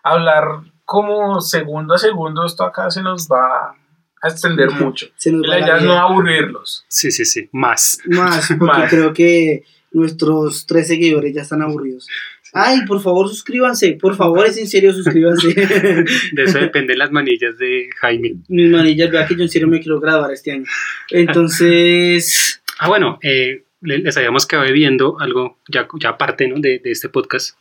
hablar 0.03 0.45
como 0.85 1.41
segundo 1.41 1.95
a 1.95 1.99
segundo, 1.99 2.45
esto 2.45 2.65
acá 2.65 2.91
se 2.91 3.03
nos 3.03 3.29
va 3.29 3.77
a 4.23 4.29
extender 4.29 4.71
mucho. 4.73 5.07
se 5.17 5.33
nos 5.33 5.47
la 5.47 5.59
idea 5.61 5.77
es 5.79 5.83
no 5.85 5.93
aburrirlos. 5.99 6.85
Sí, 6.89 7.11
sí, 7.11 7.25
sí. 7.25 7.49
Más. 7.53 7.99
más, 8.07 8.49
porque 8.59 8.65
Más. 8.65 8.91
creo 8.91 9.13
que 9.13 9.63
nuestros 9.93 10.67
tres 10.67 10.87
seguidores 10.89 11.35
ya 11.35 11.43
están 11.43 11.63
aburridos. 11.63 12.07
Ay, 12.53 12.81
por 12.87 13.01
favor, 13.01 13.29
suscríbanse, 13.29 13.93
por 13.93 14.17
favor, 14.17 14.45
es 14.47 14.57
en 14.59 14.67
serio, 14.67 14.93
suscríbanse. 14.93 15.49
De 16.33 16.43
eso 16.45 16.59
dependen 16.61 16.99
las 16.99 17.13
manillas 17.13 17.57
de 17.59 17.89
Jaime. 18.01 18.35
mis 18.49 18.71
manillas, 18.71 19.11
vea 19.11 19.25
que 19.27 19.37
yo 19.37 19.43
en 19.43 19.49
serio 19.49 19.69
me 19.69 19.79
quiero 19.81 20.01
graduar 20.01 20.33
este 20.33 20.51
año. 20.53 20.65
Entonces, 21.11 22.63
Ah, 22.79 22.89
bueno, 22.89 23.19
eh, 23.23 23.63
le- 23.83 23.99
les 23.99 24.17
habíamos 24.17 24.47
quedado 24.47 24.73
viendo 24.73 25.19
algo 25.21 25.59
ya, 25.69 25.87
ya 26.01 26.11
aparte 26.11 26.49
¿no? 26.49 26.59
de, 26.59 26.79
de 26.79 26.91
este 26.91 27.09
podcast. 27.09 27.57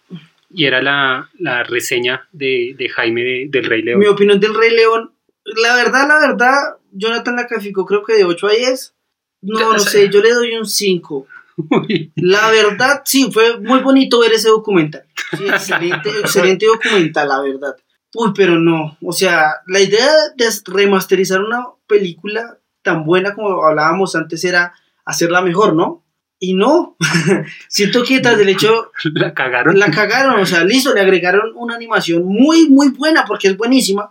Y 0.51 0.66
era 0.66 0.82
la, 0.82 1.30
la 1.38 1.64
reseña 1.64 2.28
de, 2.32 2.74
de 2.78 2.89
Jaime 2.89 3.24
de- 3.24 3.47
del 3.49 3.66
Rey 3.66 3.82
León. 3.84 3.99
mi 3.99 4.07
opinión 4.07 4.39
del 4.39 4.55
Rey 4.55 4.72
León, 4.72 5.12
la 5.56 5.76
verdad, 5.76 6.08
la 6.08 6.20
verdad, 6.20 6.78
Jonathan 6.91 7.36
la 7.36 7.47
calificó 7.47 7.86
creo 7.86 8.04
que 8.04 8.16
de 8.16 8.26
8 8.26 8.47
a 8.47 8.52
10. 8.52 8.95
No, 9.41 9.74
no 9.74 9.80
sé, 9.80 10.10
yo 10.10 10.22
le 10.22 10.34
doy 10.34 10.56
un 10.56 10.66
5. 10.66 11.28
Uy, 11.72 12.12
La 12.16 12.50
verdad, 12.50 13.02
sí, 13.06 13.30
fue 13.32 13.60
muy 13.60 13.80
bonito 13.80 14.20
ver 14.20 14.34
ese 14.34 14.50
documental. 14.50 15.06
Sí, 15.38 15.45
excelente, 15.45 16.10
excelente 16.20 16.66
documental, 16.66 17.28
la 17.28 17.41
verdad. 17.41 17.76
Uy, 18.16 18.32
pero 18.36 18.60
no, 18.60 18.97
o 19.04 19.14
sea, 19.14 19.56
la 19.68 19.80
idea 19.80 20.08
de 20.36 20.45
remasterizar 20.66 21.41
una 21.41 21.66
película 21.86 22.60
tan 22.82 23.06
buena 23.06 23.36
como 23.36 23.64
hablábamos 23.64 24.16
antes 24.16 24.43
era 24.43 24.74
hacerla 25.06 25.41
mejor, 25.41 25.76
¿no? 25.76 26.04
Y 26.39 26.54
no, 26.54 26.95
siento 27.68 28.04
que 28.04 28.22
tras 28.22 28.39
el 28.39 28.50
hecho 28.50 28.91
la 29.04 29.34
cagaron. 29.34 29.78
la 29.78 29.91
cagaron, 29.91 30.39
o 30.39 30.45
sea, 30.45 30.64
listo, 30.64 30.93
le 30.93 31.02
agregaron 31.02 31.52
una 31.56 31.76
animación 31.76 32.24
muy, 32.26 32.70
muy 32.70 32.89
buena 32.89 33.26
porque 33.28 33.50
es 33.50 33.58
buenísima. 33.58 34.10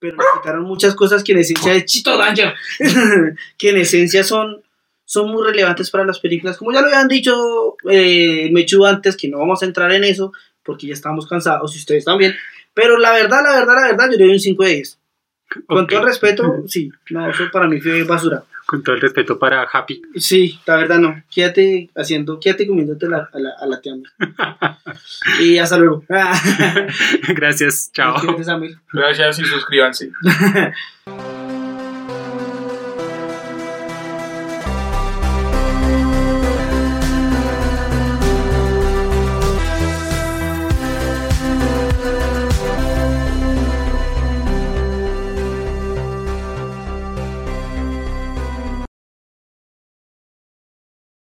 Pero 0.00 0.16
le 0.16 0.24
quitaron 0.36 0.62
muchas 0.62 0.94
cosas 0.94 1.24
que 1.24 1.32
en 1.32 1.38
esencia 1.38 1.74
es 1.74 1.84
Chito 1.86 2.16
Danger, 2.16 2.54
que 3.58 3.70
en 3.70 3.78
esencia 3.78 4.22
son, 4.22 4.62
son 5.04 5.30
muy 5.30 5.44
relevantes 5.44 5.90
para 5.90 6.04
las 6.04 6.20
películas. 6.20 6.56
Como 6.56 6.72
ya 6.72 6.80
lo 6.80 6.86
habían 6.86 7.08
dicho 7.08 7.76
eh, 7.90 8.48
Mechu 8.52 8.84
antes, 8.86 9.16
que 9.16 9.28
no 9.28 9.38
vamos 9.38 9.62
a 9.62 9.66
entrar 9.66 9.92
en 9.92 10.04
eso 10.04 10.32
porque 10.62 10.86
ya 10.86 10.92
estamos 10.92 11.26
cansados 11.26 11.74
y 11.74 11.78
ustedes 11.78 12.04
también. 12.04 12.34
Pero 12.74 12.98
la 12.98 13.12
verdad, 13.12 13.42
la 13.42 13.58
verdad, 13.58 13.74
la 13.74 13.88
verdad, 13.88 14.10
yo 14.10 14.18
le 14.18 14.24
doy 14.24 14.34
un 14.34 14.40
5 14.40 14.64
de 14.64 14.74
10. 14.74 14.98
Con 15.66 15.86
todo 15.86 16.00
el 16.00 16.06
respeto, 16.06 16.62
sí, 16.68 16.92
no, 17.10 17.28
eso 17.28 17.44
para 17.50 17.66
mí 17.66 17.80
fue 17.80 18.04
basura. 18.04 18.44
Con 18.68 18.82
todo 18.82 18.96
el 18.96 19.00
respeto 19.00 19.38
para 19.38 19.62
Happy. 19.62 20.02
Sí, 20.16 20.60
la 20.66 20.76
verdad 20.76 20.98
no. 20.98 21.22
Quédate 21.30 21.88
haciendo, 21.96 22.38
quédate 22.38 22.66
comiéndote 22.66 23.08
la, 23.08 23.30
a 23.32 23.38
la, 23.38 23.50
a 23.58 23.66
la 23.66 23.80
tía 23.80 23.94
Mil. 23.94 24.06
Y 25.40 25.56
hasta 25.56 25.78
luego. 25.78 26.04
Gracias, 27.28 27.90
chao. 27.94 28.20
Quédate, 28.20 28.44
Samir. 28.44 28.78
Gracias 28.92 29.38
y 29.38 29.44
suscríbanse. 29.46 30.12